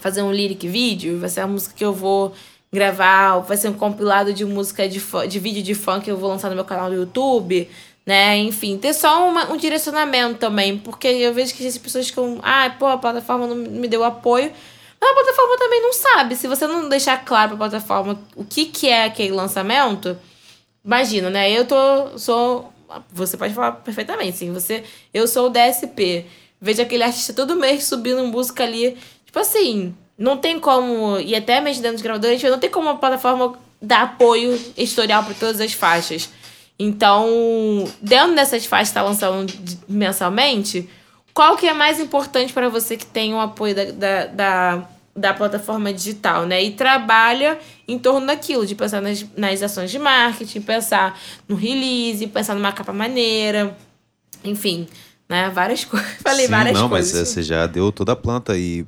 fazer 0.00 0.22
um 0.22 0.30
lyric 0.30 0.68
vídeo, 0.68 1.18
vai 1.18 1.28
ser 1.28 1.40
a 1.40 1.46
música 1.46 1.74
que 1.74 1.84
eu 1.84 1.92
vou 1.92 2.34
gravar, 2.72 3.38
vai 3.38 3.56
ser 3.56 3.68
um 3.68 3.72
compilado 3.72 4.32
de 4.32 4.44
música 4.44 4.88
de, 4.88 5.00
de 5.28 5.38
vídeo 5.38 5.62
de 5.62 5.74
funk 5.74 6.04
que 6.04 6.10
eu 6.10 6.16
vou 6.16 6.28
lançar 6.28 6.48
no 6.48 6.54
meu 6.54 6.64
canal 6.64 6.90
do 6.90 6.96
YouTube, 6.96 7.68
né? 8.04 8.36
Enfim, 8.38 8.76
ter 8.76 8.92
só 8.92 9.28
uma, 9.28 9.50
um 9.50 9.56
direcionamento 9.56 10.38
também, 10.38 10.76
porque 10.78 11.08
eu 11.08 11.32
vejo 11.32 11.54
que 11.54 11.66
as 11.66 11.78
pessoas 11.78 12.08
ficam, 12.08 12.38
ah, 12.42 12.74
pô, 12.78 12.86
a 12.86 12.98
plataforma 12.98 13.46
não 13.46 13.56
me 13.56 13.88
deu 13.88 14.04
apoio. 14.04 14.52
Mas 15.00 15.10
a 15.10 15.14
plataforma 15.14 15.58
também 15.58 15.82
não 15.82 15.92
sabe. 15.92 16.36
Se 16.36 16.48
você 16.48 16.66
não 16.66 16.88
deixar 16.88 17.24
claro 17.24 17.50
pra 17.50 17.68
plataforma 17.68 18.18
o 18.34 18.44
que, 18.44 18.66
que 18.66 18.88
é 18.88 19.04
aquele 19.04 19.32
lançamento, 19.32 20.18
imagina, 20.84 21.28
né? 21.30 21.50
Eu 21.50 21.66
tô, 21.66 22.18
sou 22.18 22.72
você 23.12 23.36
pode 23.36 23.52
falar 23.54 23.72
perfeitamente, 23.72 24.36
sim. 24.36 24.52
Você, 24.52 24.84
eu 25.12 25.26
sou 25.26 25.46
o 25.46 25.50
DSP. 25.50 26.26
Vejo 26.60 26.82
aquele 26.82 27.02
artista 27.02 27.32
todo 27.32 27.56
mês 27.56 27.84
subindo 27.84 28.24
música 28.26 28.64
ali. 28.64 28.96
Tipo 29.24 29.38
assim, 29.38 29.94
não 30.18 30.36
tem 30.36 30.58
como. 30.58 31.18
E 31.18 31.34
até 31.34 31.60
mesmo 31.60 31.82
dentro 31.82 31.98
de 31.98 32.02
gravador, 32.02 32.30
não 32.42 32.58
tem 32.58 32.70
como 32.70 32.88
a 32.88 32.96
plataforma 32.96 33.58
dar 33.80 34.02
apoio 34.02 34.58
editorial 34.76 35.22
para 35.22 35.34
todas 35.34 35.60
as 35.60 35.72
faixas. 35.72 36.30
Então, 36.78 37.84
dentro 38.00 38.34
dessas 38.34 38.66
faixas 38.66 38.88
que 38.88 38.94
tá 38.94 39.02
lançando 39.02 39.52
mensalmente, 39.88 40.88
qual 41.32 41.56
que 41.56 41.66
é 41.66 41.72
mais 41.72 42.00
importante 42.00 42.52
para 42.52 42.68
você 42.68 42.96
que 42.96 43.06
tem 43.06 43.34
o 43.34 43.40
apoio 43.40 43.74
da, 43.74 43.84
da, 43.84 44.26
da, 44.26 44.88
da, 45.14 45.34
plataforma 45.34 45.92
digital, 45.92 46.46
né? 46.46 46.62
E 46.62 46.72
trabalha 46.72 47.58
em 47.88 47.98
torno 47.98 48.26
daquilo, 48.26 48.66
de 48.66 48.74
pensar 48.74 49.00
nas, 49.00 49.24
nas 49.36 49.62
ações 49.62 49.90
de 49.90 49.98
marketing, 49.98 50.60
pensar 50.62 51.18
no 51.48 51.56
release, 51.56 52.26
pensar 52.26 52.54
numa 52.54 52.72
capa 52.72 52.92
maneira, 52.92 53.76
enfim 54.44 54.86
né? 55.28 55.50
Várias 55.50 55.84
coisas. 55.84 56.08
Falei 56.22 56.46
Sim, 56.46 56.50
várias 56.50 56.78
não, 56.78 56.88
coisas. 56.88 57.12
Não, 57.12 57.20
mas 57.20 57.28
você 57.28 57.42
já 57.42 57.66
deu 57.66 57.90
toda 57.90 58.12
a 58.12 58.16
planta 58.16 58.56
e 58.56 58.86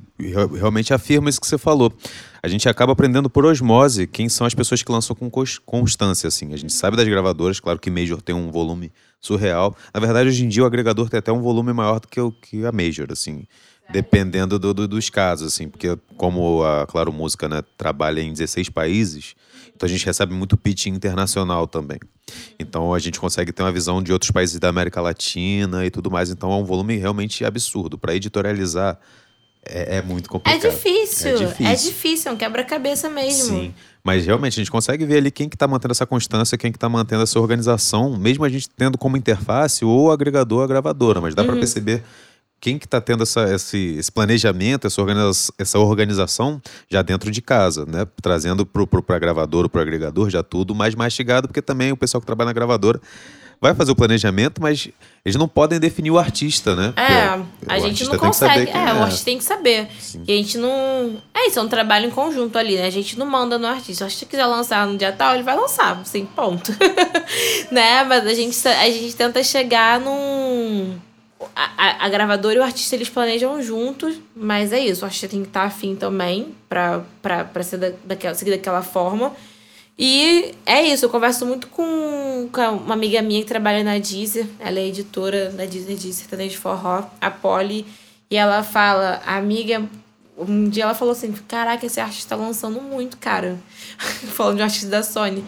realmente 0.57 0.93
afirma 0.93 1.29
isso 1.29 1.39
que 1.39 1.47
você 1.47 1.57
falou. 1.57 1.93
A 2.41 2.47
gente 2.47 2.69
acaba 2.69 2.93
aprendendo 2.93 3.29
por 3.29 3.45
osmose 3.45 4.07
quem 4.07 4.29
são 4.29 4.47
as 4.47 4.53
pessoas 4.53 4.81
que 4.81 4.91
lançam 4.91 5.15
com 5.15 5.29
constância, 5.65 6.27
assim. 6.27 6.53
A 6.53 6.57
gente 6.57 6.71
sabe 6.71 6.95
das 6.95 7.07
gravadoras, 7.07 7.59
claro 7.59 7.79
que 7.79 7.89
Major 7.89 8.21
tem 8.21 8.33
um 8.33 8.49
volume 8.49 8.91
surreal. 9.19 9.75
Na 9.93 9.99
verdade, 9.99 10.29
hoje 10.29 10.45
em 10.45 10.47
dia 10.47 10.63
o 10.63 10.65
agregador 10.65 11.09
tem 11.09 11.17
até 11.17 11.31
um 11.31 11.41
volume 11.41 11.73
maior 11.73 11.99
do 11.99 12.07
que, 12.07 12.19
o, 12.19 12.31
que 12.31 12.65
a 12.65 12.71
Major, 12.71 13.07
assim. 13.11 13.45
Dependendo 13.89 14.57
do, 14.59 14.73
do, 14.73 14.87
dos 14.87 15.09
casos, 15.09 15.53
assim. 15.53 15.67
Porque 15.67 15.97
como 16.15 16.63
a 16.63 16.87
Claro 16.87 17.11
Música 17.11 17.49
né, 17.49 17.61
trabalha 17.77 18.21
em 18.21 18.31
16 18.31 18.69
países, 18.69 19.35
a 19.85 19.89
gente 19.89 20.05
recebe 20.05 20.33
muito 20.33 20.57
pitch 20.57 20.87
internacional 20.87 21.67
também. 21.67 21.99
Então 22.59 22.93
a 22.93 22.99
gente 22.99 23.19
consegue 23.19 23.51
ter 23.51 23.63
uma 23.63 23.71
visão 23.71 24.01
de 24.01 24.11
outros 24.11 24.31
países 24.31 24.59
da 24.59 24.69
América 24.69 25.01
Latina 25.01 25.85
e 25.85 25.89
tudo 25.89 26.11
mais. 26.11 26.29
Então 26.29 26.51
é 26.51 26.55
um 26.55 26.63
volume 26.63 26.95
realmente 26.97 27.43
absurdo. 27.45 27.97
Para 27.97 28.15
editorializar 28.15 28.99
é, 29.65 29.97
é, 29.97 30.01
muito 30.01 30.29
complicado. 30.29 30.65
É 30.65 30.69
difícil, 30.69 31.29
é 31.29 31.33
difícil, 31.35 31.67
é 31.67 31.75
difícil, 31.75 32.31
é 32.31 32.33
um 32.33 32.37
quebra-cabeça 32.37 33.09
mesmo. 33.09 33.59
Sim, 33.59 33.73
mas 34.03 34.25
realmente 34.25 34.53
a 34.53 34.61
gente 34.61 34.71
consegue 34.71 35.05
ver 35.05 35.17
ali 35.17 35.31
quem 35.31 35.49
que 35.49 35.55
está 35.55 35.67
mantendo 35.67 35.91
essa 35.91 36.05
constância, 36.05 36.57
quem 36.57 36.71
que 36.71 36.77
está 36.77 36.87
mantendo 36.87 37.23
essa 37.23 37.39
organização, 37.39 38.17
mesmo 38.17 38.45
a 38.45 38.49
gente 38.49 38.69
tendo 38.69 38.97
como 38.97 39.17
interface 39.17 39.83
o 39.83 40.11
agregador 40.11 40.63
a 40.63 40.67
gravadora, 40.67 41.19
mas 41.19 41.35
dá 41.35 41.41
uhum. 41.41 41.49
para 41.49 41.57
perceber 41.57 42.03
quem 42.59 42.77
que 42.77 42.85
está 42.85 42.99
tendo 42.99 43.23
essa, 43.23 43.53
esse, 43.53 43.95
esse, 43.97 44.11
planejamento, 44.11 44.85
essa, 44.85 45.01
organiza 45.01 45.53
essa 45.57 45.79
organização 45.79 46.61
já 46.89 47.01
dentro 47.01 47.31
de 47.31 47.41
casa, 47.41 47.85
né? 47.85 48.05
Trazendo 48.21 48.65
para 48.65 49.15
a 49.15 49.19
gravadora, 49.19 49.69
para 49.69 49.79
o 49.79 49.81
agregador, 49.81 50.29
já 50.29 50.43
tudo 50.43 50.75
mais 50.75 50.93
mastigado, 50.95 51.47
porque 51.47 51.61
também 51.61 51.91
o 51.91 51.97
pessoal 51.97 52.19
que 52.19 52.27
trabalha 52.27 52.47
na 52.47 52.53
gravadora 52.53 52.99
vai 53.61 53.73
fazer 53.73 53.91
o 53.91 53.95
planejamento, 53.95 54.61
mas 54.61 54.89
eles 55.25 55.35
não 55.35 55.47
podem 55.47 55.79
definir 55.79 56.11
o 56.11 56.17
artista, 56.17 56.75
né? 56.75 56.93
É, 56.95 57.37
porque 57.37 57.73
a 57.73 57.79
gente 57.79 58.05
não 58.05 58.17
consegue. 58.17 58.69
É, 58.69 58.73
é, 58.73 58.93
o 58.93 59.03
artista 59.03 59.25
tem 59.25 59.37
que 59.37 59.43
saber. 59.43 59.87
Sim. 59.99 60.23
E 60.27 60.31
a 60.31 60.35
gente 60.35 60.57
não. 60.57 61.21
É 61.33 61.47
isso, 61.47 61.59
é 61.59 61.61
um 61.61 61.67
trabalho 61.67 62.07
em 62.07 62.11
conjunto 62.11 62.57
ali, 62.57 62.75
né? 62.75 62.85
A 62.85 62.91
gente 62.91 63.19
não 63.19 63.25
manda 63.25 63.57
no 63.57 63.67
artista. 63.67 63.93
Se 63.93 64.03
o 64.03 64.05
artista 64.05 64.25
quiser 64.25 64.45
lançar 64.45 64.87
no 64.87 64.97
dia 64.97 65.11
tal, 65.11 65.33
ele 65.33 65.43
vai 65.43 65.55
lançar, 65.55 66.01
sem 66.05 66.25
ponto. 66.25 66.71
né? 67.69 68.03
Mas 68.05 68.25
a 68.25 68.33
gente, 68.33 68.67
a 68.67 68.89
gente 68.89 69.15
tenta 69.15 69.43
chegar 69.43 69.99
num 69.99 70.97
a, 71.55 72.05
a, 72.05 72.09
gravadora 72.09 72.55
e 72.55 72.59
o 72.59 72.63
artista 72.63 72.95
eles 72.95 73.09
planejam 73.09 73.61
juntos, 73.61 74.15
mas 74.35 74.73
é 74.73 74.79
isso, 74.79 75.03
o 75.03 75.05
artista 75.05 75.27
tem 75.27 75.41
que 75.41 75.47
estar 75.47 75.63
afim 75.63 75.95
também 75.95 76.53
pra, 76.67 77.03
pra, 77.21 77.45
pra 77.45 77.63
ser 77.63 77.77
da, 77.77 77.91
daquela, 78.03 78.35
seguir 78.35 78.51
daquela 78.51 78.81
forma. 78.81 79.33
E 79.97 80.55
é 80.65 80.81
isso, 80.81 81.05
eu 81.05 81.09
converso 81.09 81.45
muito 81.45 81.67
com, 81.67 82.49
com 82.51 82.61
uma 82.61 82.93
amiga 82.93 83.21
minha 83.21 83.41
que 83.41 83.47
trabalha 83.47 83.83
na 83.83 83.97
Deezer, 83.97 84.47
ela 84.59 84.79
é 84.79 84.87
editora 84.87 85.49
da 85.49 85.65
Deezer 85.65 85.97
de 85.97 86.13
Sertanejo 86.13 86.51
de 86.51 86.57
Forró, 86.57 87.03
a 87.19 87.29
Polly, 87.29 87.85
e 88.31 88.37
ela 88.37 88.63
fala, 88.63 89.21
a 89.25 89.35
amiga, 89.35 89.83
um 90.37 90.69
dia 90.69 90.83
ela 90.83 90.93
falou 90.93 91.11
assim, 91.11 91.33
caraca, 91.47 91.85
esse 91.85 91.99
artista 91.99 92.35
tá 92.35 92.41
lançando 92.41 92.79
muito, 92.79 93.17
cara. 93.17 93.57
Falando 94.33 94.57
de 94.57 94.61
um 94.61 94.65
artista 94.65 94.87
da 94.87 95.03
Sony. 95.03 95.43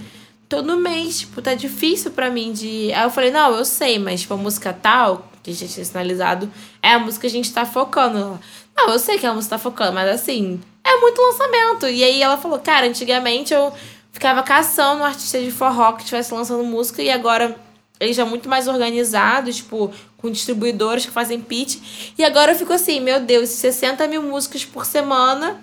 Todo 0.49 0.75
mês, 0.75 1.19
tipo, 1.21 1.41
tá 1.41 1.53
difícil 1.53 2.11
para 2.11 2.29
mim 2.29 2.51
de... 2.51 2.91
Aí 2.91 3.03
eu 3.03 3.09
falei, 3.09 3.31
não, 3.31 3.55
eu 3.55 3.63
sei, 3.63 3.97
mas 3.99 4.21
tipo, 4.21 4.33
a 4.33 4.37
música 4.37 4.73
tal, 4.73 5.30
que 5.43 5.51
a 5.51 5.53
gente 5.53 5.73
tinha 5.73 5.85
sinalizado, 5.85 6.51
é 6.81 6.93
a 6.93 6.99
música 6.99 7.21
que 7.21 7.27
a 7.27 7.29
gente 7.29 7.51
tá 7.51 7.65
focando. 7.65 8.39
Não, 8.75 8.89
eu 8.89 8.99
sei 8.99 9.17
que 9.17 9.25
a 9.25 9.33
música 9.33 9.55
tá 9.55 9.59
focando, 9.59 9.93
mas 9.93 10.09
assim, 10.09 10.61
é 10.83 10.97
muito 10.97 11.21
lançamento. 11.21 11.87
E 11.87 12.03
aí 12.03 12.21
ela 12.21 12.37
falou, 12.37 12.59
cara, 12.59 12.87
antigamente 12.87 13.53
eu 13.53 13.73
ficava 14.11 14.43
caçando 14.43 15.01
um 15.01 15.05
artista 15.05 15.39
de 15.39 15.51
forró 15.51 15.93
que 15.93 16.01
estivesse 16.01 16.33
lançando 16.33 16.63
música 16.63 17.01
e 17.01 17.09
agora 17.09 17.57
eles 17.99 18.15
já 18.15 18.25
muito 18.25 18.49
mais 18.49 18.67
organizados, 18.67 19.57
tipo, 19.57 19.91
com 20.17 20.31
distribuidores 20.31 21.05
que 21.05 21.11
fazem 21.11 21.39
pitch. 21.39 21.77
E 22.17 22.23
agora 22.23 22.51
eu 22.51 22.55
fico 22.57 22.73
assim, 22.73 22.99
meu 22.99 23.19
Deus, 23.19 23.49
60 23.49 24.07
mil 24.07 24.23
músicas 24.23 24.65
por 24.65 24.85
semana. 24.85 25.61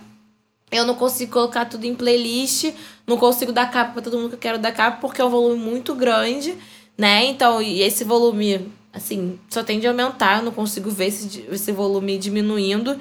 Eu 0.71 0.85
não 0.85 0.95
consigo 0.95 1.33
colocar 1.33 1.65
tudo 1.65 1.85
em 1.85 1.95
playlist, 1.95 2.73
não 3.07 3.17
consigo 3.17 3.53
dar 3.53 3.71
capa 3.71 3.93
pra 3.93 4.03
todo 4.03 4.19
mundo 4.19 4.29
que 4.29 4.35
eu 4.35 4.39
quero 4.39 4.59
dar 4.59 4.71
capa, 4.71 4.99
porque 5.01 5.21
é 5.21 5.25
um 5.25 5.31
volume 5.31 5.59
muito 5.59 5.95
grande, 5.95 6.57
né? 6.97 7.25
Então, 7.25 7.61
e 7.61 7.83
esse 7.83 8.05
volume 8.05 8.71
assim, 8.93 9.39
só 9.49 9.63
tende 9.63 9.87
a 9.87 9.91
aumentar, 9.91 10.39
eu 10.39 10.45
não 10.45 10.53
consigo 10.53 10.91
ver 10.91 11.07
esse, 11.07 11.47
esse 11.51 11.73
volume 11.73 12.19
diminuindo. 12.19 12.99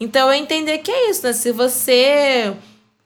Então 0.00 0.28
eu 0.28 0.34
entender 0.34 0.78
que 0.78 0.90
é 0.90 1.10
isso, 1.10 1.26
né? 1.26 1.32
Se 1.32 1.52
você 1.52 2.54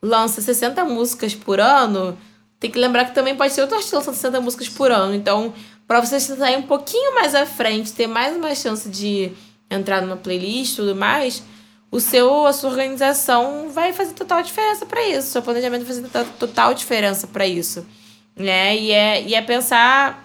lança 0.03 0.41
60 0.41 0.85
músicas 0.85 1.35
por 1.35 1.61
ano, 1.61 2.19
tem 2.59 2.71
que 2.71 2.79
lembrar 2.79 3.07
que 3.07 3.15
também 3.15 3.37
pode 3.37 3.53
ser 3.53 3.63
outro 3.63 3.77
artista 3.77 3.97
lançando 3.97 4.15
60 4.15 4.41
músicas 4.41 4.69
por 4.69 4.91
ano. 4.91 5.15
Então, 5.15 5.53
para 5.87 6.01
você 6.01 6.21
sair 6.21 6.57
um 6.57 6.63
pouquinho 6.63 7.15
mais 7.15 7.35
à 7.35 7.47
frente, 7.47 7.93
ter 7.93 8.07
mais 8.07 8.37
uma 8.37 8.55
chance 8.55 8.89
de 8.89 9.33
entrar 9.71 10.03
numa 10.03 10.17
playlist 10.17 10.75
e 10.75 10.77
tudo 10.77 10.95
mais, 10.95 11.43
o 11.91 12.01
seu, 12.01 12.47
a 12.47 12.53
sua 12.53 12.71
organização 12.71 13.69
vai 13.71 13.93
fazer 13.93 14.15
total 14.15 14.43
diferença 14.43 14.87
para 14.87 15.07
isso. 15.09 15.29
Seu 15.29 15.43
planejamento 15.43 15.85
vai 15.85 15.95
fazer 15.95 16.27
total 16.39 16.73
diferença 16.75 17.27
para 17.27 17.47
isso. 17.47 17.87
Né? 18.37 18.77
E, 18.77 18.93
é, 18.93 19.23
e 19.23 19.35
é 19.35 19.43
pensar 19.43 20.22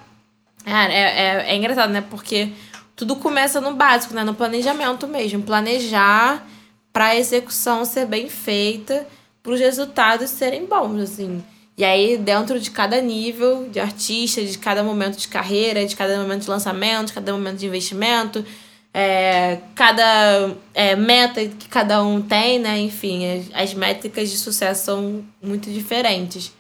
Cara, 0.68 0.92
é, 0.92 1.00
é, 1.00 1.52
é 1.54 1.56
engraçado, 1.56 1.94
né? 1.94 2.02
Porque 2.02 2.50
tudo 2.94 3.16
começa 3.16 3.62
no 3.62 3.74
básico, 3.74 4.14
né? 4.14 4.26
No 4.26 4.34
planejamento 4.34 5.08
mesmo. 5.08 5.42
Planejar 5.42 6.46
para 6.92 7.06
a 7.06 7.16
execução 7.16 7.86
ser 7.86 8.06
bem 8.06 8.28
feita, 8.28 9.08
para 9.42 9.54
os 9.54 9.62
resultados 9.62 10.30
serem 10.30 10.66
bons, 10.66 11.02
assim. 11.02 11.42
E 11.78 11.86
aí, 11.86 12.18
dentro 12.18 12.60
de 12.60 12.70
cada 12.70 13.00
nível 13.00 13.70
de 13.70 13.80
artista, 13.80 14.44
de 14.44 14.58
cada 14.58 14.84
momento 14.84 15.18
de 15.18 15.30
carreira, 15.30 15.86
de 15.86 15.96
cada 15.96 16.20
momento 16.20 16.42
de 16.42 16.50
lançamento, 16.50 17.08
de 17.08 17.14
cada 17.14 17.32
momento 17.32 17.60
de 17.60 17.66
investimento, 17.66 18.44
é, 18.94 19.60
cada 19.74 20.54
é, 20.74 20.98
meta 20.98 21.46
que 21.46 21.70
cada 21.70 22.04
um 22.04 22.22
tem, 22.22 22.60
né? 22.60 22.78
Enfim, 22.80 23.26
as, 23.26 23.46
as 23.54 23.74
métricas 23.74 24.30
de 24.30 24.38
sucesso 24.38 24.84
são 24.84 25.24
muito 25.42 25.72
diferentes. 25.72 26.57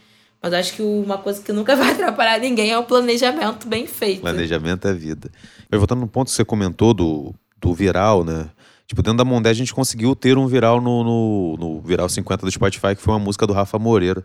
Mas 0.48 0.54
acho 0.54 0.74
que 0.76 0.82
uma 0.82 1.18
coisa 1.18 1.42
que 1.42 1.52
nunca 1.52 1.76
vai 1.78 1.92
atrapalhar 1.92 2.40
ninguém 2.40 2.72
é 2.72 2.78
o 2.78 2.84
planejamento 2.84 3.68
bem 3.68 3.86
feito. 3.86 4.22
Planejamento 4.22 4.88
é 4.88 4.94
vida. 4.94 5.30
Eu 5.70 5.78
voltando 5.78 6.00
no 6.00 6.08
ponto 6.08 6.28
que 6.28 6.34
você 6.34 6.46
comentou 6.46 6.94
do, 6.94 7.36
do 7.60 7.74
viral, 7.74 8.24
né? 8.24 8.50
Tipo, 8.88 9.04
dentro 9.04 9.18
da 9.18 9.26
Mondé 9.26 9.50
a 9.50 9.54
gente 9.54 9.74
conseguiu 9.74 10.16
ter 10.16 10.38
um 10.38 10.48
viral 10.48 10.80
no, 10.80 11.04
no, 11.04 11.58
no, 11.58 11.82
Viral 11.82 12.08
50 12.08 12.46
do 12.46 12.52
Spotify, 12.52 12.96
que 12.96 13.02
foi 13.02 13.14
uma 13.14 13.20
música 13.20 13.46
do 13.46 13.52
Rafa 13.52 13.78
Moreira, 13.78 14.22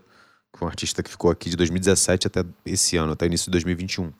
que 0.53 0.59
foi 0.59 0.65
um 0.65 0.69
artista 0.69 1.03
que 1.03 1.09
ficou 1.09 1.29
aqui 1.29 1.49
de 1.49 1.57
2017 1.57 2.27
até 2.27 2.45
esse 2.65 2.95
ano, 2.95 3.11
até 3.11 3.25
início 3.25 3.47
de 3.47 3.51
2021. 3.51 4.13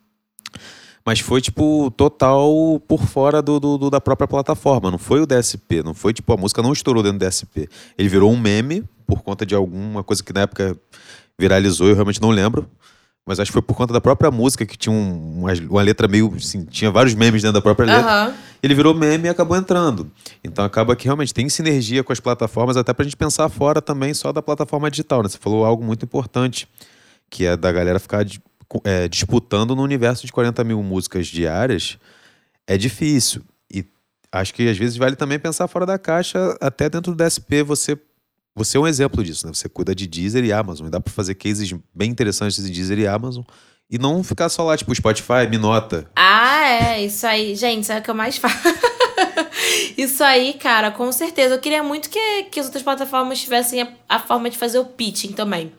Mas 1.05 1.21
foi, 1.21 1.39
tipo, 1.39 1.89
total 1.91 2.81
por 2.85 3.05
fora 3.05 3.41
do, 3.41 3.57
do, 3.59 3.89
da 3.89 4.01
própria 4.01 4.27
plataforma. 4.27 4.91
Não 4.91 4.97
foi 4.97 5.21
o 5.21 5.25
DSP. 5.25 5.81
Não 5.83 5.93
foi, 5.93 6.13
tipo, 6.13 6.31
a 6.33 6.37
música 6.37 6.61
não 6.61 6.73
estourou 6.73 7.03
dentro 7.03 7.19
do 7.19 7.25
DSP. 7.25 7.69
Ele 7.97 8.09
virou 8.09 8.31
um 8.31 8.37
meme 8.37 8.83
por 9.05 9.21
conta 9.21 9.45
de 9.45 9.53
alguma 9.55 10.03
coisa 10.03 10.23
que 10.23 10.33
na 10.33 10.41
época 10.41 10.77
viralizou, 11.39 11.87
eu 11.87 11.95
realmente 11.95 12.21
não 12.21 12.29
lembro. 12.29 12.69
Mas 13.25 13.39
acho 13.39 13.49
que 13.49 13.53
foi 13.53 13.61
por 13.61 13.75
conta 13.75 13.93
da 13.93 14.01
própria 14.01 14.29
música, 14.29 14.65
que 14.65 14.77
tinha 14.77 14.93
um, 14.93 15.39
uma, 15.39 15.53
uma, 15.69 15.81
letra 15.81 16.09
meio. 16.09 16.33
Assim, 16.35 16.65
tinha 16.65 16.91
vários 16.91 17.15
memes 17.15 17.41
dentro 17.41 17.53
da 17.53 17.61
própria 17.61 17.85
letra. 17.85 18.27
Uhum. 18.27 18.33
Ele 18.61 18.75
virou 18.75 18.93
meme 18.93 19.27
e 19.27 19.29
acabou 19.29 19.55
entrando. 19.55 20.11
Então 20.43 20.63
acaba 20.65 20.93
que 20.95 21.05
realmente 21.05 21.33
tem 21.33 21.47
sinergia 21.47 22.03
com 22.03 22.11
as 22.11 22.19
plataformas, 22.19 22.75
até 22.75 22.91
pra 22.93 23.03
gente 23.03 23.15
pensar 23.15 23.47
fora 23.47 23.81
também 23.81 24.13
só 24.13 24.33
da 24.33 24.41
plataforma 24.41 24.91
digital. 24.91 25.23
Né? 25.23 25.29
Você 25.29 25.37
falou 25.37 25.63
algo 25.63 25.83
muito 25.83 26.03
importante, 26.03 26.67
que 27.29 27.45
é 27.45 27.55
da 27.55 27.71
galera 27.71 27.97
ficar 27.97 28.25
é, 28.83 29.07
disputando 29.07 29.73
no 29.73 29.83
universo 29.83 30.25
de 30.25 30.31
40 30.31 30.61
mil 30.65 30.83
músicas 30.83 31.27
diárias. 31.27 31.97
É 32.67 32.77
difícil. 32.77 33.41
E 33.73 33.85
acho 34.33 34.53
que 34.53 34.67
às 34.67 34.77
vezes 34.77 34.97
vale 34.97 35.15
também 35.15 35.39
pensar 35.39 35.69
fora 35.69 35.85
da 35.85 35.97
caixa, 35.97 36.57
até 36.59 36.89
dentro 36.89 37.13
do 37.13 37.23
DSP, 37.23 37.63
você 37.63 37.97
você 38.55 38.77
é 38.77 38.79
um 38.79 38.87
exemplo 38.87 39.23
disso, 39.23 39.47
né? 39.47 39.53
Você 39.53 39.67
cuida 39.67 39.95
de 39.95 40.05
Deezer 40.05 40.43
e 40.43 40.53
Amazon. 40.53 40.87
E 40.87 40.89
dá 40.89 40.99
para 40.99 41.11
fazer 41.11 41.35
cases 41.35 41.73
bem 41.93 42.11
interessantes 42.11 42.63
de 42.63 42.69
Deezer 42.69 42.99
e 42.99 43.07
Amazon. 43.07 43.43
E 43.89 43.97
não 43.97 44.23
ficar 44.23 44.49
só 44.49 44.63
lá, 44.63 44.77
tipo, 44.77 44.93
Spotify, 44.93 45.47
me 45.49 45.57
nota. 45.57 46.09
Ah, 46.15 46.63
é. 46.65 47.03
Isso 47.03 47.25
aí. 47.25 47.55
Gente, 47.55 47.85
sabe 47.85 48.01
o 48.01 48.03
que 48.03 48.11
eu 48.11 48.15
mais 48.15 48.37
faço? 48.37 48.55
isso 49.97 50.23
aí, 50.23 50.53
cara, 50.53 50.91
com 50.91 51.11
certeza. 51.11 51.55
Eu 51.55 51.59
queria 51.59 51.81
muito 51.81 52.09
que, 52.09 52.43
que 52.43 52.59
as 52.59 52.67
outras 52.67 52.83
plataformas 52.83 53.41
tivessem 53.41 53.81
a, 53.81 53.87
a 54.07 54.19
forma 54.19 54.49
de 54.49 54.57
fazer 54.57 54.77
o 54.77 54.85
pitching 54.85 55.31
também. 55.31 55.71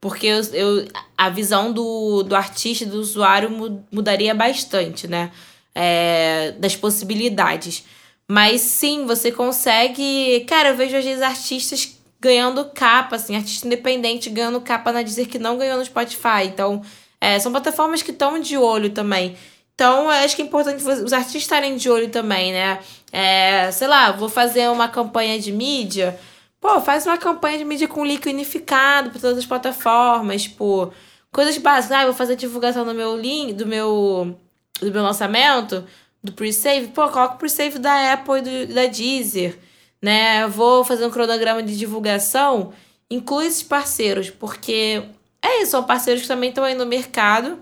Porque 0.00 0.26
eu, 0.26 0.42
eu, 0.52 0.88
a 1.16 1.28
visão 1.28 1.72
do, 1.72 2.22
do 2.22 2.34
artista 2.34 2.86
do 2.86 2.98
usuário 2.98 3.50
mudaria 3.90 4.34
bastante, 4.34 5.08
né? 5.08 5.30
É, 5.74 6.54
das 6.58 6.76
possibilidades. 6.76 7.84
Mas 8.28 8.60
sim, 8.60 9.06
você 9.06 9.32
consegue. 9.32 10.44
Cara, 10.48 10.70
eu 10.70 10.76
vejo 10.76 10.96
às 10.96 11.04
vezes 11.04 11.22
artistas 11.22 12.01
ganhando 12.22 12.64
capa, 12.66 13.16
assim, 13.16 13.36
artista 13.36 13.66
independente 13.66 14.30
ganhando 14.30 14.60
capa 14.60 14.92
na 14.92 15.02
Deezer 15.02 15.28
que 15.28 15.38
não 15.38 15.58
ganhou 15.58 15.76
no 15.76 15.84
Spotify. 15.84 16.44
Então, 16.46 16.80
É, 17.24 17.38
são 17.38 17.52
plataformas 17.52 18.02
que 18.02 18.10
estão 18.10 18.40
de 18.40 18.56
olho 18.58 18.90
também. 18.90 19.36
Então, 19.74 20.10
acho 20.10 20.34
que 20.34 20.42
é 20.42 20.44
importante 20.44 20.82
os 20.82 21.12
artistas 21.12 21.42
estarem 21.42 21.76
de 21.76 21.88
olho 21.88 22.10
também, 22.10 22.52
né? 22.52 22.80
É, 23.12 23.70
sei 23.70 23.86
lá, 23.86 24.10
vou 24.10 24.28
fazer 24.28 24.68
uma 24.68 24.88
campanha 24.88 25.38
de 25.38 25.52
mídia. 25.52 26.18
Pô, 26.60 26.80
faz 26.80 27.06
uma 27.06 27.16
campanha 27.16 27.58
de 27.58 27.64
mídia 27.64 27.86
com 27.86 28.04
link 28.04 28.26
unificado 28.28 29.10
para 29.10 29.20
todas 29.20 29.38
as 29.38 29.46
plataformas, 29.46 30.42
tipo, 30.42 30.92
coisas 31.30 31.56
básicas. 31.58 31.96
Ah, 31.96 32.04
vou 32.06 32.14
fazer 32.14 32.34
divulgação 32.36 32.84
do 32.84 32.92
meu 32.92 33.16
link, 33.16 33.52
do 33.54 33.66
meu, 33.66 34.36
do 34.80 34.90
meu 34.90 35.02
lançamento, 35.04 35.84
do 36.24 36.32
pre-save. 36.32 36.88
Pô, 36.88 37.08
coloca 37.08 37.34
o 37.34 37.38
pre-save 37.38 37.78
da 37.78 38.12
Apple 38.14 38.38
e 38.38 38.42
do, 38.42 38.74
da 38.74 38.86
Deezer, 38.86 39.56
né? 40.02 40.48
Vou 40.48 40.84
fazer 40.84 41.06
um 41.06 41.10
cronograma 41.10 41.62
de 41.62 41.78
divulgação. 41.78 42.72
Inclui 43.08 43.46
esses 43.46 43.62
parceiros, 43.62 44.28
porque 44.28 45.02
é 45.40 45.62
isso, 45.62 45.70
são 45.70 45.84
parceiros 45.84 46.22
que 46.22 46.28
também 46.28 46.48
estão 46.48 46.64
aí 46.64 46.74
no 46.74 46.84
mercado 46.84 47.58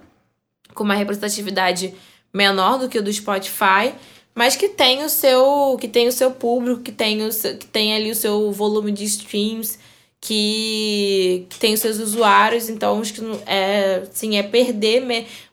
com 0.74 0.84
uma 0.84 0.95
representatividade 0.95 1.95
menor 2.32 2.78
do 2.78 2.88
que 2.88 2.99
o 2.99 3.03
do 3.03 3.12
Spotify, 3.12 3.93
mas 4.34 4.57
que 4.57 4.68
tem 4.68 5.03
o 5.05 5.09
seu, 5.09 5.76
que 5.80 5.88
tem 5.88 6.07
o 6.07 6.12
seu 6.12 6.30
público, 6.30 6.80
que 6.80 6.93
tem, 6.93 7.22
o 7.22 7.32
seu, 7.32 7.57
que 7.59 7.66
tem 7.66 7.95
ali 7.95 8.11
o 8.11 8.14
seu 8.14 8.53
volume 8.53 8.93
de 8.93 9.05
streams, 9.05 9.78
que, 10.20 11.47
que 11.49 11.59
tem 11.59 11.74
os 11.74 11.80
seus 11.80 11.99
usuários, 11.99 12.68
então 12.68 13.01
acho 13.01 13.14
que 13.14 13.20
é, 13.47 14.07
sim, 14.12 14.36
é 14.36 14.43
perder. 14.43 15.03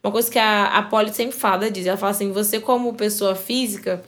Uma 0.03 0.11
coisa 0.11 0.29
que 0.29 0.37
a, 0.37 0.77
a 0.77 0.83
Polly 0.83 1.13
sempre 1.13 1.35
fala, 1.35 1.71
diz, 1.71 1.87
ela 1.87 1.97
fala 1.97 2.11
assim, 2.11 2.31
você 2.31 2.59
como 2.59 2.93
pessoa 2.93 3.33
física, 3.33 4.03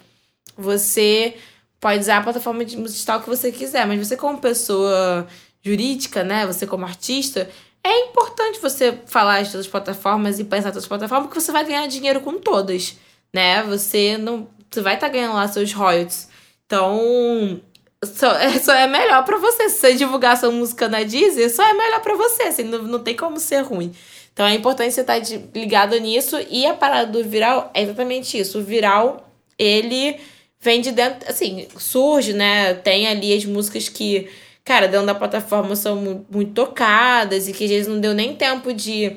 você 0.58 1.36
pode 1.80 2.00
usar 2.00 2.18
a 2.18 2.24
plataforma 2.24 2.66
digital 2.66 3.22
que 3.22 3.30
você 3.30 3.52
quiser, 3.52 3.86
mas 3.86 4.08
você 4.08 4.18
como 4.18 4.38
pessoa 4.38 5.28
jurídica, 5.62 6.24
né, 6.24 6.46
você 6.46 6.66
como 6.66 6.86
artista, 6.86 7.50
é 7.84 8.00
importante 8.06 8.60
você 8.60 8.98
falar 9.06 9.42
de 9.42 9.52
todas 9.52 9.66
as 9.66 9.72
plataformas 9.72 10.40
e 10.40 10.44
pensar 10.44 10.70
em 10.70 10.72
todas 10.72 10.84
as 10.84 10.88
plataformas, 10.88 11.28
porque 11.28 11.40
você 11.40 11.52
vai 11.52 11.66
ganhar 11.66 11.88
dinheiro 11.88 12.22
com 12.22 12.38
todas, 12.38 12.98
né? 13.34 13.64
Você 13.64 14.18
não. 14.18 14.48
Você 14.70 14.82
vai 14.82 14.96
estar 14.96 15.08
tá 15.08 15.14
ganhando 15.14 15.34
lá 15.34 15.48
seus 15.48 15.72
royalties. 15.74 16.30
Então, 16.66 17.60
só 18.04 18.32
é, 18.38 18.60
só 18.60 18.74
é 18.74 18.88
melhor 18.88 19.24
para 19.24 19.38
você. 19.38 19.70
Se 19.70 19.80
você 19.80 19.94
divulgar 19.96 20.38
sua 20.38 20.52
música 20.52 20.88
na 20.88 21.04
Deezer, 21.04 21.54
só 21.54 21.64
é 21.64 21.74
melhor 21.74 22.02
para 22.02 22.16
você. 22.16 22.44
Assim, 22.44 22.64
não, 22.64 22.84
não 22.84 23.00
tem 23.00 23.16
como 23.16 23.40
ser 23.40 23.62
ruim. 23.62 23.94
Então 24.34 24.46
é 24.46 24.54
importante 24.54 24.94
você 24.94 25.02
estar 25.02 25.20
tá 25.20 25.28
ligado 25.56 25.98
nisso. 26.00 26.38
E 26.50 26.66
a 26.66 26.74
parada 26.74 27.12
do 27.12 27.24
viral 27.24 27.72
é 27.74 27.82
exatamente 27.82 28.38
isso. 28.38 28.60
O 28.60 28.64
viral, 28.64 29.28
ele 29.58 30.20
vem 30.62 30.82
de 30.82 30.92
dentro. 30.92 31.30
Assim, 31.30 31.68
surge, 31.78 32.34
né? 32.34 32.74
Tem 32.74 33.08
ali 33.08 33.34
as 33.34 33.46
músicas 33.46 33.90
que 33.90 34.30
cara, 34.70 34.88
dentro 34.88 35.08
da 35.08 35.16
plataforma 35.16 35.76
são 35.76 35.96
muito, 36.30 36.54
tocadas 36.54 37.48
e 37.48 37.54
que 37.54 37.64
às 37.64 37.70
vezes 37.72 37.88
não 37.88 38.00
deu 38.00 38.14
nem 38.14 38.36
tempo 38.36 38.72
de, 38.72 39.16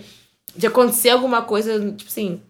de 0.57 0.67
acontecer 0.67 1.11
alguma 1.11 1.43
coisa, 1.43 1.79
tipo 1.93 2.09
assim, 2.09 2.41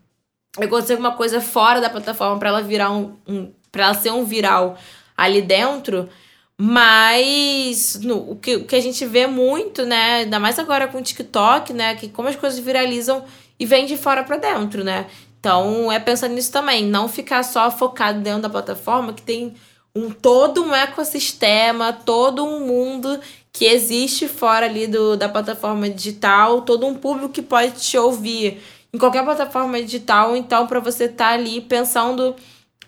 acontecer 0.56 0.92
alguma 0.92 1.16
coisa 1.16 1.40
fora 1.40 1.80
da 1.80 1.90
plataforma 1.90 2.38
para 2.38 2.50
ela 2.50 2.62
virar 2.62 2.92
um, 2.92 3.16
um 3.26 3.52
para 3.72 3.86
ela 3.86 3.94
ser 3.94 4.12
um 4.12 4.24
viral 4.24 4.78
ali 5.16 5.42
dentro. 5.42 6.08
Mas 6.56 7.98
no, 8.00 8.30
o, 8.32 8.36
que, 8.36 8.54
o 8.54 8.66
que 8.66 8.76
a 8.76 8.80
gente 8.80 9.04
vê 9.04 9.26
muito, 9.26 9.84
né? 9.84 10.18
Ainda 10.18 10.38
mais 10.38 10.56
agora 10.60 10.86
com 10.86 10.98
o 10.98 11.02
TikTok, 11.02 11.72
né? 11.72 11.96
Que 11.96 12.08
como 12.08 12.28
as 12.28 12.36
coisas 12.36 12.60
viralizam 12.60 13.24
e 13.58 13.66
vêm 13.66 13.84
de 13.84 13.96
fora 13.96 14.22
para 14.22 14.36
dentro, 14.36 14.84
né? 14.84 15.06
Então 15.42 15.90
é 15.90 15.98
pensando 15.98 16.36
nisso 16.36 16.52
também, 16.52 16.86
não 16.86 17.08
ficar 17.08 17.42
só 17.42 17.68
focado 17.68 18.20
dentro 18.20 18.42
da 18.42 18.48
plataforma, 18.48 19.12
que 19.12 19.22
tem 19.22 19.56
um 19.92 20.08
todo 20.08 20.62
um 20.62 20.72
ecossistema, 20.72 21.92
todo 21.92 22.44
um 22.44 22.64
mundo 22.64 23.18
que 23.52 23.64
existe 23.64 24.28
fora 24.28 24.66
ali 24.66 24.86
do, 24.86 25.16
da 25.16 25.28
plataforma 25.28 25.90
digital, 25.90 26.62
todo 26.62 26.86
um 26.86 26.94
público 26.94 27.30
que 27.30 27.42
pode 27.42 27.72
te 27.72 27.98
ouvir 27.98 28.62
em 28.92 28.98
qualquer 28.98 29.24
plataforma 29.24 29.82
digital, 29.82 30.36
então 30.36 30.64
para 30.68 30.78
você 30.78 31.06
estar 31.06 31.30
tá 31.30 31.34
ali 31.34 31.60
pensando 31.60 32.36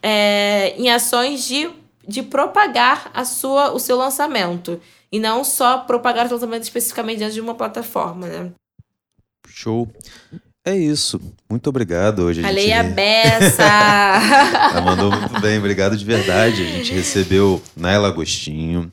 é, 0.01 0.77
em 0.79 0.89
ações 0.89 1.45
de, 1.45 1.69
de 2.07 2.23
propagar 2.23 3.11
a 3.13 3.25
sua, 3.25 3.73
o 3.73 3.81
seu 3.81 3.97
lançamento 3.97 4.81
e 5.11 5.19
não 5.19 5.43
só 5.43 5.79
propagar 5.79 6.29
o 6.29 6.31
lançamento 6.31 6.63
especificamente 6.63 7.19
dentro 7.19 7.35
de 7.35 7.41
uma 7.41 7.57
plataforma, 7.57 8.29
né? 8.29 8.53
Show. 9.49 9.89
É 10.67 10.75
isso. 10.75 11.21
Muito 11.49 11.69
obrigado. 11.69 12.21
Hoje 12.21 12.41
a 12.41 12.45
Falei 12.45 12.69
gente... 12.69 12.73
a 12.73 12.83
beça! 12.85 13.63
Ela 13.63 14.81
mandou 14.81 15.11
muito 15.11 15.39
bem. 15.39 15.59
Obrigado 15.59 15.95
de 15.95 16.05
verdade. 16.05 16.63
A 16.63 16.67
gente 16.67 16.91
recebeu 16.91 17.61
Naila 17.77 18.09
Agostinho. 18.09 18.91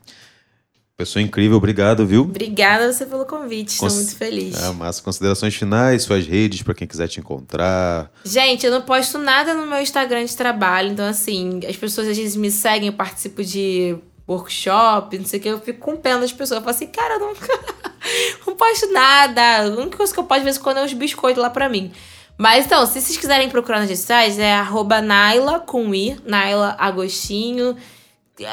Pessoa 0.97 1.23
incrível. 1.23 1.55
Obrigado, 1.55 2.05
viu? 2.05 2.23
Obrigada 2.23 2.91
você 2.91 3.05
pelo 3.05 3.25
convite. 3.25 3.69
Estou 3.69 3.87
Cons... 3.87 3.95
muito 3.95 4.15
feliz. 4.17 4.61
É, 4.61 4.69
massa. 4.73 5.01
Considerações 5.01 5.55
finais, 5.55 6.03
suas 6.03 6.27
redes 6.27 6.61
para 6.61 6.73
quem 6.73 6.85
quiser 6.85 7.07
te 7.07 7.21
encontrar. 7.21 8.11
Gente, 8.25 8.65
eu 8.65 8.71
não 8.71 8.81
posto 8.81 9.17
nada 9.17 9.53
no 9.53 9.65
meu 9.65 9.81
Instagram 9.81 10.25
de 10.25 10.35
trabalho. 10.35 10.91
Então, 10.91 11.07
assim, 11.07 11.61
as 11.67 11.77
pessoas 11.77 12.09
às 12.09 12.17
vezes 12.17 12.35
me 12.35 12.51
seguem, 12.51 12.87
eu 12.87 12.93
participo 12.93 13.45
de 13.45 13.97
workshop, 14.27 15.17
não 15.17 15.25
sei 15.25 15.39
o 15.39 15.41
que, 15.41 15.49
eu 15.49 15.59
fico 15.61 15.79
com 15.79 15.95
pena 15.95 16.19
das 16.19 16.33
pessoas. 16.33 16.59
Eu 16.59 16.63
falo 16.65 16.75
assim, 16.75 16.87
cara, 16.87 17.15
eu 17.15 17.19
nunca 17.21 17.80
não 18.45 18.55
posto 18.55 18.91
nada. 18.91 19.59
A 19.59 19.61
única 19.65 19.97
coisa 19.97 20.13
que 20.13 20.19
eu 20.19 20.23
posto 20.23 20.39
de 20.39 20.45
vez 20.45 20.57
em 20.57 20.61
quando 20.61 20.77
é 20.77 20.85
os 20.85 20.93
biscoitos 20.93 21.41
lá 21.41 21.49
pra 21.49 21.69
mim. 21.69 21.91
Mas 22.37 22.65
então, 22.65 22.85
se 22.85 22.99
vocês 22.99 23.17
quiserem 23.17 23.49
procurar 23.49 23.79
nas 23.79 23.87
redes 23.87 24.01
sociais, 24.01 24.39
é 24.39 24.53
arroba 24.53 25.01
Naila 25.01 25.59
com 25.59 25.93
I, 25.93 26.17
Naila 26.25 26.75
Agostinho. 26.79 27.75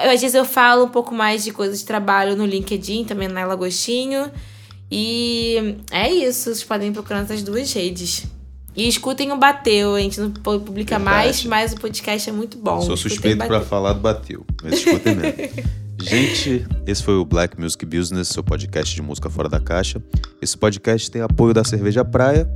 Às 0.05 0.21
vezes 0.21 0.35
eu 0.35 0.45
falo 0.45 0.85
um 0.85 0.91
pouco 0.91 1.15
mais 1.15 1.43
de 1.43 1.53
coisas 1.53 1.81
de 1.81 1.87
trabalho 1.87 2.37
no 2.37 2.45
LinkedIn, 2.45 3.05
também 3.05 3.29
Naila 3.29 3.55
Agostinho. 3.55 4.31
E 4.91 5.77
é 5.91 6.13
isso, 6.13 6.45
vocês 6.45 6.65
podem 6.65 6.93
procurar 6.93 7.21
nessas 7.21 7.43
duas 7.43 7.73
redes. 7.73 8.27
E 8.77 8.87
escutem 8.87 9.33
o 9.33 9.37
Bateu, 9.37 9.95
a 9.95 10.01
gente 10.01 10.21
não 10.21 10.31
publica 10.31 10.99
Verdade. 10.99 11.03
mais, 11.03 11.45
mas 11.45 11.73
o 11.73 11.81
podcast 11.81 12.29
é 12.29 12.33
muito 12.33 12.59
bom. 12.59 12.81
Sou 12.83 12.97
suspeito 12.97 13.45
para 13.47 13.61
falar 13.61 13.95
do 13.95 14.01
Bateu, 14.01 14.47
mas 14.63 14.75
escutem 14.75 15.15
mesmo. 15.17 15.79
Gente, 16.01 16.65
esse 16.87 17.03
foi 17.03 17.15
o 17.15 17.25
Black 17.25 17.61
Music 17.61 17.85
Business, 17.85 18.29
seu 18.29 18.43
podcast 18.43 18.95
de 18.95 19.03
música 19.03 19.29
fora 19.29 19.49
da 19.49 19.59
caixa. 19.59 20.01
Esse 20.41 20.57
podcast 20.57 21.11
tem 21.11 21.23
apoio 21.23 21.53
da 21.53 21.65
Cerveja 21.65 22.05
Praia. 22.05 22.49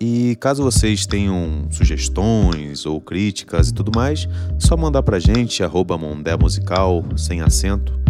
E 0.00 0.36
caso 0.36 0.62
vocês 0.62 1.04
tenham 1.04 1.66
sugestões 1.70 2.86
ou 2.86 3.00
críticas 3.00 3.68
e 3.68 3.74
tudo 3.74 3.92
mais, 3.94 4.28
só 4.58 4.76
mandar 4.76 5.02
pra 5.02 5.18
gente, 5.18 5.62
arroba 5.62 5.98
Mondé 5.98 6.36
Musical, 6.36 7.04
sem 7.16 7.40
acento, 7.40 8.00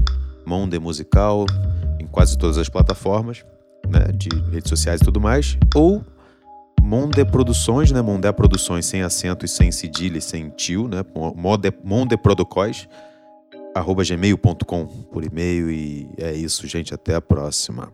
Mondé 0.44 0.78
Musical, 0.78 1.44
em 1.98 2.07
quase 2.07 2.36
todas 2.38 2.57
as 2.57 2.68
plataformas, 2.68 3.44
né, 3.90 4.11
de 4.14 4.30
redes 4.50 4.70
sociais 4.70 5.00
e 5.03 5.05
tudo 5.05 5.20
mais, 5.20 5.59
ou 5.74 6.03
Monde 6.80 7.24
Produções, 7.26 7.90
né, 7.90 8.00
Mondé 8.00 8.32
Produções 8.32 8.86
sem 8.86 9.03
acento 9.03 9.44
e 9.44 9.48
sem 9.48 9.70
cedilha 9.70 10.16
e 10.16 10.22
sem 10.22 10.48
tio, 10.48 10.88
né, 10.88 11.05
Monde, 11.14 11.74
Monde 11.84 12.16
arroba 12.16 12.88
gmail.com 14.05 14.87
por 15.11 15.25
e-mail 15.25 15.70
e 15.70 16.09
é 16.18 16.33
isso, 16.33 16.66
gente. 16.66 16.95
Até 16.95 17.14
a 17.14 17.20
próxima. 17.20 17.93